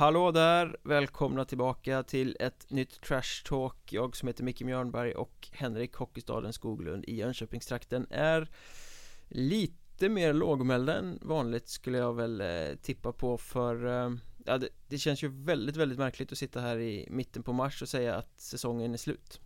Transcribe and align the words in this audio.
Hallå 0.00 0.32
där! 0.32 0.76
Välkomna 0.82 1.44
tillbaka 1.44 2.02
till 2.02 2.36
ett 2.40 2.70
nytt 2.70 3.00
Trash 3.00 3.44
Talk 3.44 3.92
Jag 3.92 4.16
som 4.16 4.28
heter 4.28 4.44
Micke 4.44 4.62
Mjörnberg 4.62 5.14
och 5.14 5.48
Henrik 5.52 5.94
Hockeystaden 5.94 6.52
Skoglund 6.52 7.04
i 7.04 7.16
Jönköpingstrakten 7.16 8.06
är 8.10 8.50
lite 9.28 10.08
mer 10.08 10.32
lågmälda 10.32 10.98
än 10.98 11.18
vanligt 11.22 11.68
skulle 11.68 11.98
jag 11.98 12.14
väl 12.14 12.40
eh, 12.40 12.76
tippa 12.82 13.12
på 13.12 13.38
för 13.38 13.86
eh, 13.86 14.16
ja, 14.46 14.58
det, 14.58 14.68
det, 14.88 14.98
känns 14.98 15.22
ju 15.22 15.28
väldigt, 15.28 15.76
väldigt 15.76 15.98
märkligt 15.98 16.32
att 16.32 16.38
sitta 16.38 16.60
här 16.60 16.78
i 16.78 17.08
mitten 17.10 17.42
på 17.42 17.52
mars 17.52 17.82
och 17.82 17.88
säga 17.88 18.14
att 18.14 18.40
säsongen 18.40 18.92
är 18.92 18.98
slut 18.98 19.40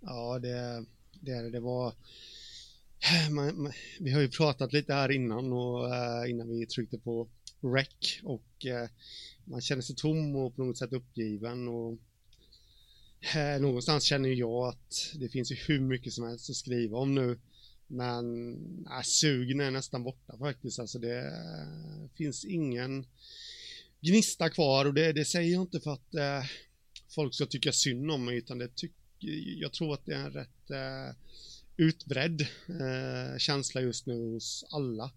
Ja, 0.00 0.38
det, 0.38 0.84
det 1.20 1.32
är 1.32 1.42
det. 1.42 1.50
Det 1.50 1.60
var 1.60 1.94
man, 3.30 3.62
man, 3.62 3.72
vi 4.00 4.10
har 4.10 4.20
ju 4.20 4.28
pratat 4.28 4.72
lite 4.72 4.94
här 4.94 5.10
innan 5.10 5.52
och 5.52 5.94
eh, 5.94 6.30
innan 6.30 6.48
vi 6.48 6.66
tryckte 6.66 6.98
på 6.98 7.28
rec 7.60 8.20
och 8.22 8.66
eh, 8.66 8.88
man 9.44 9.60
känner 9.60 9.82
sig 9.82 9.96
tom 9.96 10.36
och 10.36 10.56
på 10.56 10.64
något 10.64 10.78
sätt 10.78 10.92
uppgiven 10.92 11.68
och 11.68 11.92
uh, 13.36 13.60
någonstans 13.60 14.04
känner 14.04 14.28
jag 14.28 14.68
att 14.68 15.14
det 15.14 15.28
finns 15.28 15.52
ju 15.52 15.56
hur 15.56 15.80
mycket 15.80 16.12
som 16.12 16.24
helst 16.24 16.50
att 16.50 16.56
skriva 16.56 16.98
om 16.98 17.14
nu 17.14 17.38
men 17.86 18.56
äh, 18.86 19.02
sugen 19.02 19.60
är 19.60 19.70
nästan 19.70 20.02
borta 20.04 20.38
faktiskt 20.38 20.78
alltså 20.78 20.98
det 20.98 21.26
eh, 21.26 22.16
finns 22.16 22.44
ingen 22.44 23.06
gnista 24.00 24.50
kvar 24.50 24.84
och 24.84 24.94
det, 24.94 25.12
det 25.12 25.24
säger 25.24 25.52
jag 25.52 25.62
inte 25.62 25.80
för 25.80 25.92
att 25.92 26.44
folk 27.08 27.34
ska 27.34 27.46
tycka 27.46 27.72
synd 27.72 28.10
om 28.10 28.24
mig 28.24 28.36
utan 28.36 28.58
det 28.58 28.76
tycker 28.76 28.96
jag 29.60 29.72
tror 29.72 29.94
att 29.94 30.06
det 30.06 30.14
är 30.14 30.24
en 30.24 30.32
rätt 30.32 30.70
utbredd 31.76 32.46
känsla 33.38 33.80
just 33.80 34.06
nu 34.06 34.32
hos 34.32 34.64
alla 34.70 35.12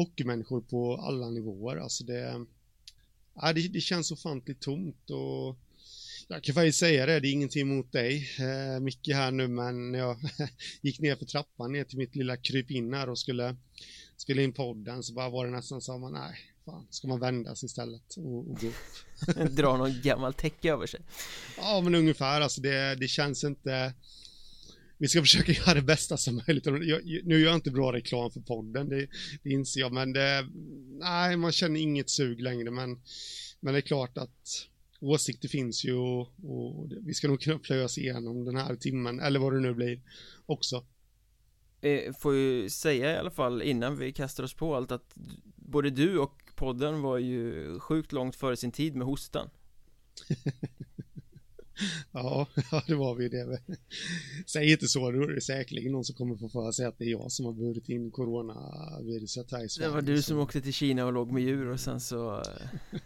hockeymänniskor 0.00 0.60
på 0.60 0.96
alla 0.96 1.30
nivåer. 1.30 1.76
Alltså 1.76 2.04
det, 2.04 2.46
ja, 3.42 3.52
det, 3.52 3.68
det 3.68 3.80
känns 3.80 4.12
ofantligt 4.12 4.60
tomt 4.60 5.10
och 5.10 5.56
jag 6.28 6.42
kan 6.42 6.54
faktiskt 6.54 6.78
säga 6.78 7.06
det, 7.06 7.20
det 7.20 7.28
är 7.28 7.32
ingenting 7.32 7.76
mot 7.76 7.92
dig, 7.92 8.30
eh, 8.38 8.80
Micke 8.80 9.08
här 9.08 9.30
nu, 9.30 9.48
men 9.48 9.94
jag 9.94 10.16
gick 10.82 11.00
ner 11.00 11.16
för 11.16 11.24
trappan 11.24 11.72
ner 11.72 11.84
till 11.84 11.98
mitt 11.98 12.16
lilla 12.16 12.36
krypin 12.36 12.94
här 12.94 13.08
och 13.08 13.18
skulle 13.18 13.56
spela 14.16 14.42
in 14.42 14.52
podden 14.52 15.02
så 15.02 15.12
bara 15.12 15.28
var 15.28 15.46
det 15.46 15.52
nästan 15.52 15.80
så 15.80 15.98
man, 15.98 16.12
nej, 16.12 16.38
fan, 16.64 16.86
ska 16.90 17.08
man 17.08 17.20
vända 17.20 17.54
sig 17.54 17.66
istället 17.66 18.16
och, 18.16 18.50
och 18.50 18.60
gå 18.60 18.66
upp. 18.66 19.50
Dra 19.56 19.76
någon 19.76 20.00
gammal 20.02 20.34
täcke 20.34 20.72
över 20.72 20.86
sig. 20.86 21.00
Ja, 21.56 21.80
men 21.80 21.94
ungefär, 21.94 22.40
alltså 22.40 22.60
det, 22.60 22.94
det 22.94 23.08
känns 23.08 23.44
inte 23.44 23.94
vi 25.00 25.08
ska 25.08 25.20
försöka 25.20 25.52
göra 25.66 25.74
det 25.74 25.82
bästa 25.82 26.16
som 26.16 26.42
möjligt. 26.46 26.66
Jag, 26.66 27.04
nu 27.24 27.40
gör 27.40 27.46
jag 27.46 27.54
inte 27.54 27.70
bra 27.70 27.92
reklam 27.92 28.30
för 28.30 28.40
podden, 28.40 28.88
det, 28.88 29.08
det 29.42 29.50
inser 29.50 29.80
jag, 29.80 29.92
men 29.92 30.12
det, 30.12 30.48
nej, 31.00 31.36
man 31.36 31.52
känner 31.52 31.80
inget 31.80 32.10
sug 32.10 32.40
längre, 32.40 32.70
men, 32.70 33.00
men 33.60 33.74
det 33.74 33.78
är 33.78 33.82
klart 33.82 34.18
att 34.18 34.68
åsikter 35.00 35.48
finns 35.48 35.84
ju 35.84 35.94
och, 35.94 36.20
och 36.44 36.92
vi 37.00 37.14
ska 37.14 37.28
nog 37.28 37.40
kunna 37.40 37.58
plöja 37.58 37.84
oss 37.84 37.98
igenom 37.98 38.44
den 38.44 38.56
här 38.56 38.76
timmen, 38.76 39.20
eller 39.20 39.40
vad 39.40 39.52
det 39.52 39.60
nu 39.60 39.74
blir, 39.74 40.00
också. 40.46 40.84
Eh, 41.80 42.14
får 42.20 42.34
ju 42.34 42.70
säga 42.70 43.14
i 43.14 43.16
alla 43.16 43.30
fall 43.30 43.62
innan 43.62 43.98
vi 43.98 44.12
kastar 44.12 44.44
oss 44.44 44.54
på 44.54 44.76
allt 44.76 44.92
att 44.92 45.12
både 45.56 45.90
du 45.90 46.18
och 46.18 46.42
podden 46.54 47.02
var 47.02 47.18
ju 47.18 47.78
sjukt 47.78 48.12
långt 48.12 48.36
före 48.36 48.56
sin 48.56 48.72
tid 48.72 48.96
med 48.96 49.06
hostan. 49.06 49.50
Ja, 52.12 52.46
ja, 52.70 52.82
det 52.86 52.94
var 52.94 53.14
vi 53.14 53.28
det. 53.28 53.60
Säg 54.46 54.72
inte 54.72 54.88
så, 54.88 55.10
då 55.10 55.22
är 55.22 55.34
det 55.34 55.40
säkerligen 55.40 55.92
någon 55.92 56.04
som 56.04 56.16
kommer 56.16 56.36
få 56.36 56.48
för 56.48 56.72
sig 56.72 56.86
att 56.86 56.98
det 56.98 57.04
är 57.04 57.10
jag 57.10 57.32
som 57.32 57.46
har 57.46 57.52
burit 57.52 57.88
in 57.88 58.10
coronaviruset 58.10 59.52
här 59.52 59.64
i 59.64 59.68
Sverige. 59.68 59.88
Det 59.88 59.94
var 59.94 60.02
du 60.02 60.22
som 60.22 60.38
åkte 60.38 60.60
till 60.60 60.72
Kina 60.72 61.06
och 61.06 61.12
låg 61.12 61.32
med 61.32 61.42
djur 61.42 61.68
och 61.68 61.80
sen 61.80 62.00
så 62.00 62.36
eh, 62.36 62.98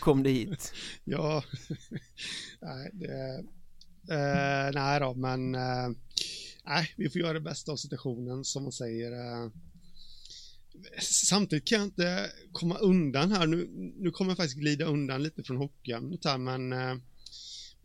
kom 0.00 0.22
det 0.22 0.30
hit. 0.30 0.72
Ja, 1.04 1.44
nej, 2.60 2.90
det, 2.92 3.44
eh, 4.14 4.70
nej 4.74 5.00
då, 5.00 5.14
men 5.14 5.54
eh, 5.54 5.88
nej, 6.66 6.94
vi 6.96 7.10
får 7.10 7.20
göra 7.20 7.32
det 7.32 7.40
bästa 7.40 7.72
av 7.72 7.76
situationen 7.76 8.44
som 8.44 8.62
man 8.62 8.72
säger. 8.72 9.12
Eh, 9.12 9.50
samtidigt 11.00 11.68
kan 11.68 11.78
jag 11.78 11.86
inte 11.86 12.30
komma 12.52 12.78
undan 12.78 13.32
här, 13.32 13.46
nu, 13.46 13.68
nu 13.96 14.10
kommer 14.10 14.30
jag 14.30 14.36
faktiskt 14.36 14.58
glida 14.58 14.84
undan 14.84 15.22
lite 15.22 15.42
från 15.42 15.56
hockeyämnet 15.56 16.24
här, 16.24 16.38
men 16.38 16.72
eh, 16.72 16.96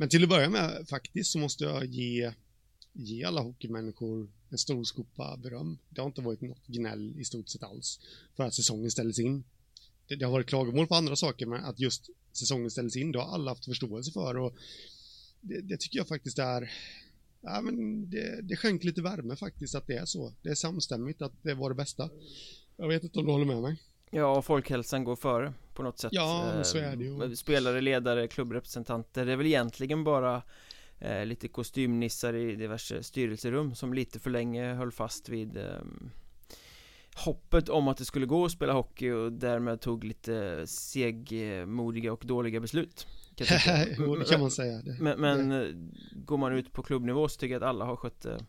men 0.01 0.09
till 0.09 0.23
att 0.23 0.29
börja 0.29 0.49
med 0.49 0.87
faktiskt 0.89 1.31
så 1.31 1.39
måste 1.39 1.63
jag 1.63 1.85
ge, 1.85 2.33
ge 2.93 3.23
alla 3.23 3.41
hockeymänniskor 3.41 4.29
en 4.49 4.57
stor 4.57 4.83
skopa 4.83 5.37
beröm. 5.37 5.77
Det 5.89 6.01
har 6.01 6.07
inte 6.07 6.21
varit 6.21 6.41
något 6.41 6.67
gnäll 6.67 7.19
i 7.19 7.25
stort 7.25 7.49
sett 7.49 7.63
alls 7.63 7.99
för 8.35 8.43
att 8.43 8.53
säsongen 8.53 8.91
ställdes 8.91 9.19
in. 9.19 9.43
Det, 10.07 10.15
det 10.15 10.25
har 10.25 10.31
varit 10.31 10.47
klagomål 10.47 10.87
på 10.87 10.95
andra 10.95 11.15
saker, 11.15 11.45
men 11.45 11.63
att 11.63 11.79
just 11.79 12.09
säsongen 12.31 12.71
ställdes 12.71 12.95
in, 12.95 13.11
det 13.11 13.19
har 13.19 13.33
alla 13.33 13.51
haft 13.51 13.65
förståelse 13.65 14.11
för 14.11 14.37
och 14.37 14.55
det, 15.41 15.61
det 15.61 15.77
tycker 15.77 15.97
jag 15.97 16.07
faktiskt 16.07 16.39
är 16.39 16.71
Ja, 17.41 17.61
men 17.61 18.09
det, 18.09 18.41
det 18.41 18.55
skänker 18.55 18.85
lite 18.85 19.01
värme 19.01 19.35
faktiskt 19.35 19.75
att 19.75 19.87
det 19.87 19.95
är 19.95 20.05
så. 20.05 20.33
Det 20.41 20.49
är 20.49 20.55
samstämmigt 20.55 21.21
att 21.21 21.33
det 21.41 21.53
var 21.53 21.69
det 21.69 21.75
bästa. 21.75 22.09
Jag 22.77 22.87
vet 22.87 23.03
inte 23.03 23.19
om 23.19 23.25
du 23.25 23.31
håller 23.31 23.45
med 23.45 23.61
mig? 23.61 23.81
Ja, 24.11 24.41
folkhälsan 24.41 25.03
går 25.03 25.15
före 25.15 25.53
på 25.73 25.83
något 25.83 25.99
sätt 25.99 26.13
Ja, 26.13 26.63
så 26.63 26.77
är 26.77 26.95
det 26.95 27.03
ju. 27.03 27.35
Spelare, 27.35 27.81
ledare, 27.81 28.27
klubbrepresentanter. 28.27 29.25
Det 29.25 29.31
är 29.31 29.35
väl 29.37 29.45
egentligen 29.45 30.03
bara 30.03 30.41
eh, 30.99 31.25
lite 31.25 31.47
kostymnissar 31.47 32.33
i 32.33 32.55
diverse 32.55 33.03
styrelserum 33.03 33.75
som 33.75 33.93
lite 33.93 34.19
för 34.19 34.29
länge 34.29 34.73
höll 34.73 34.91
fast 34.91 35.29
vid 35.29 35.57
eh, 35.57 35.81
hoppet 37.15 37.69
om 37.69 37.87
att 37.87 37.97
det 37.97 38.05
skulle 38.05 38.25
gå 38.25 38.45
att 38.45 38.51
spela 38.51 38.73
hockey 38.73 39.11
och 39.11 39.31
därmed 39.31 39.81
tog 39.81 40.03
lite 40.03 40.67
segmodiga 40.67 42.13
och 42.13 42.23
dåliga 42.25 42.59
beslut 42.59 43.07
jo, 43.97 44.15
det 44.15 44.25
kan 44.25 44.39
man 44.39 44.51
säga. 44.51 44.81
Det. 44.81 44.97
Men, 44.99 45.21
men 45.21 45.51
eh, 45.51 45.67
går 46.13 46.37
man 46.37 46.53
ut 46.53 46.73
på 46.73 46.83
klubbnivå 46.83 47.29
så 47.29 47.39
tycker 47.39 47.53
jag 47.53 47.63
att 47.63 47.69
alla 47.69 47.85
har 47.85 47.95
skött 47.95 48.21
det 48.21 48.45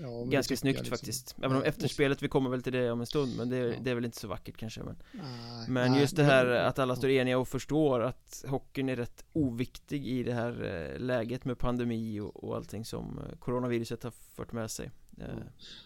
Ja, 0.00 0.24
Ganska 0.24 0.56
snyggt 0.56 0.78
liksom. 0.78 0.96
faktiskt 0.96 1.36
Även 1.42 1.56
om 1.56 1.62
efterspelet, 1.62 2.22
vi 2.22 2.28
kommer 2.28 2.50
väl 2.50 2.62
till 2.62 2.72
det 2.72 2.90
om 2.90 3.00
en 3.00 3.06
stund 3.06 3.36
Men 3.36 3.48
det 3.48 3.56
är, 3.56 3.66
ja. 3.66 3.78
det 3.82 3.90
är 3.90 3.94
väl 3.94 4.04
inte 4.04 4.20
så 4.20 4.28
vackert 4.28 4.56
kanske 4.56 4.82
Men, 4.82 4.96
nej, 5.12 5.68
men 5.68 5.94
just 5.94 6.16
det 6.16 6.24
här 6.24 6.46
att 6.46 6.78
alla 6.78 6.96
står 6.96 7.10
eniga 7.10 7.38
och 7.38 7.48
förstår 7.48 8.00
att 8.00 8.44
hockeyn 8.48 8.88
är 8.88 8.96
rätt 8.96 9.24
oviktig 9.32 10.06
i 10.06 10.22
det 10.22 10.34
här 10.34 10.64
eh, 10.94 11.00
läget 11.00 11.44
med 11.44 11.58
pandemi 11.58 12.20
och, 12.20 12.44
och 12.44 12.56
allting 12.56 12.84
som 12.84 13.18
eh, 13.18 13.38
coronaviruset 13.38 14.02
har 14.02 14.10
fört 14.10 14.52
med 14.52 14.70
sig 14.70 14.90
ja. 15.16 15.24
Eh, 15.24 15.30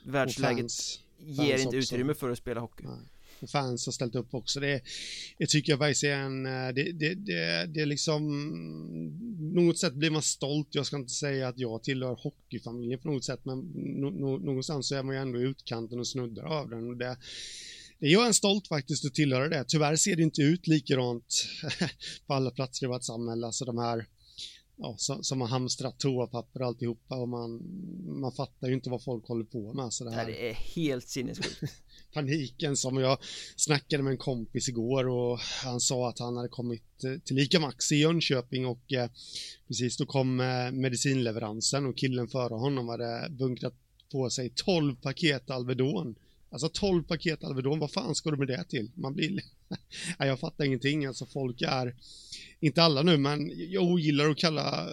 världsläget 0.05 0.63
fans, 0.63 1.01
ger 1.19 1.53
fans 1.53 1.65
inte 1.65 1.77
utrymme 1.77 2.15
för 2.15 2.31
att 2.31 2.39
spela 2.39 2.61
hockey 2.61 2.85
nej 2.87 2.99
fans 3.53 3.87
har 3.87 3.93
ställt 3.93 4.15
upp 4.15 4.35
också. 4.35 4.61
Det, 4.61 4.81
det 5.39 5.47
tycker 5.47 5.73
jag 5.73 5.79
faktiskt 5.79 6.05
är 6.05 6.17
en, 6.17 6.47
eh, 6.47 6.75
det, 6.75 6.93
det, 6.93 7.15
det, 7.15 7.67
det 7.67 7.81
är 7.81 7.87
liksom, 7.87 8.27
mm, 8.27 9.55
något 9.55 9.79
sätt 9.79 9.95
blir 9.95 10.11
man 10.11 10.23
stolt. 10.23 10.69
Jag 10.71 10.87
ska 10.87 10.97
inte 10.97 11.13
säga 11.13 11.49
att 11.49 11.59
jag 11.59 11.83
tillhör 11.83 12.15
hockeyfamiljen 12.15 13.01
på 13.01 13.09
något 13.09 13.25
sätt, 13.25 13.41
men 13.45 13.59
no, 13.75 14.11
no, 14.11 14.39
någonstans 14.39 14.89
så 14.89 14.95
är 14.95 15.03
man 15.03 15.15
ju 15.15 15.21
ändå 15.21 15.41
i 15.41 15.45
utkanten 15.45 15.99
och 15.99 16.09
snuddar 16.09 16.45
av 16.45 16.71
den. 16.71 16.89
Och 16.89 16.97
det, 16.97 17.17
det 17.99 18.09
gör 18.09 18.27
en 18.27 18.35
stolt 18.35 18.69
faktiskt 18.69 19.05
att 19.05 19.15
tillhöra 19.15 19.49
det. 19.49 19.65
Tyvärr 19.69 19.97
ser 19.97 20.17
det 20.17 20.23
inte 20.23 20.43
ut 20.43 20.67
likadant 20.67 21.47
på 22.27 22.35
alla 22.35 22.51
platser 22.51 22.87
i 22.87 22.89
vårt 22.89 23.05
samhälle. 23.05 23.47
Alltså 23.47 23.65
de 23.65 23.79
här 23.79 24.07
ja, 24.77 24.95
som, 24.99 25.25
som 25.25 25.41
har 25.41 25.49
hamstrat 25.49 25.99
toapapper 25.99 26.63
och 26.63 26.67
alltihopa 26.67 27.17
och 27.17 27.29
man, 27.29 27.63
man 28.21 28.33
fattar 28.33 28.69
ju 28.69 28.75
inte 28.75 28.91
vad 28.91 29.05
folk 29.05 29.29
håller 29.29 29.45
på 29.45 29.73
med. 29.73 29.93
Så 29.93 30.05
det, 30.05 30.11
här. 30.11 30.27
det 30.27 30.51
är 30.51 30.55
helt 30.55 31.09
sinnessjukt. 31.09 31.63
Paniken 32.13 32.77
som 32.77 32.97
jag 32.97 33.19
snackade 33.57 34.03
med 34.03 34.11
en 34.11 34.19
kompis 34.19 34.69
igår 34.69 35.09
och 35.09 35.39
han 35.65 35.81
sa 35.81 36.09
att 36.09 36.19
han 36.19 36.37
hade 36.37 36.49
kommit 36.49 37.05
eh, 37.05 37.21
till 37.25 37.39
Ica 37.39 37.61
Maxi 37.61 37.95
i 37.95 38.01
Jönköping 38.01 38.67
och 38.67 38.93
eh, 38.93 39.11
precis 39.67 39.97
då 39.97 40.07
kom 40.07 40.41
eh, 40.41 40.73
medicinleveransen 40.73 41.87
och 41.87 41.97
killen 41.97 42.29
före 42.29 42.55
honom 42.55 42.89
hade 42.89 43.29
bunkrat 43.31 43.75
på 44.13 44.31
sig 44.31 44.53
12 44.55 44.97
paket 44.97 45.51
Alvedon. 45.51 46.15
Alltså 46.57 46.69
12 46.69 47.03
paket 47.03 47.45
Alvedon, 47.45 47.79
vad 47.79 47.93
fan 47.93 48.15
ska 48.15 48.31
du 48.31 48.37
med 48.37 48.49
det 48.49 48.65
till? 48.65 48.91
Man 48.95 49.15
blir... 49.15 49.41
jag 50.19 50.41
fattar 50.41 50.65
ingenting, 50.65 51.07
alltså 51.07 51.27
folk 51.27 51.63
är 51.63 51.97
inte 52.61 52.83
alla 52.83 53.03
nu, 53.03 53.17
men 53.17 53.53
jag 53.71 53.85
ogillar 53.85 54.31
att 54.31 54.39
kalla 54.39 54.89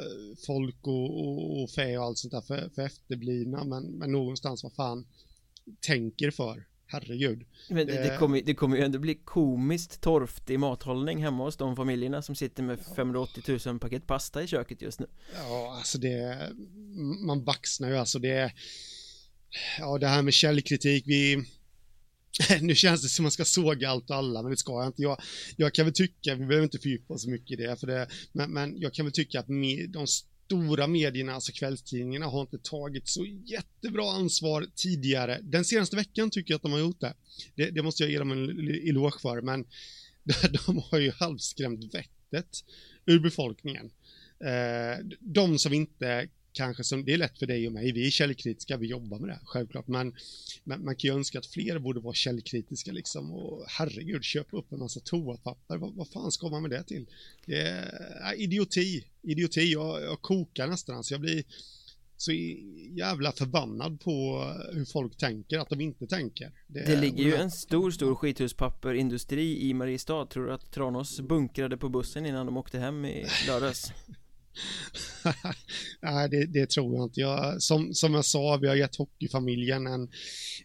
folk 0.45 0.87
och, 0.87 1.27
och, 1.27 1.63
och 1.63 1.69
fä 1.69 1.97
och 1.97 2.05
allt 2.05 2.17
sånt 2.17 2.31
där 2.31 2.41
för, 2.41 2.69
för 2.75 2.81
efterblivna, 2.81 3.63
men, 3.63 3.83
men 3.83 4.11
någonstans 4.11 4.63
vad 4.63 4.73
fan 4.73 5.05
tänker 5.79 6.31
för? 6.31 6.65
Herregud. 6.85 7.45
Men 7.69 7.87
det, 7.87 7.93
det, 7.93 8.17
kommer, 8.17 8.41
det 8.41 8.53
kommer 8.53 8.77
ju 8.77 8.83
ändå 8.83 8.99
bli 8.99 9.15
komiskt 9.15 10.01
torftig 10.01 10.59
mathållning 10.59 11.23
hemma 11.23 11.43
hos 11.43 11.57
de 11.57 11.75
familjerna 11.75 12.21
som 12.21 12.35
sitter 12.35 12.63
med 12.63 12.79
580 12.95 13.59
000 13.65 13.79
paket 13.79 14.07
pasta 14.07 14.43
i 14.43 14.47
köket 14.47 14.81
just 14.81 14.99
nu. 14.99 15.07
Ja, 15.35 15.75
alltså 15.77 15.97
det 15.97 16.49
Man 17.25 17.43
baxnar 17.43 17.89
ju. 17.89 17.97
Alltså 17.97 18.19
det 18.19 18.53
Ja, 19.79 19.97
det 19.97 20.07
här 20.07 20.21
med 20.21 20.33
källkritik, 20.33 21.03
vi 21.07 21.45
nu 22.61 22.75
känns 22.75 23.01
det 23.01 23.09
som 23.09 23.23
att 23.23 23.25
man 23.25 23.31
ska 23.31 23.45
såga 23.45 23.89
allt 23.89 24.09
och 24.09 24.15
alla, 24.15 24.41
men 24.41 24.51
det 24.51 24.57
ska 24.57 24.71
jag 24.71 24.87
inte. 24.87 25.01
Jag, 25.01 25.21
jag 25.55 25.73
kan 25.73 25.85
väl 25.85 25.93
tycka, 25.93 26.35
vi 26.35 26.45
behöver 26.45 26.63
inte 26.63 26.79
fördjupa 26.79 27.13
oss 27.13 27.23
så 27.23 27.29
mycket 27.29 27.59
i 27.59 27.63
det, 27.63 27.79
för 27.79 27.87
det 27.87 28.07
men, 28.31 28.51
men 28.51 28.81
jag 28.81 28.93
kan 28.93 29.05
väl 29.05 29.13
tycka 29.13 29.39
att 29.39 29.47
med, 29.47 29.89
de 29.89 30.07
stora 30.45 30.87
medierna, 30.87 31.33
alltså 31.33 31.51
kvällstidningarna, 31.51 32.25
har 32.25 32.41
inte 32.41 32.57
tagit 32.57 33.07
så 33.07 33.25
jättebra 33.25 34.11
ansvar 34.11 34.67
tidigare. 34.75 35.39
Den 35.43 35.65
senaste 35.65 35.95
veckan 35.95 36.29
tycker 36.29 36.51
jag 36.51 36.55
att 36.55 36.61
de 36.61 36.71
har 36.71 36.79
gjort 36.79 37.01
det. 37.01 37.13
Det, 37.55 37.69
det 37.69 37.83
måste 37.83 38.03
jag 38.03 38.11
ge 38.11 38.19
dem 38.19 38.31
en 38.31 38.59
eloge 38.89 39.19
för, 39.21 39.41
men 39.41 39.65
de 40.65 40.77
har 40.91 40.99
ju 40.99 41.11
halvskrämt 41.11 41.93
vettet 41.93 42.63
ur 43.05 43.19
befolkningen. 43.19 43.91
Eh, 44.39 45.05
de 45.19 45.59
som 45.59 45.73
inte 45.73 46.27
kanske 46.53 46.83
som, 46.83 47.05
det 47.05 47.13
är 47.13 47.17
lätt 47.17 47.39
för 47.39 47.45
dig 47.45 47.67
och 47.67 47.73
mig, 47.73 47.91
vi 47.91 48.07
är 48.07 48.11
källkritiska, 48.11 48.77
vi 48.77 48.87
jobbar 48.87 49.19
med 49.19 49.29
det, 49.29 49.39
självklart, 49.45 49.87
men, 49.87 50.15
men 50.63 50.85
man 50.85 50.95
kan 50.95 51.09
ju 51.09 51.15
önska 51.15 51.39
att 51.39 51.45
fler 51.45 51.79
borde 51.79 51.99
vara 51.99 52.13
källkritiska 52.13 52.91
liksom. 52.91 53.31
Och 53.31 53.65
herregud, 53.67 54.23
köpa 54.23 54.57
upp 54.57 54.71
en 54.71 54.79
massa 54.79 54.99
toapapper, 54.99 55.77
vad, 55.77 55.93
vad 55.93 56.07
fan 56.07 56.31
ska 56.31 56.49
man 56.49 56.61
med 56.61 56.71
det 56.71 56.83
till? 56.83 57.05
Det 57.45 57.61
är 57.61 58.33
äh, 58.33 58.43
idioti, 58.43 59.05
idioti, 59.21 59.71
jag, 59.71 60.01
jag 60.01 60.21
kokar 60.21 60.67
nästan, 60.67 60.97
alltså 60.97 61.13
jag 61.13 61.21
blir 61.21 61.43
så 62.17 62.31
jävla 62.91 63.31
förbannad 63.31 63.99
på 63.99 64.45
hur 64.73 64.85
folk 64.85 65.17
tänker, 65.17 65.59
att 65.59 65.69
de 65.69 65.81
inte 65.81 66.07
tänker. 66.07 66.51
Det, 66.67 66.85
det 66.85 66.95
ligger 66.95 67.23
ju 67.23 67.35
en 67.35 67.51
stor, 67.51 67.91
stor 67.91 68.15
skithuspaperindustri 68.15 69.69
i 69.69 69.73
Mariestad. 69.73 70.25
Tror 70.25 70.45
du 70.45 70.53
att 70.53 70.71
Tranås 70.71 71.21
bunkrade 71.21 71.77
på 71.77 71.89
bussen 71.89 72.25
innan 72.25 72.45
de 72.45 72.57
åkte 72.57 72.79
hem 72.79 73.05
i 73.05 73.25
lördags? 73.47 73.93
Nej, 76.01 76.29
det, 76.29 76.45
det, 76.45 76.69
tror 76.69 76.95
jag 76.95 77.05
inte. 77.05 77.19
Jag, 77.19 77.61
som, 77.61 77.93
som 77.93 78.13
jag 78.13 78.25
sa, 78.25 78.57
vi 78.57 78.67
har 78.67 78.75
gett 78.75 78.95
hockeyfamiljen 78.95 79.87
en, 79.87 80.09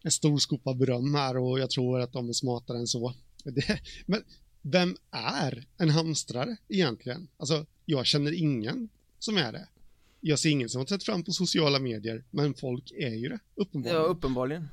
en 0.02 0.10
stor 0.10 0.38
skopa 0.38 0.74
beröm 0.74 1.14
här 1.14 1.36
och 1.36 1.58
jag 1.60 1.70
tror 1.70 2.00
att 2.00 2.12
de 2.12 2.28
är 2.28 2.32
smartare 2.32 2.78
än 2.78 2.86
så. 2.86 3.14
Det, 3.44 3.80
men 4.06 4.22
vem 4.62 4.96
är 5.10 5.66
en 5.78 5.90
hamstrare 5.90 6.56
egentligen? 6.68 7.28
Alltså, 7.36 7.66
jag 7.84 8.06
känner 8.06 8.32
ingen 8.32 8.88
som 9.18 9.36
är 9.36 9.52
det. 9.52 9.68
Jag 10.20 10.38
ser 10.38 10.50
ingen 10.50 10.68
som 10.68 10.78
har 10.78 10.86
tagit 10.86 11.04
fram 11.04 11.22
på 11.22 11.32
sociala 11.32 11.78
medier, 11.78 12.24
men 12.30 12.54
folk 12.54 12.90
är 12.90 13.14
ju 13.14 13.28
det, 13.28 13.38
uppenbarligen. 13.54 14.02
Ja, 14.02 14.08
uppenbarligen. 14.08 14.68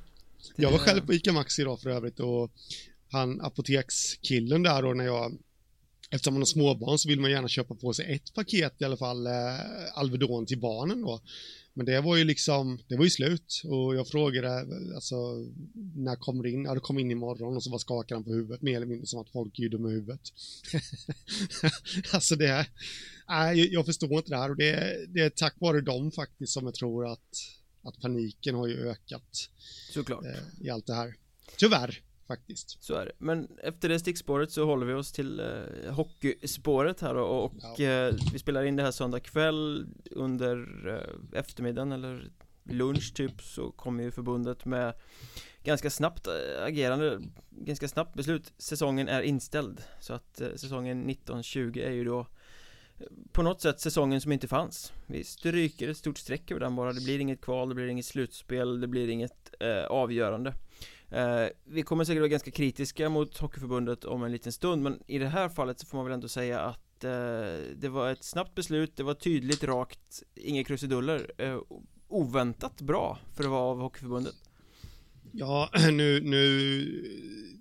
Jag 0.56 0.70
var 0.70 0.78
själv 0.78 1.06
på 1.06 1.14
ICA 1.14 1.32
Maxi 1.32 1.62
idag 1.62 1.80
för 1.80 1.90
övrigt 1.90 2.20
och 2.20 2.50
han 3.10 3.40
apotekskillen 3.40 4.62
där 4.62 4.82
då 4.82 4.94
när 4.94 5.04
jag 5.04 5.38
eftersom 6.10 6.34
man 6.34 6.40
har 6.40 6.46
småbarn 6.46 6.98
så 6.98 7.08
vill 7.08 7.20
man 7.20 7.30
gärna 7.30 7.48
köpa 7.48 7.74
på 7.74 7.92
sig 7.92 8.14
ett 8.14 8.34
paket 8.34 8.74
i 8.78 8.84
alla 8.84 8.96
fall 8.96 9.26
eh, 9.26 9.32
Alvedon 9.94 10.46
till 10.46 10.60
barnen 10.60 11.02
då. 11.02 11.20
Men 11.74 11.86
det 11.86 12.00
var 12.00 12.16
ju 12.16 12.24
liksom, 12.24 12.78
det 12.88 12.96
var 12.96 13.04
ju 13.04 13.10
slut 13.10 13.62
och 13.64 13.96
jag 13.96 14.08
frågade 14.08 14.58
alltså 14.94 15.16
när 15.94 16.16
kommer 16.16 16.42
det 16.42 16.50
in? 16.50 16.64
Ja 16.64 16.74
det 16.74 16.80
kommer 16.80 17.00
in 17.00 17.10
imorgon 17.10 17.56
och 17.56 17.62
så 17.62 17.70
var 17.70 17.78
skakade 17.78 18.16
han 18.16 18.24
på 18.24 18.32
huvudet 18.32 18.62
mer 18.62 18.76
eller 18.76 18.86
mindre 18.86 19.06
som 19.06 19.20
att 19.20 19.30
folk 19.30 19.58
är 19.58 19.62
ju 19.62 19.68
dumma 19.68 19.88
i 19.88 19.92
huvudet. 19.92 20.20
alltså 22.12 22.36
det, 22.36 22.66
nej 23.28 23.72
jag 23.72 23.86
förstår 23.86 24.12
inte 24.12 24.30
det 24.30 24.36
här 24.36 24.50
och 24.50 24.56
det, 24.56 25.06
det 25.08 25.20
är 25.20 25.30
tack 25.30 25.54
vare 25.60 25.80
dem 25.80 26.12
faktiskt 26.12 26.52
som 26.52 26.64
jag 26.64 26.74
tror 26.74 27.12
att, 27.12 27.28
att 27.82 28.00
paniken 28.00 28.54
har 28.54 28.66
ju 28.66 28.88
ökat. 28.88 29.50
Såklart. 29.92 30.24
Eh, 30.24 30.66
I 30.66 30.70
allt 30.70 30.86
det 30.86 30.94
här. 30.94 31.14
Tyvärr 31.56 32.02
faktiskt. 32.26 32.84
Så 32.84 32.94
är 32.94 33.06
det. 33.06 33.12
Men 33.18 33.58
efter 33.62 33.88
det 33.88 33.98
stickspåret 33.98 34.50
så 34.50 34.64
håller 34.64 34.86
vi 34.86 34.94
oss 34.94 35.12
till 35.12 35.40
eh, 35.40 35.92
hockeyspåret 35.94 37.00
här 37.00 37.14
och, 37.14 37.44
och 37.44 37.52
ja. 37.78 37.84
eh, 37.84 38.14
vi 38.32 38.38
spelar 38.38 38.64
in 38.64 38.76
det 38.76 38.82
här 38.82 38.90
söndag 38.90 39.20
kväll 39.20 39.86
under 40.10 40.88
eh, 40.88 41.38
eftermiddagen 41.38 41.92
eller 41.92 42.30
lunch 42.64 43.14
typ 43.14 43.42
så 43.42 43.70
kommer 43.70 44.04
ju 44.04 44.10
förbundet 44.10 44.64
med 44.64 44.94
ganska 45.64 45.90
snabbt 45.90 46.26
eh, 46.26 46.64
agerande, 46.64 47.20
ganska 47.50 47.88
snabbt 47.88 48.14
beslut. 48.14 48.52
Säsongen 48.58 49.08
är 49.08 49.22
inställd 49.22 49.82
så 50.00 50.14
att 50.14 50.40
eh, 50.40 50.48
säsongen 50.56 51.10
1920 51.10 51.80
är 51.84 51.90
ju 51.90 52.04
då 52.04 52.20
eh, 52.98 53.06
på 53.32 53.42
något 53.42 53.60
sätt 53.60 53.80
säsongen 53.80 54.20
som 54.20 54.32
inte 54.32 54.48
fanns 54.48 54.92
Vi 55.06 55.24
stryker 55.24 55.88
ett 55.88 55.96
stort 55.96 56.18
streck 56.18 56.50
över 56.50 56.60
den 56.60 56.76
bara 56.76 56.92
Det 56.92 57.04
blir 57.04 57.18
inget 57.18 57.40
kval, 57.40 57.68
det 57.68 57.74
blir 57.74 57.86
inget 57.86 58.06
slutspel, 58.06 58.80
det 58.80 58.86
blir 58.86 59.08
inget 59.08 59.54
eh, 59.60 59.84
avgörande 59.84 60.54
Eh, 61.10 61.46
vi 61.64 61.82
kommer 61.82 62.04
säkert 62.04 62.20
vara 62.20 62.28
ganska 62.28 62.50
kritiska 62.50 63.08
mot 63.08 63.38
Hockeyförbundet 63.38 64.04
om 64.04 64.22
en 64.22 64.32
liten 64.32 64.52
stund 64.52 64.82
Men 64.82 65.02
i 65.06 65.18
det 65.18 65.28
här 65.28 65.48
fallet 65.48 65.80
så 65.80 65.86
får 65.86 65.98
man 65.98 66.04
väl 66.04 66.14
ändå 66.14 66.28
säga 66.28 66.60
att 66.60 67.04
eh, 67.04 67.10
Det 67.76 67.88
var 67.88 68.12
ett 68.12 68.24
snabbt 68.24 68.54
beslut, 68.54 68.96
det 68.96 69.02
var 69.02 69.14
tydligt, 69.14 69.64
rakt, 69.64 70.22
inga 70.34 70.64
krusiduller 70.64 71.32
eh, 71.38 71.58
Oväntat 72.08 72.80
bra 72.80 73.18
för 73.34 73.44
att 73.44 73.50
vara 73.50 73.60
av 73.60 73.80
Hockeyförbundet. 73.80 74.34
Ja, 75.32 75.70
nu, 75.92 76.20
nu 76.20 76.84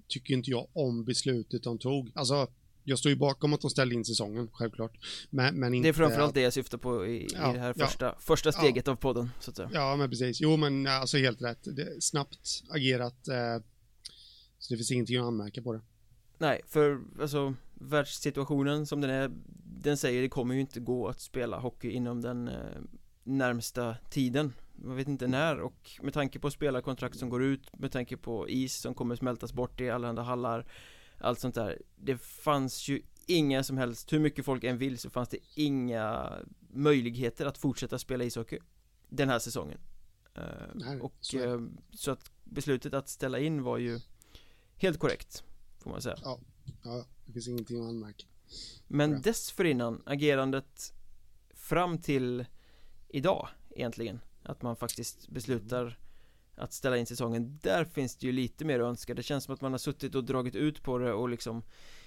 tycker 0.07 0.33
inte 0.33 0.51
jag 0.51 0.67
om 0.73 1.05
beslutet 1.05 1.63
de 1.63 1.77
tog. 1.77 2.11
Alltså 2.15 2.47
jag 2.85 2.99
står 2.99 3.09
ju 3.09 3.15
bakom 3.15 3.53
att 3.53 3.61
de 3.61 3.69
ställde 3.69 3.95
in 3.95 4.05
säsongen, 4.05 4.49
självklart. 4.53 4.91
Men, 5.29 5.59
men 5.59 5.73
inte 5.73 5.85
Det 5.85 5.89
är 5.89 5.93
framförallt 5.93 6.33
det 6.33 6.41
jag 6.41 6.53
syftar 6.53 6.77
på 6.77 7.07
i, 7.07 7.27
ja, 7.33 7.49
i 7.49 7.53
det 7.53 7.59
här 7.59 7.73
första, 7.73 8.05
ja, 8.05 8.15
första 8.19 8.51
steget 8.51 8.87
ja, 8.87 8.93
av 8.93 8.95
podden, 8.95 9.29
så 9.39 9.51
att 9.51 9.57
säga. 9.57 9.69
Ja, 9.73 9.95
men 9.95 10.09
precis, 10.09 10.41
jo 10.41 10.57
men 10.57 10.87
alltså 10.87 11.17
helt 11.17 11.41
rätt. 11.41 11.63
Det, 11.63 12.01
Snabbt 12.01 12.63
agerat 12.69 13.27
eh, 13.27 13.63
Så 14.59 14.73
det 14.73 14.77
finns 14.77 14.91
ingenting 14.91 15.17
att 15.17 15.25
anmärka 15.25 15.61
på 15.61 15.73
det. 15.73 15.81
Nej, 16.37 16.61
för 16.67 17.01
alltså 17.21 17.53
Världssituationen 17.73 18.85
som 18.85 19.01
den 19.01 19.09
är 19.11 19.31
Den 19.81 19.97
säger 19.97 20.21
det 20.21 20.29
kommer 20.29 20.55
ju 20.55 20.61
inte 20.61 20.79
gå 20.79 21.07
att 21.07 21.21
spela 21.21 21.59
hockey 21.59 21.91
inom 21.91 22.21
den 22.21 22.47
eh, 22.47 22.81
närmsta 23.23 23.95
tiden. 24.09 24.53
Man 24.75 24.95
vet 24.95 25.07
inte 25.07 25.27
när 25.27 25.59
och 25.59 25.91
med 26.01 26.13
tanke 26.13 26.39
på 26.39 26.51
spelarkontrakt 26.51 27.19
som 27.19 27.29
går 27.29 27.43
ut 27.43 27.79
Med 27.79 27.91
tanke 27.91 28.17
på 28.17 28.49
is 28.49 28.75
som 28.75 28.93
kommer 28.93 29.15
smältas 29.15 29.53
bort 29.53 29.81
i 29.81 29.89
alla 29.89 30.07
andra 30.07 30.23
hallar 30.23 30.65
allt 31.19 31.39
sånt 31.39 31.55
där. 31.55 31.81
Det 31.95 32.17
fanns 32.17 32.87
ju 32.87 33.01
inga 33.25 33.63
som 33.63 33.77
helst, 33.77 34.13
hur 34.13 34.19
mycket 34.19 34.45
folk 34.45 34.63
än 34.63 34.77
vill 34.77 34.97
så 34.97 35.09
fanns 35.09 35.29
det 35.29 35.37
inga 35.55 36.31
möjligheter 36.69 37.45
att 37.45 37.57
fortsätta 37.57 37.99
spela 37.99 38.23
ishockey 38.23 38.59
Den 39.09 39.29
här 39.29 39.39
säsongen. 39.39 39.79
Eh, 40.33 40.43
Nej, 40.73 40.99
Och 40.99 41.15
så. 41.19 41.39
Eh, 41.39 41.61
så 41.91 42.11
att 42.11 42.31
beslutet 42.43 42.93
att 42.93 43.09
ställa 43.09 43.39
in 43.39 43.63
var 43.63 43.77
ju 43.77 43.99
helt 44.75 44.99
korrekt 44.99 45.43
Får 45.85 45.91
man 45.91 46.01
säga. 46.01 46.17
Ja, 46.23 46.39
ja 46.83 47.05
det 47.25 47.33
finns 47.33 47.47
ingenting 47.47 47.81
att 47.81 47.89
anmärka. 47.89 48.25
Men 48.87 49.21
dessförinnan, 49.21 50.03
agerandet 50.05 50.93
fram 51.53 51.97
till 51.97 52.45
idag 53.07 53.47
egentligen 53.69 54.19
Att 54.43 54.61
man 54.61 54.75
faktiskt 54.75 55.29
beslutar 55.29 55.99
att 56.57 56.73
ställa 56.73 56.97
in 56.97 57.05
säsongen 57.05 57.59
Där 57.61 57.85
finns 57.85 58.15
det 58.15 58.27
ju 58.27 58.31
lite 58.31 58.65
mer 58.65 58.79
att 58.79 58.85
önska 58.85 59.13
Det 59.13 59.23
känns 59.23 59.43
som 59.43 59.53
att 59.53 59.61
man 59.61 59.71
har 59.71 59.79
suttit 59.79 60.15
och 60.15 60.23
dragit 60.23 60.55
ut 60.55 60.83
på 60.83 60.97
det 60.97 61.13
och 61.13 61.29
liksom 61.29 61.63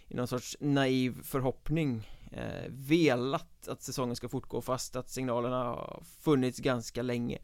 I 0.08 0.14
någon 0.14 0.28
sorts 0.28 0.56
naiv 0.60 1.22
förhoppning 1.22 2.10
eh, 2.32 2.64
Velat 2.68 3.68
att 3.68 3.82
säsongen 3.82 4.16
ska 4.16 4.28
fortgå 4.28 4.60
fast 4.60 4.96
att 4.96 5.10
signalerna 5.10 5.64
har 5.64 6.02
funnits 6.20 6.58
ganska 6.58 7.02
länge 7.02 7.38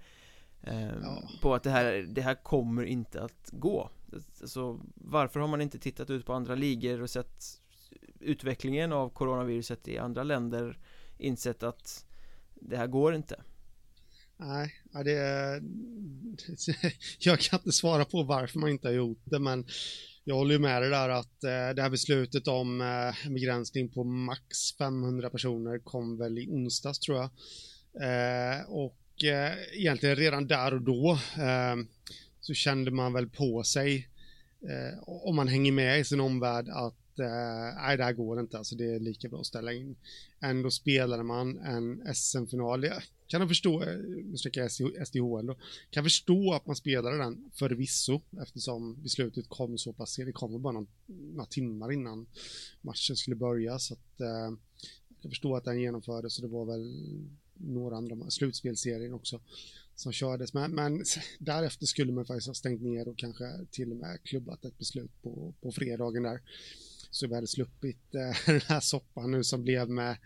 eh, 0.62 0.94
ja. 1.02 1.23
På 1.42 1.54
att 1.54 1.62
det 1.62 1.70
här, 1.70 2.06
det 2.08 2.23
här 2.23 2.34
kommer 2.34 2.84
inte 2.84 3.23
att 3.23 3.50
gå 3.52 3.90
Så 4.44 4.80
varför 4.94 5.40
har 5.40 5.49
man 5.49 5.61
inte 5.61 5.78
tittat 5.78 6.11
ut 6.11 6.26
på 6.26 6.32
andra 6.32 6.54
ligor 6.54 7.02
och 7.02 7.11
sett 7.11 7.61
Utvecklingen 8.20 8.92
av 8.92 9.08
coronaviruset 9.08 9.88
i 9.88 9.99
andra 9.99 10.23
länder 10.23 10.78
Insett 11.18 11.62
att 11.62 12.06
Det 12.54 12.76
här 12.76 12.87
går 12.87 13.14
inte 13.14 13.42
Nej, 14.37 14.75
det. 15.04 15.61
Jag 17.18 17.40
kan 17.40 17.58
inte 17.58 17.72
svara 17.72 18.04
på 18.04 18.22
varför 18.22 18.58
man 18.58 18.70
inte 18.70 18.88
har 18.88 18.94
gjort 18.94 19.22
det, 19.24 19.38
men 19.38 19.66
jag 20.26 20.34
håller 20.34 20.54
ju 20.54 20.58
med 20.58 20.82
dig 20.82 20.90
där 20.90 21.08
att 21.08 21.44
eh, 21.44 21.74
det 21.76 21.82
här 21.82 21.90
beslutet 21.90 22.48
om 22.48 22.80
eh, 22.80 23.30
begränsning 23.30 23.88
på 23.88 24.04
max 24.04 24.76
500 24.78 25.30
personer 25.30 25.78
kom 25.78 26.18
väl 26.18 26.38
i 26.38 26.48
onsdags 26.48 26.98
tror 26.98 27.18
jag. 27.18 27.30
Eh, 28.02 28.62
och 28.66 29.00
egentligen 29.72 30.16
redan 30.16 30.46
där 30.46 30.74
och 30.74 30.82
då 30.82 31.18
så 32.40 32.54
kände 32.54 32.90
man 32.90 33.12
väl 33.12 33.28
på 33.28 33.62
sig, 33.62 34.08
om 35.02 35.36
man 35.36 35.48
hänger 35.48 35.72
med 35.72 36.00
i 36.00 36.04
sin 36.04 36.20
omvärld, 36.20 36.68
att 36.68 37.03
Eh, 37.18 37.75
nej, 37.76 37.97
det 37.97 38.04
här 38.04 38.12
går 38.12 38.40
inte, 38.40 38.59
alltså 38.59 38.75
det 38.75 38.94
är 38.94 39.00
lika 39.00 39.28
bra 39.28 39.40
att 39.40 39.47
ställa 39.47 39.73
in. 39.73 39.97
Ändå 40.40 40.71
spelade 40.71 41.23
man 41.23 41.59
en 41.59 42.14
SM-final 42.14 42.87
kan 43.26 43.40
jag 43.40 43.49
förstå, 43.49 43.83
eh, 43.83 43.97
nu 44.25 44.38
snackar 44.38 44.61
jag 44.61 45.06
SDHL 45.09 45.47
då, 45.47 45.56
kan 45.90 46.04
förstå 46.04 46.52
att 46.52 46.66
man 46.66 46.76
spelade 46.76 47.18
den 47.18 47.50
förvisso 47.54 48.21
eftersom 48.42 49.02
beslutet 49.02 49.49
kom 49.49 49.78
så 49.78 49.92
pass 49.92 50.11
sent, 50.11 50.26
det 50.26 50.33
kom 50.33 50.62
bara 50.62 50.73
någon, 50.73 50.87
några 51.06 51.47
timmar 51.47 51.92
innan 51.92 52.26
matchen 52.80 53.16
skulle 53.16 53.37
börja. 53.37 53.78
Så 53.78 53.94
att 53.94 54.21
eh, 54.21 54.56
jag 55.21 55.30
förstår 55.30 55.56
att 55.56 55.64
den 55.64 55.80
genomfördes 55.80 56.38
och 56.38 56.42
det 56.42 56.52
var 56.52 56.64
väl 56.64 56.94
några 57.54 57.97
andra 57.97 58.30
slutspelserien 58.30 59.14
också 59.14 59.40
som 59.94 60.12
kördes, 60.12 60.54
men, 60.54 60.75
men 60.75 61.04
därefter 61.38 61.87
skulle 61.87 62.12
man 62.12 62.26
faktiskt 62.26 62.47
ha 62.47 62.54
stängt 62.54 62.83
ner 62.83 63.09
och 63.09 63.18
kanske 63.18 63.44
till 63.71 63.90
och 63.90 63.97
med 63.97 64.23
klubbat 64.23 64.64
ett 64.64 64.78
beslut 64.78 65.23
på, 65.23 65.54
på 65.61 65.73
fredagen 65.73 66.23
där 66.23 66.40
så 67.14 67.26
vi 67.26 67.35
hade 67.35 67.47
sluppit 67.47 68.14
eh, 68.14 68.47
den 68.47 68.61
här 68.61 68.80
soppan 68.80 69.30
nu 69.30 69.44
som 69.44 69.62
blev 69.62 69.90
med 69.90 70.16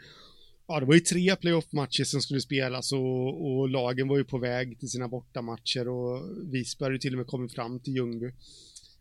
ja, 0.68 0.80
det 0.80 0.86
var 0.86 0.94
ju 0.94 1.00
tre 1.00 1.36
playoff-matcher 1.36 2.04
som 2.04 2.20
skulle 2.20 2.40
spelas 2.40 2.92
och, 2.92 3.50
och, 3.50 3.68
lagen 3.68 4.08
var 4.08 4.18
ju 4.18 4.24
på 4.24 4.38
väg 4.38 4.80
till 4.80 4.88
sina 4.88 5.08
bortamatcher 5.08 5.88
och 5.88 6.22
Visby 6.52 6.84
hade 6.84 6.98
till 6.98 7.12
och 7.12 7.18
med 7.18 7.26
kommit 7.26 7.54
fram 7.54 7.80
till 7.80 7.94
Ljungby. 7.94 8.32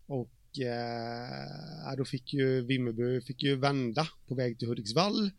Och 0.06 0.60
eh, 0.60 1.96
då 1.98 2.06
fick 2.06 2.34
ju 2.34 2.62
Vimmerby 2.62 3.22
fick 3.22 3.44
ju 3.44 3.56
vända 3.56 4.08
på 4.27 4.36
väg 4.36 4.60
till 4.60 4.67
Hudiksvall 4.67 5.32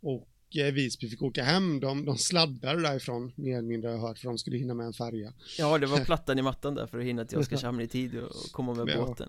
och 0.00 0.56
eh, 0.56 0.72
Visby 0.72 1.08
fick 1.08 1.22
åka 1.22 1.44
hem, 1.44 1.80
de, 1.80 2.04
de 2.04 2.18
sladdade 2.18 2.82
därifrån 2.82 3.32
mer 3.36 3.58
eller 3.58 3.68
mindre 3.68 3.88
har 3.88 3.94
jag 3.94 4.02
hört 4.02 4.18
för 4.18 4.28
de 4.28 4.38
skulle 4.38 4.56
hinna 4.56 4.74
med 4.74 4.86
en 4.86 4.92
färja 4.92 5.32
Ja 5.58 5.78
det 5.78 5.86
var 5.86 6.04
plattan 6.04 6.38
i 6.38 6.42
mattan 6.42 6.74
där 6.74 6.86
för 6.86 6.98
att 6.98 7.04
hinna 7.04 7.24
till 7.24 7.38
Oskarshamn 7.42 7.80
i 7.80 7.88
tid 7.88 8.18
och 8.18 8.52
komma 8.52 8.74
med 8.74 8.88
ja. 8.88 9.06
båten 9.06 9.28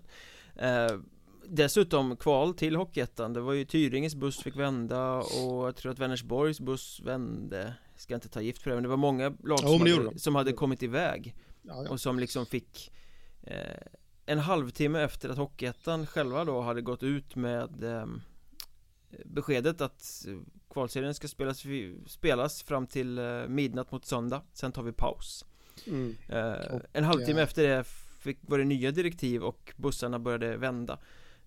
eh, 0.56 1.00
Dessutom 1.50 2.16
kval 2.16 2.54
till 2.54 2.76
Hockeyettan. 2.76 3.32
Det 3.32 3.40
var 3.40 3.52
ju 3.52 3.64
Tyringes 3.64 4.14
buss 4.14 4.42
fick 4.42 4.56
vända 4.56 5.14
och 5.14 5.66
jag 5.66 5.76
tror 5.76 5.92
att 5.92 5.98
Vänersborgs 5.98 6.60
buss 6.60 7.00
vände. 7.04 7.74
Ska 7.96 8.14
inte 8.14 8.28
ta 8.28 8.40
gift 8.40 8.62
på 8.62 8.68
det 8.68 8.74
men 8.74 8.82
det 8.82 8.88
var 8.88 8.96
många 8.96 9.36
lag 9.44 9.58
som, 9.58 9.80
hade, 9.80 10.18
som 10.18 10.34
hade 10.34 10.52
kommit 10.52 10.82
iväg 10.82 11.34
ja, 11.62 11.84
ja. 11.84 11.90
Och 11.90 12.00
som 12.00 12.18
liksom 12.18 12.46
fick 12.46 12.92
eh, 13.42 13.82
En 14.26 14.38
halvtimme 14.38 15.00
efter 15.00 15.28
att 15.28 15.36
Hockeyettan 15.38 16.06
själva 16.06 16.44
då 16.44 16.60
hade 16.60 16.82
gått 16.82 17.02
ut 17.02 17.36
med 17.36 17.84
eh, 17.84 18.06
Beskedet 19.24 19.80
att 19.80 20.26
kvalserien 20.70 21.14
ska 21.14 21.28
spelas, 21.28 21.64
spelas 22.06 22.62
fram 22.62 22.86
till 22.86 23.18
eh, 23.18 23.48
midnatt 23.48 23.92
mot 23.92 24.04
söndag. 24.04 24.42
Sen 24.52 24.72
tar 24.72 24.82
vi 24.82 24.92
paus. 24.92 25.44
Mm. 25.86 26.16
eh, 26.28 26.80
En 26.92 27.04
halvtimme 27.04 27.42
efter 27.42 27.68
det 27.68 27.84
fick, 28.20 28.38
var 28.40 28.58
det 28.58 28.64
nya 28.64 28.90
direktiv 28.90 29.42
och 29.42 29.72
bussarna 29.76 30.18
började 30.18 30.56
vända 30.56 30.98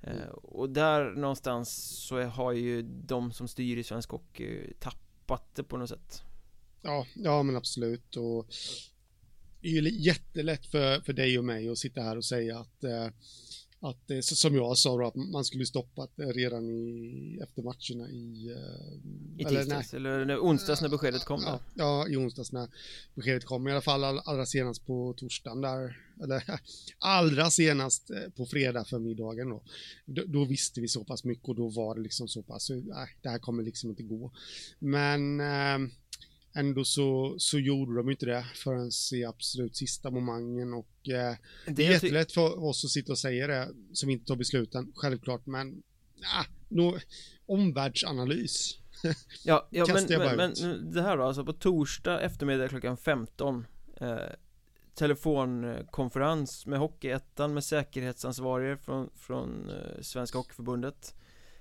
mm. 0.04 0.30
Och 0.34 0.70
där 0.70 1.12
någonstans 1.12 1.70
så 2.08 2.24
har 2.24 2.52
ju 2.52 2.82
de 2.82 3.32
som 3.32 3.48
styr 3.48 3.78
i 3.78 3.84
svensk 3.84 4.10
hockey 4.10 4.74
tappat 4.80 5.56
det 5.56 5.64
på 5.64 5.78
något 5.78 5.90
sätt 5.90 6.24
Ja, 6.82 7.08
ja 7.16 7.44
men 7.44 7.56
absolut 7.56 8.16
och 8.16 8.48
det 9.62 9.68
är 9.68 9.72
ju 9.72 9.90
jättelätt 9.90 10.66
för, 10.66 11.02
för 11.02 11.14
dig 11.14 11.38
och 11.38 11.46
mig 11.46 11.70
att 11.70 11.78
sitta 11.78 12.02
här 12.02 12.18
och 12.18 12.26
säga 12.26 12.60
att 12.60 12.84
eh, 12.84 13.08
att, 13.82 14.24
som 14.24 14.56
jag 14.56 14.78
sa 14.78 14.98
då, 14.98 15.08
att 15.08 15.16
man 15.16 15.46
skulle 15.46 15.66
stoppat 15.66 16.12
redan 16.16 16.70
i, 16.70 17.40
efter 17.44 17.62
matcherna 17.64 18.10
i... 18.10 18.56
I 19.38 19.46
tisdags, 19.46 19.94
eller, 19.94 20.20
eller 20.20 20.38
onsdags 20.40 20.82
när 20.82 20.90
beskedet 20.90 21.26
kom 21.26 21.42
ja, 21.46 21.60
ja, 21.76 22.08
i 22.08 22.18
onsdags 22.18 22.52
när 22.52 22.70
beskedet 23.16 23.46
kom, 23.46 23.68
i 23.68 23.72
alla 23.72 23.82
fall 23.82 24.04
all, 24.04 24.22
allra 24.26 24.46
senast 24.46 24.86
på 24.86 25.14
torsdagen 25.18 25.62
där, 25.62 25.98
eller 26.24 26.44
allra 27.00 27.50
senast 27.50 28.10
eh, 28.10 28.30
på 28.36 28.46
fredag 28.46 28.86
för 28.86 29.00
middagen 29.00 29.50
då. 29.50 29.64
då. 30.06 30.24
då. 30.26 30.46
visste 30.46 30.82
vi 30.82 30.88
så 30.88 31.04
pass 31.04 31.24
mycket 31.24 31.50
och 31.50 31.56
då 31.56 31.70
var 31.70 31.96
det 31.96 32.02
liksom 32.02 32.28
så 32.28 32.44
pass, 32.44 32.70
nej, 32.70 33.18
det 33.22 33.30
här 33.30 33.40
kommer 33.40 33.64
liksom 33.64 33.90
inte 33.90 34.04
gå. 34.04 34.32
Men 34.80 35.40
eh, 35.40 35.92
Ändå 36.54 36.84
så, 36.84 37.36
så 37.38 37.60
gjorde 37.60 37.96
de 37.96 38.10
inte 38.10 38.26
det 38.26 38.46
förrän 38.56 38.92
i 39.14 39.26
absolut 39.26 39.78
sista 39.78 40.12
momangen 40.12 40.74
och 40.74 41.10
eh, 41.10 41.36
det 41.68 41.88
är 41.88 41.92
jättelätt 41.92 42.32
för 42.32 42.64
oss 42.64 42.86
att 42.86 42.92
sitta 42.92 43.12
och 43.12 43.18
säga 43.18 43.48
det 43.48 43.70
som 43.94 44.10
inte 44.10 44.26
tar 44.26 44.36
besluten, 44.36 44.92
självklart, 44.96 45.46
men 45.46 45.84
ah, 46.38 46.46
no, 46.68 47.00
omvärldsanalys. 47.46 48.78
ja, 49.44 49.68
ja 49.72 49.86
men, 49.94 50.06
men, 50.20 50.36
men, 50.38 50.92
det 50.92 51.02
här 51.02 51.18
då, 51.18 51.24
alltså 51.24 51.46
på 51.46 51.54
torsdag 51.54 52.22
eftermiddag 52.22 52.68
klockan 52.68 52.98
15 52.98 53.66
eh, 53.98 54.18
telefonkonferens 54.96 56.66
med 56.66 56.80
Hockeyettan 56.80 57.54
med 57.54 57.64
säkerhetsansvariga 57.64 58.78
från, 58.78 59.10
från 59.16 59.70
eh, 59.70 60.02
Svenska 60.02 60.38
Hockeyförbundet 60.38 61.16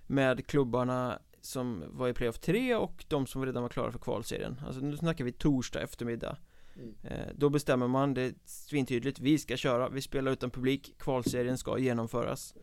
med 0.07 0.47
klubbarna 0.47 1.19
som 1.41 1.85
var 1.89 2.09
i 2.09 2.13
playoff 2.15 2.39
3 2.39 2.75
och 2.75 3.05
de 3.09 3.27
som 3.27 3.47
redan 3.47 3.63
var 3.63 3.71
klara 3.71 3.93
för 3.93 3.99
kvalserien. 3.99 4.61
Alltså 4.67 4.81
nu 4.81 4.97
snackar 4.97 5.25
vi 5.25 5.33
torsdag 5.33 5.81
eftermiddag. 5.81 6.37
Mm. 6.77 6.95
eh, 7.03 7.27
Då 7.35 7.51
bestämmer 7.51 7.89
man, 7.89 8.15
det 8.15 8.23
är 8.23 8.35
svintydligt, 8.45 9.19
vi 9.21 9.39
ska 9.39 9.57
köra, 9.57 9.89
vi 9.89 10.03
spelar 10.03 10.33
utan 10.33 10.51
publik, 10.51 10.95
kvalserien 10.99 11.59
ska 11.59 11.79
genomföras. 11.79 12.55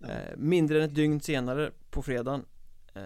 Eh, 0.00 0.36
Mindre 0.36 0.78
än 0.78 0.84
ett 0.84 0.94
dygn 0.94 1.20
senare 1.20 1.70
på 1.90 2.02
fredagen 2.02 2.44
eh, 2.94 3.02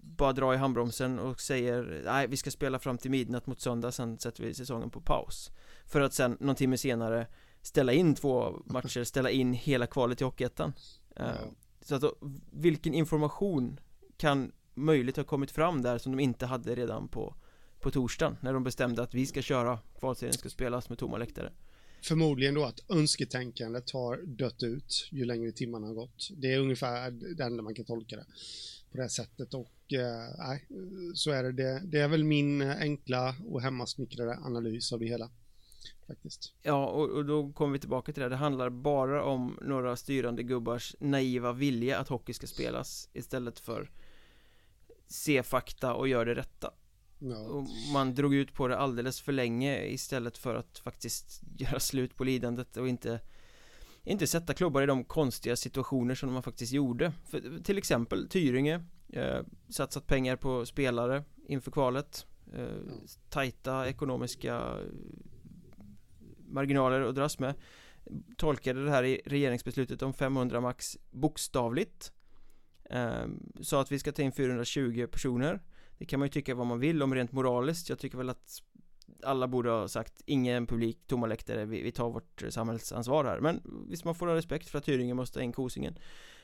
Bara 0.00 0.32
dra 0.32 0.54
i 0.54 0.56
handbromsen 0.56 1.18
och 1.18 1.40
säger 1.40 2.02
Nej 2.04 2.26
vi 2.26 2.36
ska 2.36 2.50
spela 2.50 2.78
fram 2.78 2.98
till 2.98 3.10
midnatt 3.10 3.46
mot 3.46 3.60
söndag, 3.60 3.92
sen 3.92 4.18
sätter 4.18 4.42
vi 4.42 4.54
säsongen 4.54 4.90
på 4.90 5.00
paus. 5.00 5.50
För 5.86 6.00
att 6.00 6.14
sen 6.14 6.36
någon 6.40 6.54
timme 6.56 6.78
senare 6.78 7.26
ställa 7.62 7.92
in 7.92 8.14
två 8.14 8.62
matcher, 8.64 9.04
ställa 9.12 9.30
in 9.30 9.52
hela 9.52 9.86
kvalet 9.86 10.20
i 10.20 10.24
Hockeyettan. 10.24 10.72
Eh, 11.16 11.26
Så 11.80 11.94
att 11.94 12.00
då, 12.00 12.14
vilken 12.52 12.94
information 12.94 13.80
kan 14.16 14.52
möjligt 14.78 15.16
ha 15.16 15.24
kommit 15.24 15.50
fram 15.50 15.82
där 15.82 15.98
som 15.98 16.16
de 16.16 16.22
inte 16.22 16.46
hade 16.46 16.74
redan 16.74 17.08
på 17.08 17.34
på 17.80 17.90
torsdagen 17.90 18.36
när 18.40 18.52
de 18.52 18.64
bestämde 18.64 19.02
att 19.02 19.14
vi 19.14 19.26
ska 19.26 19.42
köra 19.42 19.78
kvalserien 19.98 20.34
ska 20.34 20.48
spelas 20.48 20.88
med 20.88 20.98
tomma 20.98 21.18
läktare 21.18 21.52
Förmodligen 22.02 22.54
då 22.54 22.64
att 22.64 22.90
önsketänkandet 22.90 23.90
har 23.90 24.16
dött 24.26 24.62
ut 24.62 25.08
ju 25.10 25.24
längre 25.24 25.52
timmarna 25.52 25.86
har 25.86 25.94
gått. 25.94 26.30
Det 26.36 26.52
är 26.52 26.58
ungefär 26.58 27.10
det 27.10 27.44
enda 27.44 27.62
man 27.62 27.74
kan 27.74 27.84
tolka 27.84 28.16
det 28.16 28.24
på 28.90 28.96
det 28.96 29.08
sättet 29.08 29.54
och 29.54 29.92
eh, 29.92 30.58
så 31.14 31.30
är 31.30 31.42
det. 31.42 31.52
det. 31.52 31.82
Det 31.84 31.98
är 31.98 32.08
väl 32.08 32.24
min 32.24 32.62
enkla 32.62 33.34
och 33.46 33.62
hemmasnickrade 33.62 34.36
analys 34.36 34.92
av 34.92 34.98
det 34.98 35.06
hela. 35.06 35.30
Faktiskt. 36.06 36.52
Ja, 36.62 36.86
och, 36.86 37.10
och 37.10 37.24
då 37.24 37.52
kommer 37.52 37.72
vi 37.72 37.78
tillbaka 37.78 38.12
till 38.12 38.22
det. 38.22 38.28
Det 38.28 38.36
handlar 38.36 38.70
bara 38.70 39.24
om 39.24 39.58
några 39.62 39.96
styrande 39.96 40.42
gubbars 40.42 40.96
naiva 41.00 41.52
vilja 41.52 41.98
att 41.98 42.08
hockey 42.08 42.32
ska 42.32 42.46
spelas 42.46 43.08
istället 43.12 43.60
för 43.60 43.90
se 45.08 45.42
fakta 45.42 45.94
och 45.94 46.08
gör 46.08 46.26
det 46.26 46.34
rätta. 46.34 46.70
Ja. 47.18 47.38
och 47.38 47.66
Man 47.92 48.14
drog 48.14 48.34
ut 48.34 48.54
på 48.54 48.68
det 48.68 48.78
alldeles 48.78 49.20
för 49.20 49.32
länge 49.32 49.86
istället 49.86 50.38
för 50.38 50.54
att 50.54 50.78
faktiskt 50.78 51.42
göra 51.58 51.80
slut 51.80 52.16
på 52.16 52.24
lidandet 52.24 52.76
och 52.76 52.88
inte 52.88 53.20
Inte 54.04 54.26
sätta 54.26 54.54
klubbar 54.54 54.82
i 54.82 54.86
de 54.86 55.04
konstiga 55.04 55.56
situationer 55.56 56.14
som 56.14 56.32
man 56.32 56.42
faktiskt 56.42 56.72
gjorde. 56.72 57.12
För, 57.24 57.62
Till 57.64 57.78
exempel 57.78 58.28
Tyringe 58.28 58.84
eh, 59.08 59.40
Satsat 59.68 60.06
pengar 60.06 60.36
på 60.36 60.66
spelare 60.66 61.24
inför 61.46 61.70
kvalet. 61.70 62.26
Eh, 62.54 62.62
ja. 62.62 62.92
Tajta 63.28 63.88
ekonomiska 63.88 64.76
Marginaler 66.48 67.00
att 67.00 67.14
dras 67.14 67.38
med. 67.38 67.54
Tolkade 68.36 68.84
det 68.84 68.90
här 68.90 69.04
i 69.04 69.20
regeringsbeslutet 69.24 70.02
om 70.02 70.12
500 70.12 70.60
max 70.60 70.98
bokstavligt 71.10 72.12
eh, 72.90 73.26
Sa 73.60 73.80
att 73.80 73.92
vi 73.92 73.98
ska 73.98 74.12
ta 74.12 74.22
in 74.22 74.32
420 74.32 75.06
personer. 75.06 75.60
Det 75.98 76.04
kan 76.04 76.18
man 76.18 76.26
ju 76.26 76.32
tycka 76.32 76.54
vad 76.54 76.66
man 76.66 76.80
vill 76.80 77.02
om 77.02 77.14
rent 77.14 77.32
moraliskt. 77.32 77.88
Jag 77.88 77.98
tycker 77.98 78.18
väl 78.18 78.30
att 78.30 78.62
alla 79.22 79.48
borde 79.48 79.70
ha 79.70 79.88
sagt 79.88 80.22
ingen 80.26 80.66
publik, 80.66 80.98
tomma 81.06 81.26
läktare, 81.26 81.64
vi, 81.64 81.82
vi 81.82 81.92
tar 81.92 82.10
vårt 82.10 82.42
samhällsansvar 82.48 83.24
här. 83.24 83.40
Men 83.40 83.62
visst 83.88 84.04
man 84.04 84.14
får 84.14 84.26
ha 84.26 84.34
respekt 84.34 84.68
för 84.68 84.78
att 84.78 84.84
Tyringen 84.84 85.16
måste 85.16 85.38
ha 85.38 85.44
in 85.44 85.52
Kosingen. 85.52 85.98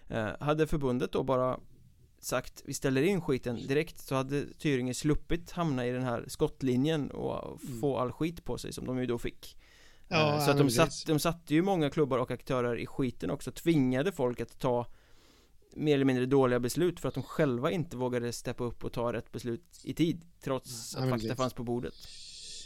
Eh, 0.09 0.29
Hade 0.41 0.67
förbundet 0.67 1.13
då 1.13 1.23
bara 1.23 1.61
sagt 2.19 2.63
vi 2.65 2.75
ställer 2.75 3.03
in 3.03 3.21
skiten 3.21 3.57
direkt 3.57 3.99
så 3.99 4.15
hade 4.15 4.47
Tyringen 4.59 4.95
sluppit 4.95 5.51
hamna 5.51 5.87
i 5.87 5.91
den 5.91 6.03
här 6.03 6.25
skottlinjen 6.29 7.11
och 7.11 7.63
mm. 7.63 7.81
få 7.81 7.99
all 7.99 8.13
skit 8.13 8.45
på 8.45 8.59
sig 8.59 8.73
som 8.73 8.87
de 8.87 8.99
ju 8.99 9.07
då 9.07 9.19
fick. 9.19 9.57
Ja, 10.09 10.41
Så 10.41 10.51
att 10.51 10.59
de, 10.59 10.71
satt, 10.71 11.07
de 11.07 11.19
satte 11.19 11.55
ju 11.55 11.63
många 11.63 11.91
klubbar 11.91 12.19
och 12.19 12.31
aktörer 12.31 12.77
i 12.77 12.87
skiten 12.87 13.31
också 13.31 13.51
Tvingade 13.51 14.13
folk 14.13 14.41
att 14.41 14.59
ta 14.59 14.87
mer 15.77 15.95
eller 15.95 16.05
mindre 16.05 16.27
dåliga 16.27 16.61
beslut 16.61 17.01
för 17.01 17.09
att 17.09 17.15
de 17.15 17.23
själva 17.23 17.71
inte 17.71 17.97
vågade 17.97 18.33
steppa 18.33 18.65
upp 18.65 18.85
och 18.85 18.93
ta 18.93 19.13
rätt 19.13 19.33
beslut 19.33 19.81
i 19.83 19.95
tid 19.95 20.21
trots 20.41 20.97
att 20.97 21.11
fakta 21.11 21.37
fanns 21.37 21.55
på 21.55 21.65
bordet. 21.65 21.95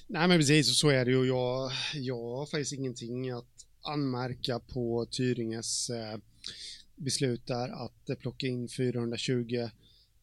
Nej 0.06 0.28
men 0.28 0.38
precis, 0.38 0.78
så 0.78 0.88
är 0.88 1.04
det 1.04 1.10
ju. 1.10 1.26
Jag, 1.26 1.70
jag 1.94 2.36
har 2.36 2.46
faktiskt 2.46 2.72
ingenting 2.72 3.30
att 3.30 3.66
anmärka 3.82 4.60
på 4.60 5.06
Tyringes 5.10 5.90
eh, 5.90 6.18
beslut 6.96 7.46
där 7.46 7.84
att 7.84 8.10
eh, 8.10 8.16
plocka 8.16 8.46
in 8.46 8.68
420 8.68 9.68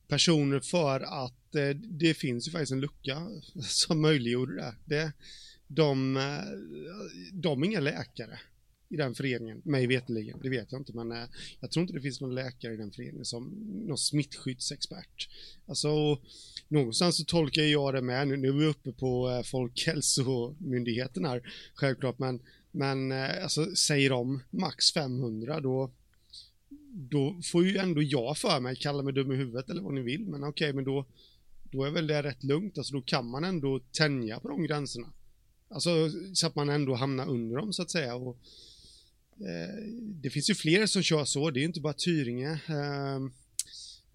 personer 0.08 0.60
för 0.60 1.00
att 1.00 1.56
eh, 1.56 1.70
det 1.76 2.14
finns 2.14 2.48
ju 2.48 2.52
faktiskt 2.52 2.72
en 2.72 2.82
lucka 2.82 3.28
som 3.62 4.02
möjliggjorde 4.02 4.56
det. 4.56 4.76
det 4.86 5.12
de, 5.68 6.20
de 7.34 7.64
är 7.64 7.68
inga 7.68 7.80
läkare 7.80 8.40
i 8.90 8.96
den 8.96 9.16
föreningen, 9.16 9.62
mig 9.66 9.88
veteligen, 9.88 10.40
det 10.42 10.50
vet 10.50 10.72
jag 10.72 10.82
inte, 10.82 10.94
men 10.94 11.12
eh, 11.12 11.28
jag 11.60 11.72
tror 11.72 11.82
inte 11.82 11.94
det 11.94 12.02
finns 12.02 12.22
någon 12.22 12.36
läkare 12.36 12.74
i 12.74 12.78
den 12.78 12.92
föreningen 12.92 13.26
som 13.26 13.44
någon 13.88 13.98
smittskyddsexpert. 13.98 15.30
Alltså, 15.66 16.20
någonstans 16.68 17.18
så 17.18 17.24
tolkar 17.24 17.62
jag 17.62 17.94
det 17.94 18.02
med, 18.02 18.28
nu, 18.28 18.38
nu 18.38 18.48
är 18.48 18.54
vi 18.54 18.66
uppe 18.66 18.92
på 18.92 19.30
eh, 19.30 19.44
Folkhälsomyndigheten 19.44 21.26
här, 21.26 21.42
självklart, 21.74 22.20
men, 22.20 22.40
men 22.72 23.12
eh, 23.12 23.44
alltså, 23.44 23.76
säger 23.76 24.10
de 24.10 24.42
max 24.50 24.94
500, 24.94 25.60
då, 25.60 25.92
då 26.92 27.40
får 27.44 27.66
ju 27.66 27.78
ändå 27.78 28.02
jag 28.04 28.38
för 28.38 28.60
mig, 28.60 28.76
kalla 28.76 29.04
mig 29.04 29.14
dum 29.14 29.32
i 29.32 29.36
huvudet 29.36 29.70
eller 29.70 29.82
vad 29.82 29.94
ni 29.94 30.02
vill, 30.02 30.26
men 30.26 30.44
okej, 30.44 30.50
okay, 30.50 30.74
men 30.74 30.84
då, 30.84 31.06
då 31.72 31.84
är 31.84 31.92
väl 31.92 32.08
det 32.08 32.24
rätt 32.24 32.44
lugnt, 32.44 32.78
alltså 32.78 32.94
då 32.94 33.02
kan 33.02 33.26
man 33.26 33.44
ändå 33.44 33.80
tänja 33.92 34.40
på 34.40 34.48
de 34.48 34.64
gränserna. 34.64 35.08
Alltså 35.70 35.90
så 36.34 36.48
att 36.48 36.56
man 36.56 36.70
ändå 36.70 36.96
hamnar 36.96 37.30
under 37.30 37.58
dem 37.58 37.74
så 37.74 37.82
att 37.82 37.92
säga 37.92 38.16
och 38.16 38.38
det 40.22 40.30
finns 40.30 40.50
ju 40.50 40.56
fler 40.56 40.86
som 40.86 41.02
kör 41.02 41.26
så, 41.26 41.50
det 41.52 41.60
är 41.60 41.64
inte 41.64 41.82
bara 41.82 41.94
Tyringe. 41.94 42.52
Eh, 42.52 43.20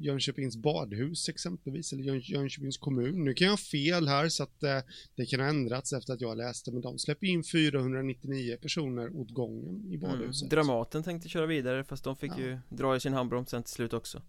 Jönköpings 0.00 0.56
badhus 0.56 1.28
exempelvis, 1.28 1.92
eller 1.92 2.02
Jön, 2.02 2.20
Jönköpings 2.20 2.78
kommun. 2.78 3.24
Nu 3.24 3.34
kan 3.34 3.44
jag 3.44 3.52
ha 3.52 3.56
fel 3.56 4.08
här 4.08 4.28
så 4.28 4.42
att 4.42 4.62
eh, 4.62 4.78
det 5.14 5.26
kan 5.26 5.40
ha 5.40 5.46
ändrats 5.46 5.92
efter 5.92 6.12
att 6.12 6.20
jag 6.20 6.36
läste, 6.36 6.72
men 6.72 6.82
de 6.82 6.98
släpper 6.98 7.26
in 7.26 7.44
499 7.44 8.56
personer 8.62 9.16
åt 9.16 9.30
gången 9.30 9.84
i 9.90 9.96
mm, 9.96 10.00
badhuset. 10.00 10.42
Mm. 10.42 10.48
Dramaten 10.48 11.02
tänkte 11.02 11.28
köra 11.28 11.46
vidare, 11.46 11.84
fast 11.84 12.04
de 12.04 12.16
fick 12.16 12.32
ja. 12.32 12.38
ju 12.38 12.58
dra 12.68 12.96
i 12.96 13.00
sin 13.00 13.12
handbroms 13.12 13.50
sen 13.50 13.62
till 13.62 13.72
slut 13.72 13.92
också. 13.92 14.22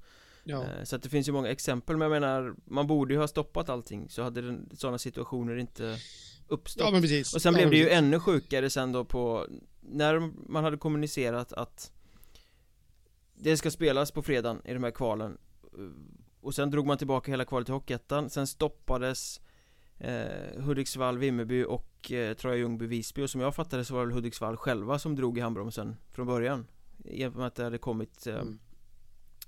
Ja. 0.44 0.64
Eh, 0.64 0.84
så 0.84 0.96
att 0.96 1.04
det 1.04 1.10
finns 1.10 1.28
ju 1.28 1.32
många 1.32 1.50
exempel, 1.50 1.98
men 1.98 2.12
jag 2.12 2.22
menar, 2.22 2.56
man 2.66 2.88
borde 2.88 3.14
ju 3.14 3.20
ha 3.20 3.28
stoppat 3.28 3.70
allting, 3.70 4.10
så 4.10 4.24
hade 4.24 4.60
sådana 4.74 4.98
situationer 4.98 5.56
inte 5.56 5.98
uppstått. 6.52 6.86
Ja, 6.86 6.92
men 6.92 7.02
precis. 7.02 7.36
Och 7.36 7.42
sen 7.42 7.54
ja, 7.54 7.58
blev 7.60 7.70
det 7.70 7.78
ju 7.78 7.90
ännu 7.90 8.20
sjukare 8.20 8.70
sen 8.70 8.92
då 8.92 9.06
på 9.06 9.48
när 9.82 10.20
man 10.50 10.64
hade 10.64 10.78
kommunicerat 10.78 11.54
att 11.54 11.92
det 13.34 13.58
ska 13.58 13.72
spelas 13.72 14.12
på 14.12 14.22
fredagen 14.22 14.62
i 14.66 14.74
de 14.74 14.84
här 14.84 14.92
kvalen 14.92 15.38
Och 16.42 16.56
sen 16.56 16.72
drog 16.72 16.88
man 16.88 16.98
tillbaka 16.98 17.32
hela 17.32 17.46
kvalet 17.46 17.66
till 17.66 17.74
Hockeyettan 17.74 18.30
Sen 18.30 18.48
stoppades 18.48 19.42
eh, 19.98 20.62
Hudiksvall, 20.62 21.18
Vimmerby 21.18 21.64
och 21.64 22.12
eh, 22.12 22.34
Troja 22.34 22.56
Ljungby, 22.56 22.88
Visby 22.88 23.22
och 23.22 23.30
som 23.30 23.42
jag 23.42 23.56
fattade 23.56 23.86
så 23.86 23.94
var 23.94 24.08
det 24.08 24.14
Hudiksvall 24.14 24.58
själva 24.58 25.00
som 25.00 25.16
drog 25.16 25.38
i 25.38 25.42
handbromsen 25.42 25.96
från 26.12 26.28
början 26.28 26.68
I 27.04 27.26
och 27.26 27.36
med 27.36 27.48
att 27.48 27.56
det 27.56 27.64
hade 27.64 27.78
kommit 27.78 28.28
eh, 28.28 28.36
mm. 28.36 28.60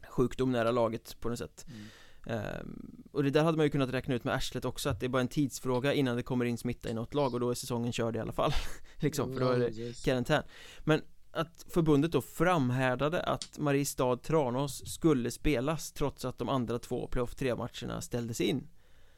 sjukdom 0.09 0.51
nära 0.51 0.71
laget 0.71 1.17
på 1.19 1.29
något 1.29 1.39
sätt 1.39 1.65
mm. 1.67 1.85
Um, 2.25 3.03
och 3.11 3.23
det 3.23 3.29
där 3.29 3.43
hade 3.43 3.57
man 3.57 3.65
ju 3.65 3.69
kunnat 3.69 3.89
räkna 3.89 4.15
ut 4.15 4.23
med 4.23 4.33
arslet 4.33 4.65
också 4.65 4.89
att 4.89 4.99
det 4.99 5.05
är 5.05 5.09
bara 5.09 5.21
en 5.21 5.27
tidsfråga 5.27 5.93
innan 5.93 6.15
det 6.15 6.23
kommer 6.23 6.45
in 6.45 6.57
smitta 6.57 6.89
i 6.89 6.93
något 6.93 7.13
lag 7.13 7.33
och 7.33 7.39
då 7.39 7.49
är 7.49 7.53
säsongen 7.53 7.93
körd 7.93 8.15
i 8.15 8.19
alla 8.19 8.31
fall. 8.33 8.53
Liksom, 8.99 9.33
för 9.33 9.39
då 9.39 9.49
är 9.49 9.59
det 9.59 10.03
karantän. 10.05 10.43
Men 10.79 11.01
att 11.31 11.65
förbundet 11.69 12.11
då 12.11 12.21
framhärdade 12.21 13.23
att 13.23 13.59
Mariestad-Tranås 13.59 14.85
skulle 14.85 15.31
spelas 15.31 15.91
trots 15.91 16.25
att 16.25 16.37
de 16.37 16.49
andra 16.49 16.79
två 16.79 17.07
playoff 17.07 17.35
3 17.35 17.55
matcherna 17.55 18.01
ställdes 18.01 18.41
in. 18.41 18.67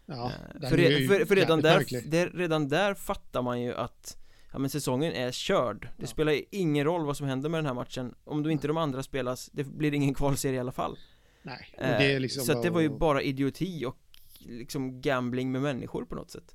Ja, 0.06 0.32
uh, 0.56 0.70
för, 0.70 0.78
re, 0.78 1.08
för, 1.08 1.26
för, 1.26 1.36
redan 1.36 1.62
där, 1.62 2.10
det, 2.10 2.26
redan 2.26 2.68
där 2.68 2.94
fattar 2.94 3.42
man 3.42 3.62
ju 3.62 3.74
att 3.74 4.18
Ja 4.52 4.60
men 4.60 4.70
säsongen 4.70 5.14
är 5.14 5.32
körd. 5.32 5.82
Det 5.82 6.04
ja. 6.04 6.08
spelar 6.08 6.42
ingen 6.52 6.86
roll 6.86 7.06
vad 7.06 7.18
som 7.18 7.28
händer 7.28 7.50
med 7.50 7.58
den 7.58 7.66
här 7.66 7.74
matchen. 7.74 8.16
Om 8.24 8.44
då 8.44 8.52
inte 8.52 8.68
de 8.68 8.78
andra 8.78 9.04
spelas 9.04 9.50
Det 9.54 9.64
blir 9.64 9.94
ingen 9.94 10.14
kvalserie 10.14 10.56
i 10.56 10.60
alla 10.60 10.72
fall 10.72 10.98
Nej, 11.46 11.74
och 11.78 11.84
det 11.84 12.14
är 12.14 12.20
liksom 12.20 12.46
Så 12.46 12.52
att 12.52 12.64
det 12.64 12.70
var 12.70 12.82
ju 12.82 12.90
bara 12.90 13.22
idioti 13.22 13.86
och 13.86 13.98
liksom 14.40 15.02
gambling 15.02 15.52
med 15.52 15.62
människor 15.62 16.06
på 16.06 16.16
något 16.16 16.32
sätt 16.32 16.54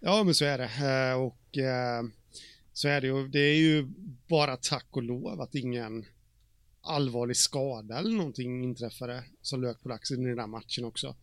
Ja 0.00 0.24
men 0.24 0.34
så 0.34 0.44
är 0.44 0.58
det 0.58 0.64
eh, 0.64 1.20
och 1.20 1.58
eh, 1.58 2.02
så 2.72 2.88
är 2.88 3.00
det 3.00 3.06
ju, 3.06 3.28
det 3.28 3.38
är 3.38 3.54
ju 3.54 3.88
bara 4.28 4.56
tack 4.56 4.86
och 4.90 5.02
lov 5.02 5.40
att 5.40 5.54
ingen 5.54 6.04
allvarlig 6.80 7.36
skada 7.36 7.98
eller 7.98 8.16
någonting 8.16 8.64
inträffade 8.64 9.24
som 9.42 9.62
lök 9.62 9.82
på 9.82 9.88
laxen 9.88 10.22
i 10.22 10.26
den 10.26 10.36
där 10.36 10.46
matchen 10.46 10.84
också. 10.84 11.16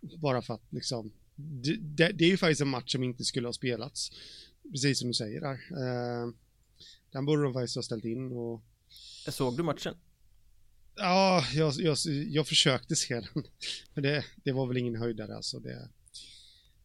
Bara 0.00 0.42
för 0.42 0.54
att 0.54 0.72
liksom, 0.72 1.12
det, 1.34 1.76
det, 1.76 2.12
det, 2.12 2.24
är 2.24 2.28
ju 2.28 2.36
faktiskt 2.36 2.60
en 2.60 2.68
match 2.68 2.92
som 2.92 3.02
inte 3.02 3.24
skulle 3.24 3.48
ha 3.48 3.52
spelats. 3.52 4.10
Precis 4.70 4.98
som 4.98 5.08
du 5.08 5.14
säger 5.14 5.40
där. 5.40 5.52
Eh, 5.52 6.32
den 7.12 7.26
borde 7.26 7.42
de 7.42 7.52
faktiskt 7.52 7.76
ha 7.76 7.82
ställt 7.82 8.04
in 8.04 8.32
och... 8.32 8.62
Såg 9.28 9.56
du 9.56 9.62
matchen? 9.62 9.94
Ja, 10.96 11.44
jag, 11.54 11.72
jag, 11.78 11.96
jag 12.28 12.46
försökte 12.46 12.96
se 12.96 13.14
den. 13.14 13.24
Men 13.94 14.02
det, 14.02 14.24
det 14.44 14.52
var 14.52 14.66
väl 14.66 14.76
ingen 14.76 14.96
höjdare 14.96 15.36
alltså. 15.36 15.58
Det, 15.58 15.88